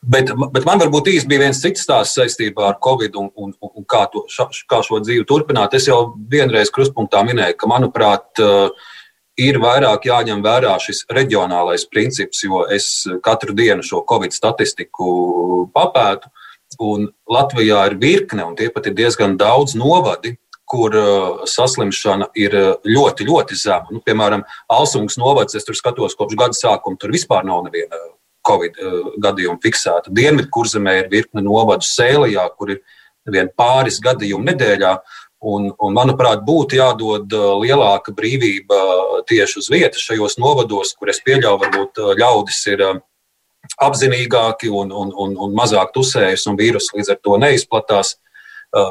Bet, 0.04 0.34
bet 0.52 0.66
man 0.68 0.82
varbūt 0.82 1.08
īsti 1.14 1.30
bija 1.32 1.46
viens 1.46 1.62
cits 1.64 1.86
stāsts 1.86 2.18
saistībā 2.18 2.66
ar 2.68 2.80
Covid 2.84 3.16
un, 3.20 3.30
un, 3.40 3.54
un 3.56 3.86
kā, 3.88 4.04
to, 4.12 4.26
ša, 4.28 4.50
kā 4.68 4.82
šo 4.84 5.00
dzīvi 5.00 5.24
turpināt. 5.30 5.76
Es 5.78 5.88
jau 5.88 6.16
vienreiz 6.32 6.72
krustpunktā 6.76 7.22
minēju, 7.24 7.56
ka, 7.60 7.70
manuprāt, 7.72 8.28
eh, 8.44 8.90
ir 9.40 9.60
vairāk 9.64 10.10
jāņem 10.10 10.44
vērā 10.44 10.74
šis 10.84 11.06
reģionālais 11.14 11.88
princips, 11.90 12.44
jo 12.44 12.66
es 12.68 12.90
katru 13.24 13.56
dienu 13.56 13.86
šo 13.86 14.04
Covid 14.10 14.36
statistiku 14.36 15.70
papētu. 15.76 16.32
Un 16.84 17.08
Latvijā 17.30 17.84
ir 17.88 18.00
virkne, 18.02 18.44
un 18.44 18.58
tie 18.58 18.72
pat 18.74 18.90
ir 18.90 18.98
diezgan 18.98 19.38
daudz 19.38 19.76
novadi, 19.78 20.34
kur 20.74 20.96
uh, 20.98 21.44
saslimšana 21.46 22.32
ir 22.40 22.56
eh, 22.58 22.72
ļoti, 22.88 23.28
ļoti 23.30 23.56
zema. 23.60 23.94
Nu, 23.94 24.02
piemēram, 24.04 24.44
Alsungas 24.74 25.20
novads, 25.22 25.56
es 25.56 25.68
tur 25.68 25.78
skatos 25.78 26.18
kopš 26.18 26.40
gada 26.40 26.58
sākuma, 26.58 26.98
tur 27.00 27.14
vispār 27.14 27.46
nav 27.46 27.62
neviena 27.68 28.00
Covid 28.48 28.80
uh, 28.80 29.12
gadījumu 29.24 29.62
fiksēta. 29.64 30.12
Dienvidkurzemē 30.14 30.98
ir 31.02 31.12
virkne 31.12 31.44
novadu 31.46 31.88
Sēlijā, 31.88 32.46
kur 32.58 32.76
ir 32.76 32.82
vien 33.30 33.52
pāris 33.58 34.02
gadījumu 34.04 34.52
nedēļā. 34.52 34.98
Un, 35.44 35.68
un, 35.76 35.96
manuprāt, 35.96 36.44
būtu 36.48 36.78
jādod 36.80 37.34
uh, 37.36 37.48
lielāka 37.60 38.14
brīvība 38.16 38.78
tieši 39.28 39.60
uz 39.60 39.72
vietas 39.72 40.04
šajos 40.04 40.38
novados, 40.40 40.94
kur 40.96 41.12
es 41.12 41.20
pieļauju, 41.24 41.60
varbūt 41.66 42.04
ļaudis 42.20 42.62
ir 42.72 42.86
apzinīgāki 43.84 44.72
un, 44.72 44.92
un, 44.92 45.12
un, 45.16 45.36
un 45.40 45.56
mazāk 45.56 45.94
tusējas, 45.96 46.46
un 46.52 46.60
vīrusu 46.60 46.98
līdz 46.98 47.14
ar 47.16 47.20
to 47.24 47.40
neizplatās. 47.40 48.18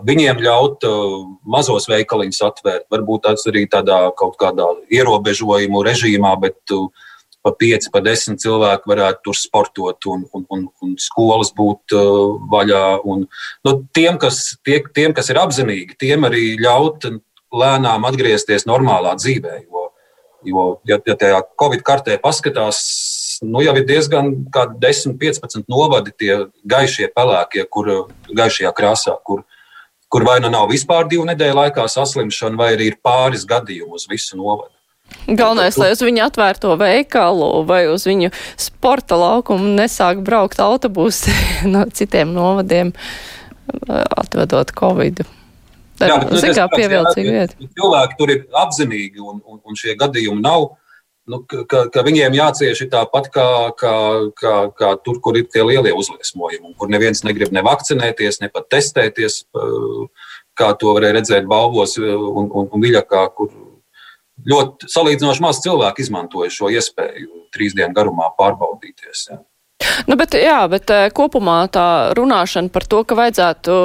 Viņiem 0.07 0.39
ļaut 0.45 0.85
mazos 1.43 1.89
veikaliņus 1.91 2.43
atvērt, 2.47 2.85
varbūt 2.93 3.25
tas 3.27 3.49
arī 3.51 3.65
tādā 3.69 3.99
kaut 4.17 4.37
kādā 4.41 4.69
ierobežojumu 4.95 5.83
režīmā, 5.89 6.37
bet 6.41 6.75
uh, 6.77 6.87
pa 7.43 7.53
pieci, 7.59 7.91
pa 7.93 8.01
desmit 8.05 8.41
cilvēki 8.43 8.89
varētu 8.89 9.27
tur 9.27 9.39
sportot 9.39 10.09
un, 10.11 10.25
un, 10.35 10.47
un, 10.55 10.67
un 10.85 10.95
skolas 11.01 11.53
būt 11.57 11.95
uh, 11.99 12.39
vaļā. 12.53 12.85
Un, 13.09 13.27
nu, 13.67 13.75
tiem, 13.95 14.19
kas, 14.23 14.45
tie, 14.67 14.81
tiem, 14.95 15.15
kas 15.17 15.33
ir 15.33 15.41
apzinīgi, 15.43 15.99
tiem 16.01 16.29
arī 16.29 16.53
ļaut 16.63 17.09
lēnām 17.53 18.07
atgriezties 18.09 18.67
normālā 18.69 19.15
dzīvē. 19.19 19.57
Jo, 19.67 19.89
jo 20.49 20.67
ja, 20.89 20.99
ja 21.07 21.17
tajā 21.19 21.41
Covid 21.61 21.83
kartē 21.87 22.19
paskatās, 22.23 22.83
nu 23.43 23.65
jau 23.65 23.75
ir 23.79 23.89
diezgan 23.89 24.33
10, 24.55 25.19
15 25.21 25.67
novadi 25.71 26.15
tie 26.19 26.37
gaišie 26.69 27.11
pelēkie, 27.15 27.67
kur 27.71 27.91
gaišajā 28.31 28.73
krāsā, 28.77 29.17
kur, 29.27 29.43
kur 30.13 30.29
vai 30.29 30.39
nu 30.45 30.53
nav 30.53 30.71
vispār 30.71 31.11
divu 31.11 31.27
nedēļu 31.29 31.59
laikā 31.59 31.89
saslimšana, 31.91 32.59
vai 32.61 32.73
arī 32.77 32.93
ir 32.93 33.03
pāris 33.05 33.49
gadījumu 33.49 33.99
uz 33.99 34.07
visu 34.11 34.39
novadu. 34.39 34.73
Galvenais, 35.27 35.77
lai 35.79 35.93
uz 35.95 36.03
viņu 36.03 36.25
atvērto 36.25 36.75
veikalu 36.81 37.51
vai 37.69 37.85
uz 37.93 38.07
viņu 38.09 38.33
sporta 38.61 39.19
laukumu 39.21 39.71
nesāk 39.77 40.23
braukt 40.25 40.61
autobusi 40.63 41.35
no 41.73 41.85
citiem 41.95 42.35
novadiem, 42.35 42.93
atvedot 44.19 44.75
Covid. 44.79 45.25
Tā 46.01 46.09
ir 46.09 46.25
nu, 46.27 46.55
kā 46.57 46.69
pievilcīga 46.73 47.35
vieta. 47.39 47.73
Cilvēki 47.79 48.19
tur 48.19 48.33
ir 48.35 48.47
apzinīgi 48.65 49.23
un, 49.23 49.43
un, 49.47 49.61
un 49.63 49.79
šie 49.79 49.95
gadījumi 50.01 50.43
nav. 50.43 50.73
Nu, 51.31 51.39
ka, 51.47 51.85
ka 51.95 52.03
viņiem 52.03 52.35
jācieš 52.35 52.81
tāpat 52.91 53.29
kā, 53.31 53.47
kā, 53.79 53.95
kā, 54.35 54.55
kā 54.75 54.89
tur, 55.07 55.21
kur 55.23 55.37
ir 55.39 55.47
tie 55.47 55.63
lielie 55.63 55.93
uzliesmojumi, 55.95 56.75
kur 56.75 56.91
neviens 56.91 57.23
negrib 57.23 57.55
ne 57.55 57.63
vakcinēties, 57.63 58.41
ne 58.43 58.49
pat 58.51 58.67
testēties, 58.75 59.45
kā 60.59 60.73
to 60.81 60.97
varēja 60.97 61.21
redzēt 61.21 61.47
balvos 61.47 61.95
un, 62.03 62.51
un, 62.51 62.67
un 62.67 62.83
viļakā, 62.83 63.23
kur 63.39 63.53
ļoti 64.49 64.91
salīdzinoši 64.91 65.45
maz 65.45 65.61
cilvēku 65.65 66.03
izmantoja 66.03 66.51
šo 66.53 66.71
iespēju 66.73 67.47
trīs 67.55 67.77
dienu 67.79 67.95
garumā 67.97 68.31
pārbaudīties. 68.39 69.27
Ja. 69.31 69.41
Nu, 70.07 70.17
bet, 70.19 70.35
jā, 70.39 70.61
bet 70.71 70.91
eh, 70.93 71.09
kopumā 71.15 71.65
tā 71.73 71.87
runāšana 72.19 72.73
par 72.73 72.87
to, 72.89 73.03
ka 73.07 73.17
vajadzētu 73.19 73.77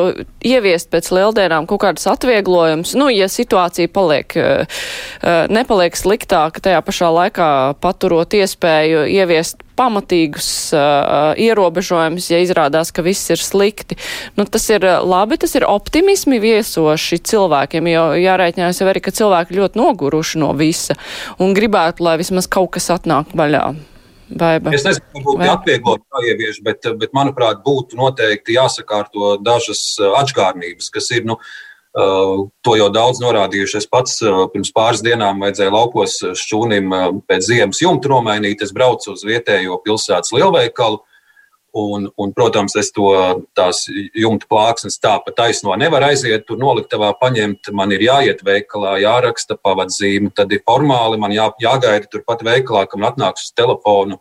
ieviest 0.47 0.91
pēc 0.93 1.11
lieldienām 1.15 1.67
kaut 1.69 1.83
kādas 1.85 2.07
atvieglojumus, 2.11 2.95
nu, 2.99 3.09
ja 3.13 3.29
situācija 3.31 3.91
paliek, 3.93 4.37
eh, 4.37 4.81
eh, 5.21 5.45
nepaliek 5.53 5.97
sliktāka, 5.97 6.63
tajā 6.63 6.81
pašā 6.85 7.11
laikā 7.13 7.49
paturot 7.83 8.37
iespēju 8.37 9.07
ieviest 9.11 9.63
pamatīgus 9.77 10.47
uh, 10.73 11.37
ierobežojumus, 11.37 12.31
ja 12.31 12.39
izrādās, 12.41 12.89
ka 12.89 13.03
viss 13.05 13.29
ir 13.29 13.37
slikti. 13.37 13.93
Nu, 14.33 14.47
tas 14.49 14.65
ir 14.73 14.81
labi, 15.05 15.37
tas 15.37 15.53
ir 15.53 15.67
optimismi 15.69 16.39
viesoši 16.41 17.19
cilvēkiem, 17.29 17.91
jo 17.93 18.07
jārēķinās 18.17 18.81
jau 18.81 18.87
arī, 18.89 19.03
ka 19.05 19.13
cilvēki 19.13 19.59
ļoti 19.59 19.77
noguruši 19.77 20.41
no 20.41 20.49
visa 20.57 20.97
un 21.37 21.53
gribētu, 21.57 22.07
lai 22.09 22.17
vismaz 22.23 22.49
kaut 22.49 22.73
kas 22.79 22.89
atnāk 22.97 23.37
vaļā. 23.37 23.67
Baiba. 24.27 24.73
Es 24.75 24.83
nezinu, 24.83 25.05
varbūt 25.15 25.39
Vai... 25.39 25.47
atvieglot 25.53 26.03
jāievieš, 26.17 26.59
bet, 26.65 26.89
bet, 26.99 27.13
manuprāt, 27.15 27.61
būtu 27.63 27.99
noteikti 27.99 28.57
jāsakārto 28.57 29.37
dažas 29.43 29.81
uh, 30.01 30.17
atžgārnības, 30.19 30.91
kas 30.93 31.09
ir, 31.15 31.25
nu, 31.29 31.39
Uh, 31.97 32.43
to 32.61 32.75
jau 32.77 32.91
daudz 32.93 33.17
norādījuši. 33.23 33.79
Es 33.79 33.87
pats 33.89 34.19
uh, 34.21 34.43
pirms 34.53 34.69
pāris 34.75 34.99
dienām 35.01 35.39
vajadzēja 35.41 35.71
laukos 35.73 36.19
šķūnim 36.37 36.91
pēc 37.25 37.47
ziemas 37.47 37.79
jumta 37.81 38.11
nomainīt. 38.11 38.61
Es 38.61 38.73
braucu 38.75 39.15
uz 39.15 39.23
vietējo 39.25 39.79
pilsētas 39.81 40.29
lielveikalu. 40.35 40.99
Un, 41.77 42.07
un, 42.17 42.31
protams, 42.33 42.73
es 42.79 42.89
to 42.95 43.11
tās 43.57 43.83
jumta 44.17 44.47
plāksnes 44.49 44.97
tā 45.03 45.13
pa 45.21 45.33
taisno 45.35 45.75
nevaru 45.77 46.09
aiziet, 46.09 46.47
tur 46.47 46.57
noliktavā 46.61 47.11
paņemt. 47.19 47.69
Man 47.77 47.93
ir 47.93 48.05
jāiet 48.07 48.41
veikalā, 48.47 48.95
jāraksta 49.03 49.59
pavadzīme, 49.61 50.31
tad 50.35 50.55
ir 50.55 50.63
formāli 50.65 51.19
man 51.21 51.35
jā, 51.35 51.51
jāgaida 51.61 52.09
turpat 52.09 52.41
veikalā, 52.47 52.87
kam 52.89 53.05
atnāks 53.05 53.49
uz 53.49 53.53
telefonu 53.57 54.17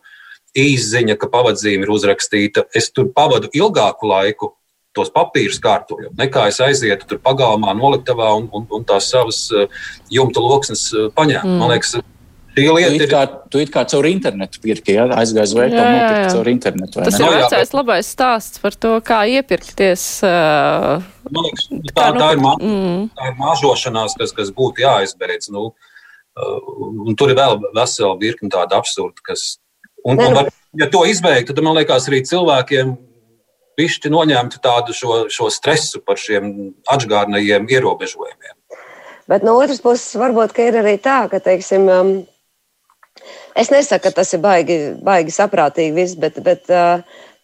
īziņa, 0.57 1.17
ka 1.17 1.29
pavadzīme 1.33 1.87
ir 1.87 1.93
uzrakstīta. 1.93 2.67
Es 2.75 2.91
tur 2.93 3.09
pavadu 3.15 3.49
ilgāku 3.57 4.09
laiku, 4.11 4.53
tos 4.97 5.11
papīrus 5.13 5.61
kārtojot, 5.61 6.13
nekā 6.17 6.47
es 6.51 6.59
aizietu 6.63 7.09
tur 7.11 7.21
pagalmā, 7.23 7.73
noliktavā 7.77 8.31
un, 8.39 8.47
un, 8.55 8.65
un 8.73 8.85
tās 8.87 9.11
savas 9.13 9.43
eh, 9.53 9.67
jumta 10.13 10.41
loksnes 10.43 10.87
eh, 10.93 11.09
paņēmu. 11.17 11.51
Mm. 11.53 11.59
Man 11.61 11.73
liekas, 11.73 11.97
Šī 12.57 12.65
lieta 12.73 12.89
tu 12.89 13.03
ir. 13.05 13.11
Kā, 13.11 13.21
tu 13.53 13.61
it 13.61 13.71
kā 13.73 13.83
caur 13.91 14.07
internetu 14.09 14.61
pirki, 14.63 14.95
ja 14.97 15.05
aizgājies 15.13 15.53
veikalu, 15.57 15.83
nopirkt 15.93 16.33
caur 16.33 16.49
internetu. 16.49 17.01
Tas 17.05 17.19
ir 17.21 17.33
vecais 17.35 17.73
labais 17.77 18.09
stāsts 18.15 18.61
par 18.63 18.77
to, 18.77 18.95
kā 19.05 19.19
iepirkties. 19.37 20.05
Uh, 20.25 21.05
Man 21.29 21.45
liekas, 21.45 21.67
tā, 21.69 21.91
tā, 21.91 22.07
tā, 22.17 22.29
ir, 22.33 22.41
ma 22.41 22.55
mm. 22.57 23.09
tā 23.17 23.29
ir 23.29 23.35
māžošanās, 23.37 24.15
kas, 24.17 24.33
kas 24.35 24.49
būtu 24.57 24.81
jāizbeidz. 24.85 25.51
Nu, 25.53 25.69
uh, 25.69 26.71
un 27.05 27.17
tur 27.19 27.33
ir 27.33 27.37
vēl 27.37 27.59
vesela 27.77 28.15
virkni 28.21 28.49
tāda 28.53 28.79
absurda, 28.81 29.21
kas. 29.27 29.57
Un, 30.07 30.17
un 30.17 30.37
var, 30.39 30.49
ja 30.79 30.87
to 30.89 31.03
izbeigtu, 31.09 31.53
tad 31.53 31.65
man 31.67 31.77
liekas 31.77 32.07
arī 32.09 32.23
cilvēkiem 32.25 32.95
pišķi 33.77 34.09
noņemtu 34.09 34.61
tādu 34.63 34.95
šo, 34.97 35.25
šo 35.29 35.51
stresu 35.53 36.01
par 36.05 36.17
šiem 36.17 36.71
atgādnējiem 36.89 37.67
ierobežojumiem. 37.69 38.55
Bet 39.27 39.43
no 39.43 39.57
otras 39.59 39.83
puses, 39.83 40.15
varbūt 40.17 40.55
ir 40.63 40.79
arī 40.79 40.95
tā, 41.03 41.19
ka, 41.29 41.41
teiksim, 41.43 41.85
um, 41.91 42.11
es 43.57 43.71
nesaku, 43.73 44.07
ka 44.07 44.15
tas 44.21 44.33
ir 44.35 44.41
baigi, 44.43 44.77
baigi 45.03 45.33
saprātīgi 45.33 45.95
viss, 45.95 46.17
bet, 46.19 46.39
bet 46.45 46.69
uh, 46.73 47.01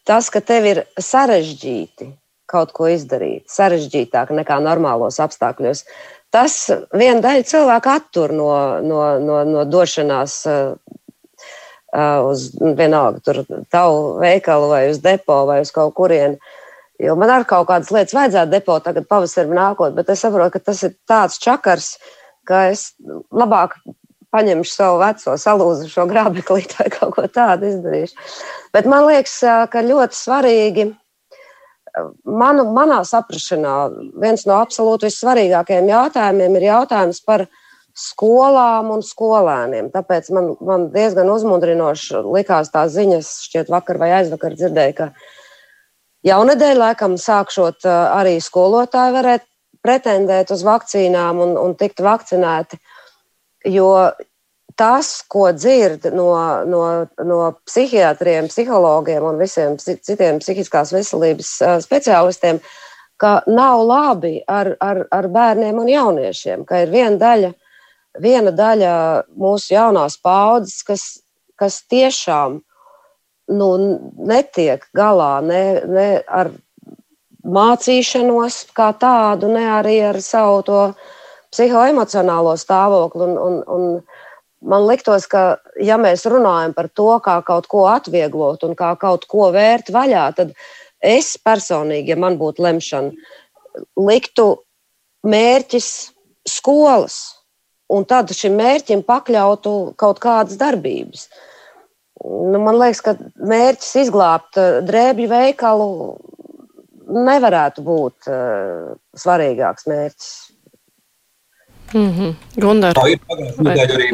tas, 0.07 0.29
ka 0.33 0.41
tev 0.45 0.67
ir 0.69 0.83
sarežģīti 0.99 2.11
kaut 2.53 2.73
ko 2.75 2.89
izdarīt, 2.91 3.47
sarežģītāk 3.49 4.33
nekā 4.37 4.59
normālos 4.61 5.17
apstākļos, 5.23 5.85
tas 6.33 6.57
viena 6.93 7.21
daļa 7.23 7.47
cilvēku 7.49 7.93
attur 7.93 8.33
no, 8.35 8.49
no, 8.85 8.99
no, 9.21 9.39
no 9.47 9.63
došanās 9.69 10.41
uh, 10.49 10.75
uz 12.29 12.49
vienalga, 12.77 13.21
tur 13.25 13.43
tavu 13.73 14.17
veikalu 14.21 14.69
vai 14.71 14.83
uz 14.89 15.01
depo 15.01 15.43
vai 15.49 15.61
uz 15.65 15.71
kaut 15.73 15.93
kurienu. 15.97 16.37
Jo 17.01 17.15
man 17.19 17.31
ar 17.33 17.45
kaut 17.49 17.67
kādas 17.69 17.91
lietas 17.93 18.15
vajadzētu 18.15 18.53
depo 18.53 18.77
tagad 18.85 19.09
pavasarī 19.09 19.53
nākot, 19.53 19.95
bet 19.97 20.09
es 20.13 20.21
saprotu, 20.23 20.55
ka 20.55 20.71
tas 20.71 20.83
ir 20.85 20.93
tāds 21.09 21.39
čakars, 21.41 21.95
ka 22.47 22.67
es 22.71 22.91
labāk 23.33 23.75
paņemšu 24.33 24.73
savu 24.73 24.99
veco, 25.03 25.37
salūzušo 25.39 26.07
grābeklīti 26.09 26.79
vai 26.81 26.89
kaut 26.97 27.15
ko 27.17 27.29
tādu 27.31 27.69
izdarīšu. 27.69 28.17
Bet 28.73 28.89
man 28.89 29.07
liekas, 29.07 29.37
ka 29.71 29.85
ļoti 29.85 30.17
svarīgi, 30.17 30.87
manu, 32.25 32.65
manā 32.73 33.01
saprašanā, 33.07 33.75
viens 34.21 34.47
no 34.49 34.57
absolūti 34.61 35.09
vissvarīgākajiem 35.09 35.91
jautājumiem 35.91 36.57
ir 36.57 36.67
jautājums 36.71 37.21
par 37.25 37.45
skolām 37.93 38.89
un 38.95 39.03
skolēniem. 39.05 39.91
Tāpēc 39.93 40.31
man, 40.33 40.53
man 40.65 40.89
diezgan 40.93 41.29
uzmundrinoši 41.29 42.23
likās 42.25 42.73
tās 42.73 42.95
ziņas, 42.95 43.31
šķiet, 43.45 43.69
vakar 43.73 44.01
vai 44.01 44.09
aizvakar 44.17 44.57
dzirdēju, 44.57 44.95
ka 44.97 45.11
jaunedēļ 46.25 46.81
laikam 46.81 47.19
sākšot 47.21 47.85
arī 47.85 48.39
skolotāji 48.41 49.17
varētu 49.19 49.49
pretendēt 49.83 50.51
uz 50.55 50.63
vakcīnām 50.65 51.41
un, 51.43 51.57
un 51.59 51.77
tikt 51.77 52.01
vakcinēti. 52.01 52.79
Jo 53.63 54.11
tas, 54.75 55.09
ko 55.29 55.51
dzird 55.53 56.09
no, 56.17 56.29
no, 56.65 56.83
no 57.23 57.39
psihiatriem, 57.67 58.49
psihologiem 58.51 59.23
un 59.23 59.37
visiem 59.39 59.77
citiem 59.79 60.39
psihiskās 60.41 60.91
veselības 60.95 61.51
speciālistiem, 61.85 62.59
ka 63.21 63.35
nav 63.47 63.83
labi 63.85 64.39
ar, 64.49 64.73
ar, 64.81 65.05
ar 65.13 65.27
bērniem 65.31 65.77
un 65.79 65.91
jauniešiem, 65.91 66.65
ka 66.67 66.81
ir 66.83 66.91
viena 66.91 67.19
daļa 67.21 67.53
viena 68.21 68.51
daļa 68.53 68.93
mūsu 69.39 69.73
jaunās 69.73 70.17
paudzes, 70.21 70.83
kas, 70.85 71.03
kas 71.59 71.81
tiešām 71.89 72.59
nu, 73.53 73.69
netiek 74.17 74.85
galā 74.95 75.37
ne, 75.45 75.63
ne 75.87 76.07
ar 76.27 76.51
mācīšanos 77.43 78.63
kā 78.75 78.93
tādu, 78.99 79.49
ne 79.51 79.65
arī 79.79 79.97
ar 80.13 80.21
savu 80.23 80.61
to 80.67 80.83
psihoemocionālo 81.53 82.55
stāvokli. 82.59 83.27
Un, 83.29 83.37
un, 83.37 83.59
un 83.75 84.69
man 84.73 84.87
liktos, 84.89 85.27
ka, 85.29 85.59
ja 85.81 85.99
mēs 86.01 86.25
runājam 86.29 86.73
par 86.75 86.89
to, 86.89 87.11
kā 87.23 87.37
kaut 87.45 87.69
ko 87.71 87.85
atvieglot 87.91 88.65
un 88.67 88.75
kā 88.79 88.93
kaut 88.99 89.27
ko 89.31 89.51
vērt 89.55 89.93
vaļā, 89.93 90.25
tad 90.39 90.53
es 91.03 91.35
personīgi, 91.37 92.13
ja 92.13 92.19
man 92.19 92.39
būtu 92.41 92.63
lemšana, 92.63 93.13
liktu 93.99 94.47
mērķis 95.27 95.89
skolas 96.49 97.21
un 97.93 98.05
tad 98.09 98.31
šim 98.35 98.55
mērķim 98.59 99.03
pakļautu 99.07 99.73
kaut 99.99 100.21
kādas 100.23 100.59
darbības. 100.59 101.27
Nu, 102.23 102.59
man 102.63 102.77
liekas, 102.79 103.01
ka 103.03 103.15
mērķis 103.35 103.95
izglābt 104.05 104.59
eh, 104.59 104.79
drēbju 104.85 105.29
veikalu 105.31 105.89
nevarētu 107.13 107.83
būt 107.83 108.29
uh, 108.31 108.93
svarīgāks 109.19 109.85
mērķis. 109.91 110.29
Mm 111.93 112.11
-hmm. 112.11 112.35
Gundar. 112.55 112.95
Tā 112.97 113.07
ir 113.11 113.19
pagājušajā 113.29 113.63
nedēļā 113.67 113.95
arī 113.95 114.07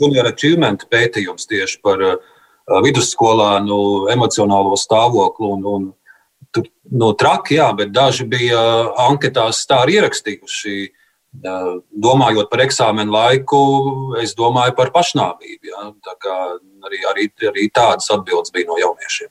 junior 0.00 0.26
achievement 0.26 0.86
pētījums 0.90 1.46
tieši 1.46 1.80
par 1.82 2.02
uh, 2.02 2.16
vidusskolā 2.84 3.60
nu, 3.64 4.08
emocionālo 4.10 4.76
stāvokli. 4.76 5.46
Un, 5.52 5.64
un, 5.64 5.92
tur, 6.50 6.64
nu, 6.90 7.12
traki, 7.12 7.54
jā, 7.60 7.72
bet 7.76 7.92
daži 7.92 8.24
bija 8.24 8.60
anketās 9.08 9.66
tā 9.66 9.82
arī 9.84 10.00
ierakstījuši. 10.00 10.78
Uh, 10.86 10.94
Domājot 11.92 12.48
par 12.50 12.62
eksāmenu 12.64 13.12
laiku, 13.12 13.60
es 14.22 14.34
domāju 14.34 14.72
par 14.76 14.90
pašnāvību. 14.94 15.68
Ja? 15.68 15.92
Tā 16.00 16.36
arī, 16.86 17.00
arī, 17.10 17.30
arī 17.50 17.68
tādas 17.74 18.08
atbildes 18.10 18.52
bija 18.54 18.70
no 18.70 18.78
jauniešiem. 18.80 19.28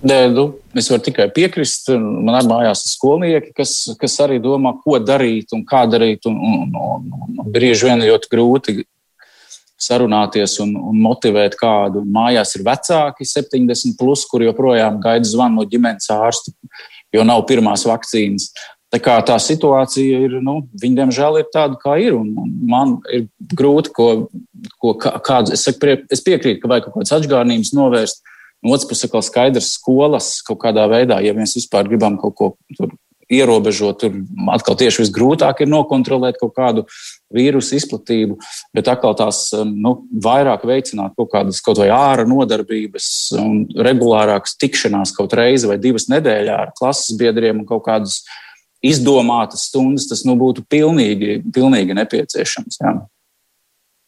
Nē, 0.00 0.30
nu, 0.32 0.46
es 0.80 0.88
varu 0.88 1.02
tikai 1.04 1.26
piekrist. 1.34 1.90
Man 1.92 2.32
arī 2.38 2.48
mājās 2.48 2.86
ir 2.86 2.92
skolnieki, 2.94 3.52
kas, 3.56 3.74
kas 4.00 4.14
arī 4.24 4.38
domā, 4.40 4.72
ko 4.80 4.96
darīt 5.02 5.52
un 5.52 5.66
kā 5.68 5.84
darīt. 5.90 6.24
Un, 6.30 6.38
un, 6.40 6.72
un, 6.72 7.36
un 7.36 7.52
bieži 7.52 7.90
vien 7.90 8.00
ļoti 8.08 8.32
grūti 8.32 8.76
sarunāties 9.80 10.58
un, 10.64 10.74
un 10.76 10.98
motivēt 11.04 11.56
kādu. 11.60 12.04
Mājās 12.16 12.56
ir 12.56 12.64
vecāki, 12.66 13.28
70, 13.28 13.96
plus, 14.00 14.24
kur 14.28 14.44
joprojām 14.44 15.00
gaida 15.04 15.28
zvanu 15.28 15.60
no 15.60 15.68
ģimenes 15.68 16.10
ārsta, 16.12 16.52
jo 17.12 17.24
nav 17.26 17.44
pirmās 17.48 17.86
vakcīnas. 17.88 18.50
Tā 18.90 18.98
kā 18.98 19.14
tā 19.22 19.36
situācija 19.38 20.24
ir, 20.26 20.40
nu, 20.42 20.64
viņi 20.82 20.98
diemžēl 20.98 21.38
ir 21.42 21.50
tāda, 21.54 21.76
kā 21.78 21.94
ir. 22.02 22.16
Man 22.16 22.98
ir 23.12 23.28
grūti, 23.54 23.92
ko, 23.94 24.08
ko 24.82 24.96
kādu, 24.98 25.54
es, 25.54 25.62
saku, 25.68 25.94
es 26.10 26.24
piekrītu, 26.26 26.58
ka 26.62 26.72
vajag 26.72 26.88
kaut 26.88 26.98
kādas 26.98 27.14
atgādnības 27.20 27.72
novērst. 27.76 28.24
No 28.60 28.74
otras 28.74 28.88
puses, 28.90 29.08
kā 29.08 29.22
skaidrs, 29.24 29.74
skolas 29.78 30.34
kaut 30.44 30.60
kādā 30.60 30.84
veidā, 30.90 31.20
ja 31.24 31.32
mēs 31.36 31.56
vispār 31.56 31.88
gribam 31.88 32.18
kaut 32.20 32.34
ko 32.36 32.48
tur 32.76 32.92
ierobežot, 33.30 34.02
tur 34.02 34.16
atkal 34.50 34.76
tieši 34.78 35.04
visgrūtāk 35.04 35.62
ir 35.62 35.70
nokontrolēt 35.70 36.40
kaut 36.40 36.52
kādu 36.56 36.84
vīrusu 37.34 37.76
izplatību, 37.78 38.36
bet 38.74 38.90
atkal 38.90 39.14
tās 39.18 39.44
nu, 39.54 39.94
vairāk 40.24 40.66
veicināt 40.66 41.14
kaut 41.18 41.30
kādas 41.32 41.62
kaut 41.64 41.78
vai 41.80 41.88
ārā 41.94 42.26
nodarbības 42.28 43.06
un 43.38 43.62
regulārākas 43.86 44.58
tikšanās 44.60 45.14
kaut 45.16 45.36
reizi 45.38 45.70
vai 45.70 45.78
divas 45.80 46.10
nedēļā 46.10 46.58
ar 46.66 46.74
klases 46.76 47.14
biedriem 47.20 47.62
un 47.62 47.68
kaut 47.70 47.86
kādas 47.86 48.24
izdomātas 48.82 49.68
stundas, 49.68 50.08
tas 50.10 50.24
nu, 50.26 50.34
būtu 50.40 50.64
pilnīgi, 50.68 51.40
pilnīgi 51.54 51.96
nepieciešams. 52.00 52.80
Jā. 52.82 52.94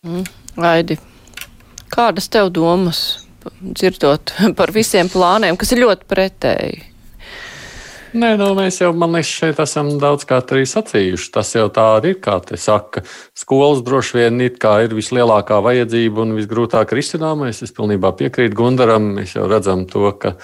Mm, 0.03 0.24
Aidi, 0.66 0.98
kādas 1.92 2.26
tev 2.32 2.50
domas 2.57 3.22
dzirdot 3.61 4.34
par 4.59 4.72
visiem 4.74 5.11
plāniem, 5.12 5.59
kas 5.61 5.74
ir 5.74 5.84
ļoti 5.84 6.09
pretēji? 6.11 6.88
Nē, 8.12 8.34
nu, 8.36 8.51
mēs 8.53 8.82
jau, 8.82 8.90
man 8.93 9.14
liekas, 9.16 9.30
šeit 9.40 9.61
esam 9.62 9.95
daudz 9.97 10.26
kā 10.28 10.43
arī 10.43 10.66
sacījuši. 10.68 11.30
Tas 11.32 11.55
jau 11.57 11.70
tā 11.72 11.86
arī 11.95 12.11
ir, 12.12 12.18
kā 12.20 12.34
te 12.45 12.59
saka. 12.61 13.01
Skolas 13.32 13.80
droši 13.86 14.18
vien 14.18 14.45
ir, 14.45 14.59
ir 14.84 14.93
vislielākā 14.93 15.62
vajadzība 15.64 16.26
un 16.26 16.36
visgrūtāk 16.36 16.93
risināmais. 16.93 17.62
Es 17.64 17.72
pilnībā 17.72 18.12
piekrītu 18.18 18.59
Gundaram. 18.59 19.14
Mēs 19.16 19.32
jau 19.38 19.49
redzam 19.49 19.86
to, 19.88 20.12
ka 20.20 20.36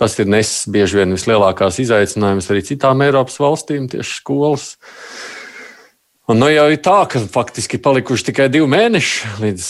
Tas 0.00 0.14
ir 0.16 0.30
nesis 0.32 0.64
bieži 0.72 0.96
vien 0.96 1.10
vislielākās 1.12 1.76
izaicinājumus 1.82 2.46
arī 2.48 2.62
citām 2.64 3.02
Eiropas 3.04 3.34
valstīm, 3.36 3.84
tieši 3.92 4.14
skolas. 4.22 4.70
Un 6.30 6.40
nu 6.40 6.48
jau 6.48 6.64
ir 6.72 6.80
tā, 6.80 7.02
ka 7.10 7.20
faktiski 7.20 7.76
palikuši 7.84 8.30
tikai 8.30 8.46
divi 8.48 8.64
mēneši 8.70 9.34
līdz 9.42 9.66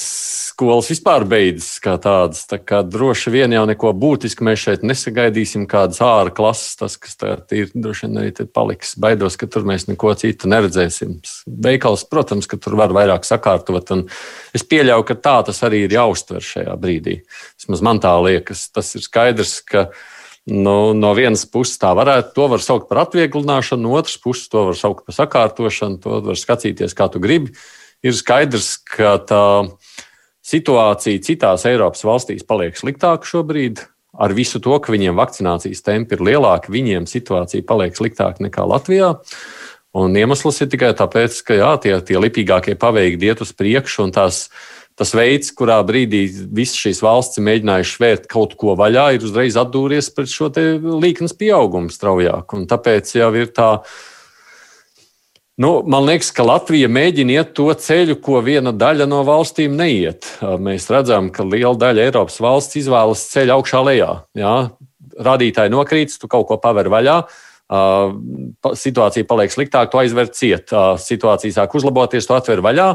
skolas 0.61 0.91
vispār 0.93 1.25
beidzas 1.25 1.79
kā 1.81 1.95
tādas. 1.97 2.43
Tā 2.45 2.59
kā 2.61 2.83
droši 2.85 3.33
vien 3.33 3.55
jau 3.55 3.63
neko 3.69 3.95
būtisku 3.97 4.45
mēs 4.45 4.61
šeit 4.67 4.83
nesagaidīsim, 4.85 5.65
kādas 5.71 6.03
ārā 6.05 6.35
klases, 6.37 6.75
tas, 6.77 6.99
kas 7.01 7.17
ir, 7.57 7.71
droši 7.73 8.05
vien 8.05 8.21
arī 8.21 8.45
paliks. 8.45 8.93
Baidos, 9.01 9.39
ka 9.41 9.49
tur 9.49 9.65
mēs 9.69 9.89
neko 9.89 10.13
citu 10.21 10.51
neredzēsim. 10.53 11.17
Veikals, 11.65 12.05
protams, 12.13 12.51
ka 12.51 12.61
tur 12.61 12.77
var 12.77 12.93
vairāk 12.93 13.25
sakārtot, 13.25 13.95
un 13.97 14.05
es 14.53 14.67
pieļauju, 14.69 15.09
ka 15.09 15.17
tā 15.17 15.37
tas 15.49 15.65
arī 15.65 15.87
ir 15.87 15.97
jāuztver 15.97 16.45
šajā 16.45 16.77
brīdī. 16.81 17.23
Vismaz 17.57 17.85
man 17.87 18.05
tā 18.05 18.13
liekas, 18.21 18.69
tas 18.75 18.93
ir 18.99 19.07
skaidrs, 19.07 19.61
ka 19.65 19.89
Nu, 20.51 20.95
no 20.97 21.11
vienas 21.15 21.45
puses 21.47 21.77
tā 21.79 21.91
varētu, 21.95 22.33
to 22.35 22.47
var 22.51 22.63
saukt 22.65 22.89
par 22.89 23.03
atvieglināšanu, 23.03 23.85
no 23.85 23.93
otras 23.99 24.17
puses 24.19 24.49
to 24.51 24.65
var 24.71 24.79
saukt 24.79 25.05
par 25.07 25.15
sakārtošanu, 25.15 26.01
to 26.01 26.17
var 26.25 26.39
skatīties, 26.41 26.97
kā 26.97 27.07
tu 27.13 27.21
gribi. 27.23 27.53
Ir 28.03 28.17
skaidrs, 28.17 28.79
ka 28.81 29.19
tā 29.29 29.43
situācija 30.47 31.23
citās 31.25 31.67
Eiropas 31.69 32.05
valstīs 32.07 32.47
paliek 32.47 32.77
sliktāka 32.79 33.29
šobrīd. 33.29 33.85
Ar 34.21 34.35
visu 34.35 34.59
to, 34.61 34.75
ka 34.83 34.93
viņiem 34.93 35.17
vakcinācijas 35.17 35.85
tempi 35.87 36.17
ir 36.17 36.25
lielāki, 36.27 36.73
viņiem 36.75 37.07
situācija 37.09 37.67
paliek 37.67 37.95
sliktāka 37.97 38.43
nekā 38.43 38.67
Latvijā. 38.67 39.15
Un 39.97 40.15
iemesls 40.19 40.61
ir 40.63 40.69
tikai 40.71 40.91
tāpēc, 40.99 41.39
ka 41.47 41.57
jā, 41.59 41.71
tie, 41.83 41.95
tie 42.07 42.19
lipīgākie 42.23 42.77
paveikti 42.79 43.31
iet 43.31 43.41
uz 43.43 43.55
priekšu 43.57 44.07
un 44.07 44.15
tās 44.15 44.49
tas 45.01 45.15
veids, 45.17 45.49
kurā 45.57 45.79
brīdī 45.87 46.27
visas 46.53 46.77
šīs 46.77 46.99
valsts 47.01 47.41
ir 47.41 47.47
mēģinājušas 47.47 48.01
vērt 48.03 48.27
kaut 48.29 48.53
ko 48.61 48.75
vaļā, 48.77 49.07
ir 49.17 49.25
uzreiz 49.25 49.57
atdūries 49.57 50.11
pret 50.13 50.29
šo 50.29 50.51
līknes 51.01 51.33
pieaugumu 51.41 51.89
straujāk. 51.95 52.53
Un 52.59 52.67
tāpēc 52.69 53.15
jau 53.17 53.31
ir 53.39 53.49
tā. 53.57 53.71
Nu, 55.61 55.83
man 55.85 56.07
liekas, 56.09 56.31
ka 56.33 56.45
Latvija 56.47 56.89
mēģina 56.89 57.35
iet 57.35 57.51
to 57.59 57.67
ceļu, 57.77 58.15
ko 58.25 58.39
viena 58.41 58.73
daļa 58.73 59.05
no 59.11 59.19
valstīm 59.29 59.75
neiet. 59.77 60.25
Mēs 60.41 60.87
redzam, 60.89 61.29
ka 61.35 61.45
liela 61.45 61.75
daļa 61.77 62.07
Eiropas 62.07 62.39
valsts 62.41 62.79
izvēlas 62.81 63.27
ceļu 63.29 63.59
augšā 63.59 63.83
lejā. 63.91 64.09
Jā? 64.41 64.55
Rādītāji 65.21 65.75
nokrīt, 65.75 66.15
tu 66.17 66.31
kaut 66.33 66.47
ko 66.49 66.57
paver 66.63 66.89
vaļā, 66.89 67.19
situācija 68.81 69.29
paliek 69.29 69.53
sliktāka, 69.53 69.91
tu 69.93 70.01
aizver 70.01 70.33
ciet, 70.33 70.73
situācija 71.05 71.59
sāk 71.59 71.77
uzlaboties, 71.77 72.25
tu 72.25 72.39
atver 72.39 72.65
vaļā. 72.65 72.89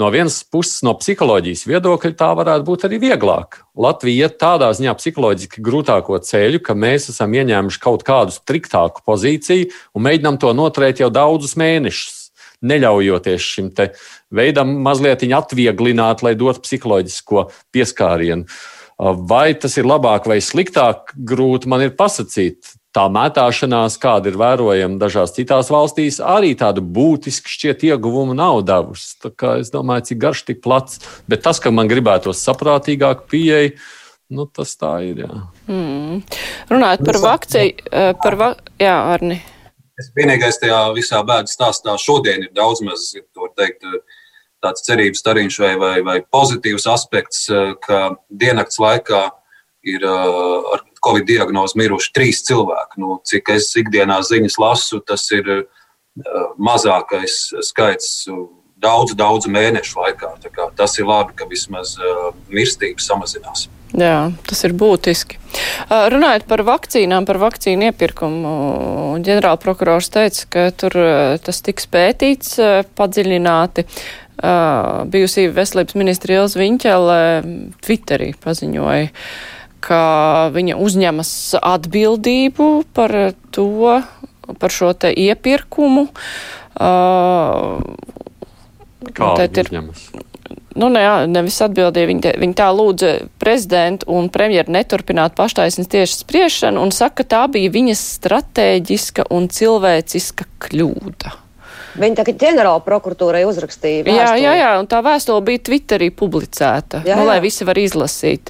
No 0.00 0.08
vienas 0.08 0.38
puses, 0.48 0.78
no 0.86 0.94
psiholoģijas 0.96 1.66
viedokļa, 1.68 2.14
tā 2.16 2.30
varētu 2.38 2.64
būt 2.64 2.86
arī 2.88 2.96
vieglāk. 3.02 3.58
Latvija 3.76 4.24
iet 4.24 4.38
tādā 4.40 4.70
ziņā 4.72 4.94
psiholoģiski 4.96 5.60
grūtāko 5.64 6.16
ceļu, 6.24 6.62
ka 6.64 6.72
mēs 6.72 7.10
esam 7.12 7.34
ieņēmuši 7.36 7.80
kaut 7.82 8.04
kādu 8.06 8.32
striktāku 8.32 9.04
pozīciju 9.04 9.68
un 9.92 10.06
mēģinām 10.08 10.40
to 10.40 10.54
noturēt 10.56 11.04
jau 11.04 11.10
daudzus 11.12 11.58
mēnešus, 11.60 12.32
neļaujoties 12.64 13.50
šim 13.52 13.68
veidam 14.32 14.78
mazliet 14.80 15.26
atvieglināt, 15.28 16.24
lai 16.24 16.38
dotu 16.40 16.64
psiholoģisko 16.64 17.50
pieskārienu. 17.76 18.48
Vai 19.28 19.52
tas 19.60 19.76
ir 19.76 19.84
labāk 19.84 20.24
vai 20.30 20.40
sliktāk, 20.40 21.12
grūti 21.12 21.68
man 21.68 21.84
ir 21.84 21.92
pasakīt 21.98 22.78
tā 22.92 23.06
mētāšanās, 23.12 23.96
kāda 24.00 24.30
ir 24.30 24.36
vērojama 24.40 25.00
dažās 25.00 25.34
citās 25.36 25.70
valstīs, 25.72 26.20
arī 26.20 26.52
tādu 26.58 26.84
būtisku 26.84 27.50
šķiet 27.50 27.86
ieguvumu 27.88 28.36
nav 28.36 28.60
devusi. 28.68 29.16
Es 29.56 29.72
domāju, 29.72 30.10
cik 30.10 30.20
garš, 30.22 30.44
tik 30.50 30.62
plats. 30.64 31.00
Bet 31.30 31.44
tas, 31.46 31.60
ka 31.62 31.72
man 31.74 31.90
gribētos 31.90 32.44
saprātīgāk 32.44 33.24
pieeja, 33.32 33.72
nu, 34.32 34.46
tas 34.46 34.76
tā 34.80 34.94
ir. 35.08 35.24
Jā. 35.24 35.42
Mm. 35.68 36.22
Runājot 36.72 37.04
par 37.08 37.20
vakcīnu, 37.26 37.88
eh, 37.90 38.12
par 38.22 38.38
va 38.40 38.54
jā, 38.80 38.96
Arni. 39.16 39.40
Es 40.00 40.08
vienīgais 40.16 40.58
tajā 40.60 40.82
visā 40.96 41.20
bēdas 41.24 41.56
stāstā 41.56 41.96
šodien 42.00 42.44
ir 42.44 42.52
daudz 42.56 42.80
maz, 42.84 43.12
to 43.12 43.48
teikt, 43.56 43.84
tāds 44.62 44.84
cerības 44.86 45.20
stariņš 45.20 45.58
vai, 45.60 45.74
vai, 45.76 45.94
vai 46.06 46.18
pozitīvs 46.22 46.88
aspekts, 46.92 47.48
eh, 47.48 47.72
ka 47.80 48.16
diennakts 48.28 48.80
laikā 48.82 49.28
ir 49.82 50.04
uh, 50.06 50.74
ar 50.74 50.84
Covid 51.02 51.28
diagnozi 51.28 51.78
miruši 51.80 52.12
trīs 52.14 52.42
cilvēki. 52.48 53.02
Nu, 53.02 53.18
cik 53.26 53.52
es 53.56 53.70
ikdienā 53.80 54.20
ziņas 54.26 54.58
lasu, 54.62 55.02
tas 55.06 55.26
ir 55.34 55.48
uh, 55.52 55.62
mazākais 56.58 57.52
skaits 57.68 58.24
daudzu, 58.82 59.18
daudzu 59.18 59.52
mēnešu 59.52 60.00
laikā. 60.00 60.34
Tas 60.78 60.98
ir 60.98 61.10
labi, 61.10 61.36
ka 61.38 61.50
vismaz 61.50 61.96
uh, 62.00 62.32
mirstība 62.50 63.02
samazinās. 63.02 63.68
Jā, 63.92 64.32
tas 64.48 64.62
ir 64.64 64.72
būtiski. 64.72 65.36
Runājot 65.90 66.46
par 66.48 66.62
vakcīnām, 66.64 67.26
par 67.28 67.36
vakcīnu 67.42 67.90
iepirkumu, 67.90 68.52
ģenerālprokurors 69.20 70.08
teica, 70.14 70.46
ka 70.48 70.62
tur 70.80 70.96
tas 71.44 71.60
tiks 71.60 71.90
pētīts 71.92 72.56
padziļināti. 72.96 73.84
Bijusī 75.12 75.44
veselības 75.52 75.98
ministra 76.00 76.40
Ilza 76.40 76.62
Viņķele 76.62 77.18
Twitterī 77.84 78.30
paziņoja, 78.40 79.12
ka 79.82 80.02
viņa 80.54 80.78
uzņemas 80.80 81.32
atbildību 81.60 82.68
par 82.94 83.16
to, 83.54 84.00
par 84.62 84.70
šo 84.74 84.92
te 84.94 85.12
iepirkumu. 85.12 86.08
Kā 89.12 89.32
ir 89.42 89.64
uzņemas? 89.66 90.06
Nu, 90.72 90.88
ne, 90.88 91.02
nevis 91.28 91.58
atbildīja, 91.64 92.08
viņa, 92.08 92.32
viņa 92.40 92.56
tā 92.56 92.68
lūdza 92.72 93.10
prezidentu 93.40 94.08
un 94.12 94.30
premjeru 94.32 94.72
neturpināt 94.72 95.34
paštaisnes 95.36 95.90
tieši 95.92 96.22
spriešanu 96.22 96.80
un 96.80 96.94
saka, 96.96 97.20
ka 97.20 97.28
tā 97.34 97.42
bija 97.52 97.72
viņas 97.74 98.02
stratēģiska 98.16 99.28
un 99.36 99.50
cilvēciska 99.52 100.48
kļūda. 100.64 101.34
Viņa 102.00 102.22
tagad 102.22 102.40
ģenerāla 102.40 102.80
prokuratūrai 102.86 103.42
uzrakstīja. 103.44 104.06
Vēstuli. 104.06 104.16
Jā, 104.16 104.32
jā, 104.40 104.52
jā, 104.62 104.70
un 104.80 104.88
tā 104.88 105.02
vēstule 105.04 105.44
bija 105.44 105.60
Twitterī 105.68 106.08
publicēta, 106.16 107.02
jā, 107.04 107.12
jā. 107.12 107.20
Nu, 107.20 107.28
lai 107.28 107.36
visi 107.44 107.68
var 107.68 107.76
izlasīt. 107.76 108.48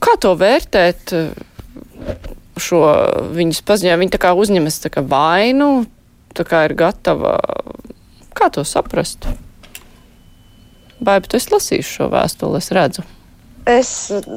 Kā 0.00 0.16
to 0.20 0.34
vērtēt? 0.40 1.14
Šo 2.60 2.80
viņas 3.36 3.62
paziņojumu, 3.68 4.02
viņa 4.04 4.14
tā 4.16 4.20
kā 4.20 4.32
uzņemas 4.36 4.80
tā 4.82 4.90
kā 4.92 5.04
vainu, 5.06 5.70
tā 6.36 6.44
kā 6.48 6.64
ir 6.68 6.76
gatava. 6.78 7.38
Kā 8.36 8.50
to 8.52 8.64
saprast? 8.68 9.28
Vai 11.00 11.16
tu 11.24 11.38
esi 11.38 11.52
lasījis 11.54 11.94
šo 11.96 12.10
vēstuli, 12.12 12.60
es 12.60 12.70
redzu? 12.76 13.04
Es 13.68 13.90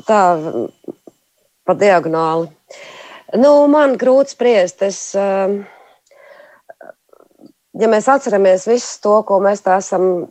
tā 0.08 0.22
pa 1.68 1.76
diagonāli. 1.80 2.52
Nu, 3.40 3.54
man 3.72 3.98
grūti 4.00 4.36
spriest. 4.36 4.84
Es, 4.86 5.00
um, 5.18 5.64
ja 7.80 7.90
mēs 7.92 8.08
atceramies 8.12 8.68
visu 8.70 9.00
to, 9.04 9.18
ko 9.28 9.40
mēs 9.44 9.64
esam 9.76 10.28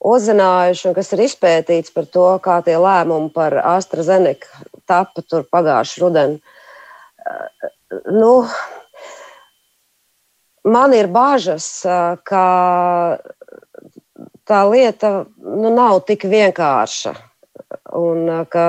uzzinājuši 0.00 0.88
un 0.88 0.96
kas 0.96 1.12
ir 1.12 1.24
izpētīts 1.26 1.92
par 1.94 2.08
to, 2.08 2.26
kā 2.42 2.60
tie 2.64 2.76
lēmumi 2.80 3.30
par 3.34 3.56
AstraZeneca 3.60 4.64
tapa 4.88 5.22
tur 5.22 5.44
pagājušā 5.52 6.02
rudenī. 6.02 6.40
Nu, 8.10 8.46
man 10.64 10.94
ir 10.96 11.10
bažas, 11.12 11.66
ka 12.24 12.46
tā 14.48 14.62
lieta 14.70 15.12
nu, 15.36 15.74
nav 15.74 16.00
tik 16.08 16.24
vienkārša. 16.30 17.14
Un 18.00 18.46
ka 18.50 18.66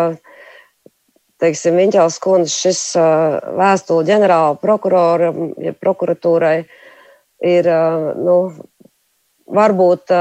teiksim, 1.42 1.78
Viņķels 1.80 2.20
kundze 2.22 2.54
šis 2.54 2.82
vēstule 3.58 4.06
ģenerāla 4.10 4.60
prokuroram, 4.62 5.52
ja 5.62 5.74
prokuratūrai 5.78 6.58
ir 7.50 7.70
nu, 8.22 8.38
varbūt 9.52 10.14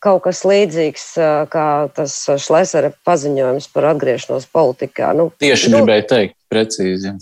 kaut 0.00 0.24
kas 0.24 0.42
līdzīgs 0.48 1.06
kā 1.52 1.66
tas 1.96 2.16
Šlesera 2.40 2.92
paziņojums 3.06 3.68
par 3.74 3.90
atgriešanos 3.92 4.48
politikā. 4.52 5.12
Nu, 5.16 5.28
Tieši 5.42 5.72
nu, 5.74 5.82
gribēju 5.82 6.08
teikt, 6.10 6.36
precīzi. 6.52 7.14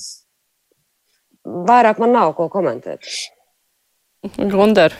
Vairāk 1.68 2.00
man 2.02 2.14
nav 2.14 2.34
ko 2.38 2.48
komentēt. 2.52 3.06
Gundar. 4.38 4.94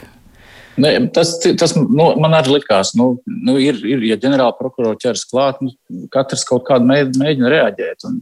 Ne, 0.78 0.92
tas 1.10 1.32
tas 1.58 1.74
nu, 1.74 2.04
man 2.22 2.36
arī 2.38 2.54
likās, 2.58 2.92
nu, 2.98 3.16
nu 3.26 3.56
ir, 3.58 3.80
ir, 3.82 4.04
ja 4.12 4.18
ģenerāla 4.20 4.54
prokurora 4.58 4.98
ķers 5.00 5.24
klāt, 5.26 5.58
nu, 5.64 5.72
katrs 6.14 6.44
kaut 6.46 6.68
kādu 6.68 6.86
mēģina 6.86 7.50
reaģēt. 7.50 8.06
Un, 8.06 8.20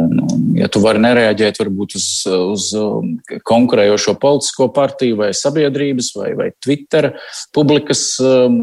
Un, 0.00 0.12
un, 0.24 0.44
ja 0.56 0.70
tu 0.72 0.80
vari 0.80 1.02
nereaģēt 1.04 1.58
varbūt 1.60 1.98
uz, 1.98 2.06
uz 2.24 2.70
um, 2.80 3.10
konkurējošo 3.44 4.14
politisko 4.20 4.70
partiju 4.72 5.18
vai 5.20 5.32
sabiedrības 5.36 6.14
vai, 6.16 6.30
vai 6.38 6.46
Twitter 6.64 7.10
publikas 7.52 8.06
um, 8.24 8.62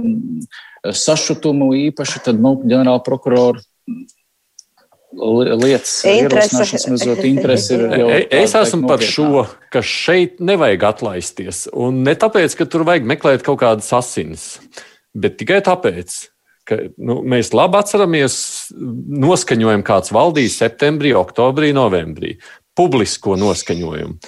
sašutumu 0.81 1.69
īpaši, 1.89 2.23
tad 2.25 2.41
nu, 2.41 2.55
ģenerāla 2.63 3.03
prokurora 3.05 3.61
lietas 5.09 5.93
ierosināšanas 6.05 7.05
interesi 7.25 7.73
ir 7.75 7.85
jau. 7.97 8.09
Es 8.41 8.53
esmu 8.57 8.89
par 8.89 9.01
šo, 9.01 9.45
ka 9.73 9.81
šeit 9.85 10.37
nevajag 10.41 10.85
atlaisties. 10.91 11.65
Un 11.73 12.03
ne 12.05 12.13
tāpēc, 12.17 12.57
ka 12.57 12.67
tur 12.69 12.85
vajag 12.87 13.07
meklēt 13.09 13.45
kaut 13.45 13.61
kādas 13.63 13.89
asinis, 13.97 14.59
bet 15.17 15.39
tikai 15.41 15.61
tāpēc, 15.65 16.19
ka 16.69 16.77
nu, 17.01 17.19
mēs 17.25 17.51
labi 17.57 17.79
atceramies 17.79 18.35
noskaņojumu, 19.25 19.85
kāds 19.87 20.13
valdīja 20.13 20.53
septembrī, 20.53 21.15
oktobrī, 21.17 21.71
novembrī. 21.75 22.35
Publisko 22.77 23.35
noskaņojumu. 23.39 24.19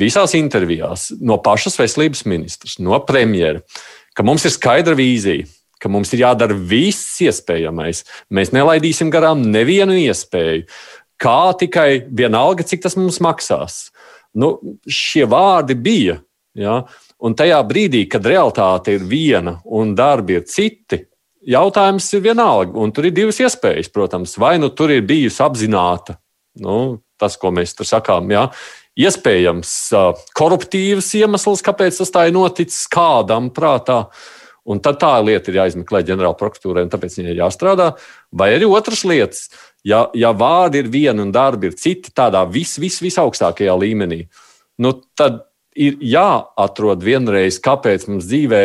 Visās 0.00 0.36
intervijās 0.38 1.08
no 1.20 1.40
pašas 1.42 1.78
veselības 1.80 2.22
ministras, 2.30 2.76
no 2.78 2.98
premjera, 3.02 3.64
ka 4.14 4.24
mums 4.26 4.46
ir 4.46 4.54
skaidra 4.54 4.94
vīzija, 4.96 5.48
ka 5.80 5.90
mums 5.90 6.12
ir 6.14 6.22
jādara 6.22 6.54
viss 6.54 7.18
iespējamais. 7.24 8.04
Mēs 8.30 8.54
nelaidīsim 8.54 9.10
garām 9.12 9.42
nevienu 9.50 9.96
iespēju. 9.98 10.66
Kā 11.20 11.52
tikai 11.60 12.04
vienalga, 12.06 12.64
cik 12.64 12.84
tas 12.86 12.96
mums 12.96 13.18
maksās. 13.24 13.88
Nu, 14.36 14.54
šie 14.88 15.26
vārdi 15.28 15.76
bija. 15.76 16.20
Ja? 16.56 16.82
Un 17.20 17.34
tajā 17.36 17.58
brīdī, 17.66 18.06
kad 18.08 18.24
realitāte 18.28 18.94
ir 18.96 19.04
viena 19.08 19.58
un 19.64 19.94
darbi 19.98 20.38
ir 20.38 20.46
citi, 20.48 21.02
jautājums 21.46 22.08
ir 22.14 22.24
vienalga. 22.24 22.76
Un 22.80 22.92
tur 22.92 23.08
ir 23.08 23.14
divas 23.16 23.40
iespējas, 23.42 23.92
protams. 23.92 24.36
Vai 24.40 24.56
nu 24.60 24.72
tur 24.74 24.92
ir 24.94 25.06
bijusi 25.06 25.42
apzināta 25.44 26.18
nu, 26.58 27.00
tas, 27.20 27.36
ko 27.40 27.52
mēs 27.54 27.74
tur 27.76 27.88
sakām. 27.88 28.30
Ja? 28.32 28.48
Iespējams, 29.00 29.72
koruptīvs 30.36 31.12
iemesls, 31.20 31.64
kāpēc 31.64 32.00
tas 32.02 32.12
tā 32.12 32.26
ir 32.28 32.36
noticis 32.36 32.84
kādam 32.90 33.50
prātā. 33.54 34.04
Un 34.70 34.82
tad 34.84 35.00
tā 35.00 35.14
lieta 35.24 35.50
ir 35.50 35.60
jāizmeklē 35.62 36.02
ģenerāla 36.06 36.36
prokuratūrai, 36.38 36.84
un 36.84 36.90
tāpēc 36.92 37.16
viņai 37.18 37.38
jāstrādā. 37.38 37.92
Vai 38.36 38.50
arī 38.54 38.68
otras 38.68 39.06
lietas, 39.08 39.46
ja, 39.86 40.04
ja 40.14 40.34
vārdi 40.36 40.82
ir 40.82 40.90
viena 40.92 41.24
un 41.24 41.32
darbi 41.34 41.70
ir 41.70 41.78
citi, 41.80 42.12
tādā 42.14 42.42
vis, 42.50 42.76
vis, 42.78 43.00
visaugstākajā 43.02 43.78
līmenī, 43.80 44.20
nu, 44.84 44.92
tad 45.16 45.46
ir 45.80 45.96
jāatrod 46.04 47.02
vienreiz, 47.02 47.56
kāpēc 47.62 48.04
mums 48.10 48.28
dzīvē, 48.28 48.62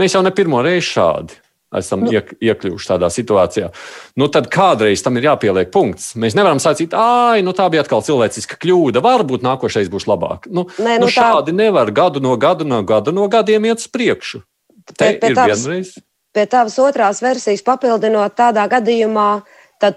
mēs 0.00 0.16
jau 0.16 0.24
ne 0.24 0.32
pirmo 0.34 0.64
reizi 0.64 0.88
šādi 0.94 1.36
esam 1.78 2.04
nu. 2.04 2.10
iek, 2.14 2.32
iekļuvuši 2.42 2.90
tādā 2.90 3.10
situācijā. 3.12 3.70
Nu, 4.18 4.26
tad 4.32 4.48
kādreiz 4.52 5.04
tam 5.04 5.18
ir 5.20 5.28
jāpieliek 5.28 5.70
punkts. 5.74 6.12
Mēs 6.18 6.36
nevaram 6.38 6.60
sacīt, 6.62 6.94
ah, 6.96 7.38
nu, 7.44 7.54
tā 7.56 7.68
bija 7.72 7.84
atkal 7.84 8.02
cilvēciska 8.06 8.58
kļūda. 8.60 9.02
Varbūt 9.04 9.46
nākošais 9.46 9.90
būs 9.92 10.08
labāk. 10.10 10.50
Nu, 10.50 10.66
Nē, 10.78 10.98
nu, 10.98 11.06
nu, 11.06 11.12
šādi 11.12 11.54
tā... 11.54 11.58
nevar 11.64 11.92
gadu 11.94 12.22
no 12.24 12.36
gada 12.40 12.66
no 12.66 12.82
gada 12.86 13.14
no 13.14 13.28
gadiem 13.30 13.70
iet 13.70 13.82
uz 13.82 13.90
priekšu. 13.90 14.42
Te 14.90 14.94
pie, 15.04 15.18
pie 15.22 15.32
ir 15.32 15.38
tavas, 15.38 15.66
vienreiz. 15.66 15.92
Pie 16.34 16.46
tavas 16.50 16.78
otrās 16.82 17.22
versijas 17.22 17.62
papildinot, 17.66 18.34
tādā 18.38 18.66
gadījumā 18.70 19.30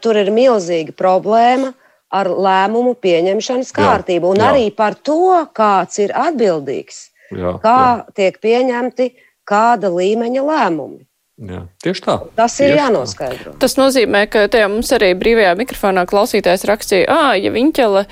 tur 0.02 0.18
ir 0.18 0.30
milzīga 0.34 0.94
problēma 0.96 1.74
ar 2.14 2.30
lēmumu 2.30 2.94
pieņemšanas 3.02 3.74
kārtību 3.74 4.30
jā, 4.30 4.36
un 4.36 4.42
jā. 4.42 4.52
arī 4.54 4.68
par 4.76 4.96
to, 4.96 5.34
kāds 5.56 5.98
ir 6.04 6.14
atbildīgs. 6.14 7.08
Jā, 7.34 7.56
kā 7.64 7.80
jā. 7.82 7.96
tiek 8.20 8.38
pieņemti 8.44 9.10
kāda 9.50 9.90
līmeņa 9.90 10.46
lēmumi. 10.46 11.02
Jā, 11.42 11.64
tieši 11.82 12.02
tā. 12.06 12.14
Tas 12.38 12.54
ir 12.62 12.70
tieši 12.70 12.78
jānoskaidro. 12.78 13.52
Tā. 13.56 13.60
Tas 13.64 13.74
nozīmē, 13.80 14.28
ka 14.30 14.44
tajā 14.54 14.68
mums 14.70 14.92
arī 14.94 15.10
brīvajā 15.18 15.56
mikrofonā 15.58 16.04
klausītājs 16.06 16.66
rakstīja, 16.70 17.08
ā, 17.10 17.32
ja 17.42 17.50
viņķele 17.56 18.04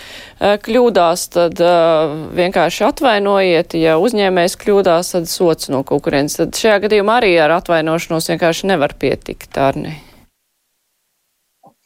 kļūdās, 0.66 1.26
tad 1.36 1.62
uh, 1.62 2.16
vienkārši 2.34 2.88
atvainojiet, 2.88 3.78
ja 3.78 4.00
uzņēmējs 4.02 4.58
kļūdās, 4.64 5.14
tad 5.14 5.30
sots 5.30 5.70
no 5.70 5.84
konkurences. 5.86 6.40
Tad 6.42 6.64
šajā 6.64 6.80
gadījumā 6.88 7.20
arī 7.22 7.36
ar 7.46 7.54
atvainošanos 7.60 8.32
vienkārši 8.34 8.72
nevar 8.74 8.98
pietikt, 8.98 9.54
Arni. 9.62 9.94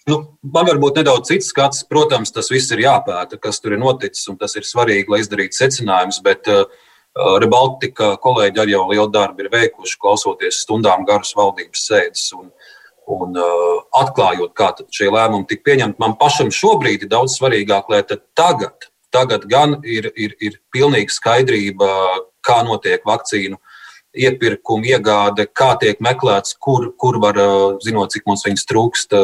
Nu, 0.07 0.21
man 0.55 0.69
varbūt 0.69 1.01
nedaudz 1.01 1.33
cits 1.33 1.51
skats. 1.51 1.83
Protams, 1.89 2.31
tas 2.31 2.47
viss 2.53 2.71
ir 2.71 2.86
jāpēta, 2.86 3.41
kas 3.41 3.59
tur 3.59 3.75
ir 3.75 3.83
noticis, 3.83 4.23
un 4.31 4.39
tas 4.39 4.55
ir 4.55 4.63
svarīgi, 4.63 5.09
lai 5.11 5.23
izdarītu 5.25 5.65
secinājumus. 5.65 6.23
Bet 6.23 6.47
Uh, 6.47 6.84
Rebaltika 7.16 8.16
kolēģi 8.20 8.59
arī 8.59 8.74
jau 8.74 8.88
lielu 8.89 9.07
darbu 9.07 9.45
ir 9.45 9.51
veikuši, 9.53 9.99
klausoties 10.01 10.59
stundām 10.66 11.05
garas 11.07 11.32
valdības 11.38 11.86
sēdes 11.88 12.26
un, 12.36 12.49
un 13.07 13.38
uh, 13.39 13.78
atklājot, 14.01 14.51
kā 14.57 14.74
šie 14.91 15.07
lēmumi 15.13 15.47
tika 15.47 15.63
pieņemti. 15.70 16.01
Man 16.03 16.18
pašam 16.20 16.51
šobrīd 16.51 17.05
ir 17.05 17.11
daudz 17.13 17.38
svarīgāk, 17.39 17.88
lai 17.93 18.01
tagad, 18.03 18.89
tagad 19.16 19.47
gan 19.47 19.78
ir, 19.88 20.09
ir, 20.20 20.36
ir 20.43 20.59
pilnīga 20.76 21.16
skaidrība, 21.16 21.88
kā 22.43 22.59
notiek 22.68 23.07
vakcīnu 23.07 23.61
iepirkuma, 24.16 24.91
iegāde, 24.97 25.47
kā 25.47 25.72
tiek 25.80 26.03
meklēts, 26.03 26.57
kur, 26.59 26.89
kur 26.99 27.22
var, 27.24 27.39
uh, 27.39 27.80
zinot, 27.84 28.11
cik 28.11 28.28
mums 28.28 28.43
viņas 28.43 28.68
trūkst, 28.68 29.16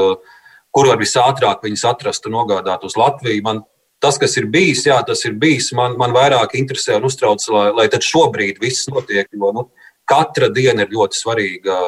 kur 0.72 0.88
var 0.88 1.00
visātrāk 1.02 1.68
viņas 1.68 1.84
atrast 1.92 2.32
un 2.32 2.40
nogādāt 2.40 2.88
uz 2.88 2.96
Latviju. 2.96 3.44
Man 3.44 3.66
tas, 4.02 4.18
kas 4.22 4.36
ir 4.42 4.50
bijis, 4.52 4.84
jā, 4.90 4.98
tas 5.08 5.24
ir 5.28 5.38
bijis. 5.40 5.72
Man, 5.78 5.96
man 6.02 6.14
vairāk 6.16 6.58
interesē 6.60 6.98
un 6.98 7.08
uztrauc, 7.10 7.44
lai, 7.54 7.70
lai 7.78 7.88
tad 7.94 8.06
šobrīd 8.06 8.62
viss 8.62 8.90
notiek. 8.92 9.30
Jo 9.32 9.54
nu, 9.56 9.68
katra 10.10 10.50
diena 10.54 10.86
ir 10.86 10.94
ļoti 10.96 11.20
svarīga. 11.22 11.82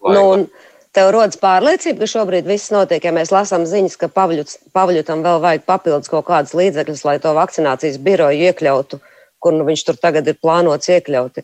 Lai, 0.00 0.16
nu, 0.16 0.26
un... 0.34 0.50
Tev 0.90 1.12
rodas 1.14 1.38
pārliecība, 1.38 2.02
ka 2.02 2.06
šobrīd 2.10 2.48
viss 2.50 2.72
notiek, 2.74 3.04
ja 3.06 3.12
mēs 3.14 3.30
lasām 3.30 3.62
ziņas, 3.62 3.92
ka 4.00 4.08
Pavļutam 4.10 5.20
vēl 5.22 5.36
vajag 5.44 5.62
papildus 5.62 6.10
kaut 6.10 6.24
kādas 6.26 6.50
līdzekļus, 6.58 7.04
lai 7.06 7.14
to 7.22 7.30
vakcinācijas 7.36 8.00
biroju 8.02 8.48
iekļautu, 8.48 8.98
kur 9.38 9.54
nu, 9.54 9.68
viņš 9.68 9.84
tur 9.86 10.00
tagad 10.02 10.26
ir 10.26 10.40
plānots 10.42 10.90
iekļaut. 10.90 11.38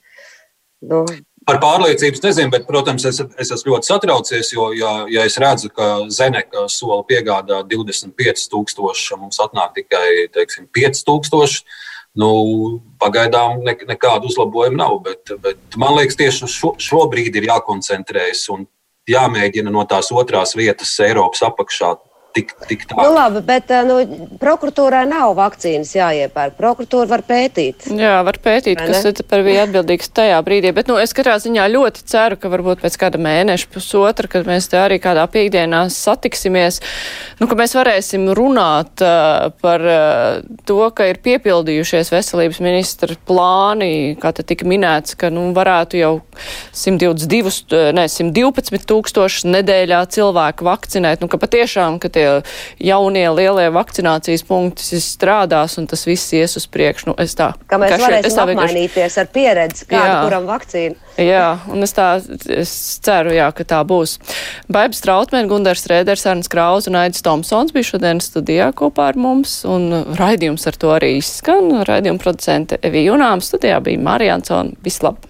Nu, 0.90 1.04
Par 1.46 1.60
pārliecības 1.62 2.22
nezinu, 2.24 2.50
bet, 2.50 2.64
protams, 2.66 3.04
es, 3.06 3.20
es 3.38 3.52
esmu 3.54 3.76
ļoti 3.76 3.86
satraucies, 3.86 4.48
jo, 4.50 4.72
ja, 4.74 5.04
ja 5.10 5.26
es 5.28 5.36
redzu, 5.38 5.70
ka 5.70 6.08
Zeneka 6.10 6.64
sola 6.72 7.04
piegādā 7.06 7.60
25,000, 7.70 9.20
mums 9.20 9.38
atnāk 9.44 9.76
tikai 9.76 10.26
teiksim, 10.34 10.66
5,000. 10.74 11.62
Nu, 12.16 12.30
pagaidām 12.98 13.60
ne, 13.60 13.74
nekādu 13.86 14.30
uzlabojumu 14.30 14.78
nav, 14.80 14.94
bet, 15.04 15.34
bet 15.44 15.76
man 15.78 15.98
liekas, 15.98 16.16
tieši 16.16 16.48
šo, 16.48 16.72
šobrīd 16.80 17.36
ir 17.36 17.50
jākoncentrējas 17.50 18.46
un 18.54 18.64
jāmēģina 19.06 19.70
no 19.70 19.84
tās 19.86 20.08
otrās 20.16 20.56
vietas 20.56 20.94
Eiropas 21.04 21.44
apakšā 21.46 21.92
tik, 22.36 22.52
tik 22.68 22.84
tālu. 22.90 23.06
Nu, 23.06 23.14
labi, 23.16 23.42
bet 23.46 23.72
nu, 23.88 23.98
prokuratūrai 24.40 25.04
nav 25.08 25.34
vakcīnas 25.38 25.92
jāiepērk. 25.96 26.56
Prokuratūra 26.58 27.08
var 27.10 27.24
pētīt. 27.26 27.88
Jā, 27.96 28.18
var 28.26 28.38
pētīt, 28.42 28.80
kas 28.80 29.22
par 29.28 29.44
bija 29.46 29.64
atbildīgs 29.66 30.10
tajā 30.16 30.38
brīdī. 30.46 30.72
Bet 30.76 30.90
nu, 30.90 30.98
es 31.00 31.14
katrā 31.16 31.38
ziņā 31.42 31.66
ļoti 31.72 32.04
ceru, 32.08 32.38
ka 32.40 32.50
varbūt 32.52 32.82
pēc 32.84 32.98
kāda 33.00 33.20
mēneša, 33.22 33.70
pusotra, 33.72 34.30
kad 34.32 34.48
mēs 34.48 34.68
te 34.72 34.80
arī 34.80 34.98
kādā 35.02 35.24
piekdienā 35.32 35.86
satiksimies, 35.92 36.80
nu, 37.40 37.48
ka 37.48 37.58
mēs 37.58 37.76
varēsim 37.78 38.28
runāt 38.36 39.04
uh, 39.04 39.48
par 39.62 39.86
uh, 39.86 40.42
to, 40.68 40.80
ka 40.96 41.08
ir 41.10 41.22
piepildījušies 41.24 42.12
veselības 42.12 42.60
ministra 42.64 43.16
plāni, 43.28 44.16
kā 44.20 44.34
te 44.36 44.44
tika 44.46 44.68
minēts, 44.68 45.16
ka 45.18 45.32
nu, 45.32 45.48
varētu 45.56 46.00
jau 46.00 46.12
122, 46.76 47.94
ne, 47.96 48.06
112 48.12 48.86
tūkstoši 48.90 49.54
nedēļā 49.56 50.02
cilvēku 50.12 50.66
vakcinēt. 50.66 51.22
Nu, 51.22 51.30
ka 51.32 51.40
patiešām, 51.40 52.00
ka 52.02 52.10
tie 52.12 52.25
jaunie 52.82 53.26
lielie 53.34 53.66
vakcinācijas 53.74 54.44
punkti 54.46 55.00
strādās 55.02 55.76
un 55.80 55.88
tas 55.90 56.06
viss 56.08 56.34
ies 56.36 56.56
uz 56.58 56.66
priekšu. 56.70 57.10
Nu, 57.10 57.16
tā, 57.38 57.52
Kā 57.70 57.80
mēs 57.80 57.96
varēsim 57.96 58.30
šeit, 58.30 58.40
apmainīties 58.44 59.18
ar 59.22 59.30
pieredzi, 59.32 59.86
kāda 59.90 60.22
kuram 60.24 60.48
vakcīna. 60.50 60.98
Jā, 61.22 61.46
un 61.72 61.86
es 61.86 61.94
tā 61.96 62.08
es 62.52 62.72
ceru, 63.04 63.32
jā, 63.36 63.48
ka 63.56 63.64
tā 63.68 63.80
būs. 63.88 64.18
Baibs 64.72 65.00
Trautmēn, 65.04 65.48
Gundars 65.48 65.86
Rēders, 65.88 66.26
Arns 66.28 66.50
Krauz 66.52 66.90
un 66.90 66.98
Aidis 67.00 67.24
Tomsons 67.24 67.72
bija 67.76 67.92
šodien 67.92 68.20
studijā 68.24 68.68
kopā 68.76 69.10
ar 69.12 69.20
mums, 69.20 69.62
un 69.68 69.88
raidījums 70.18 70.68
ar 70.68 70.76
to 70.76 70.92
arī 70.96 71.16
izskan. 71.20 71.72
Raidījuma 71.88 72.20
producente 72.22 72.80
Evija 72.84 73.12
Junām 73.12 73.44
studijā 73.44 73.80
bija 73.84 74.04
Marija 74.10 74.36
Ansona. 74.36 74.76
Vislab! 74.84 75.24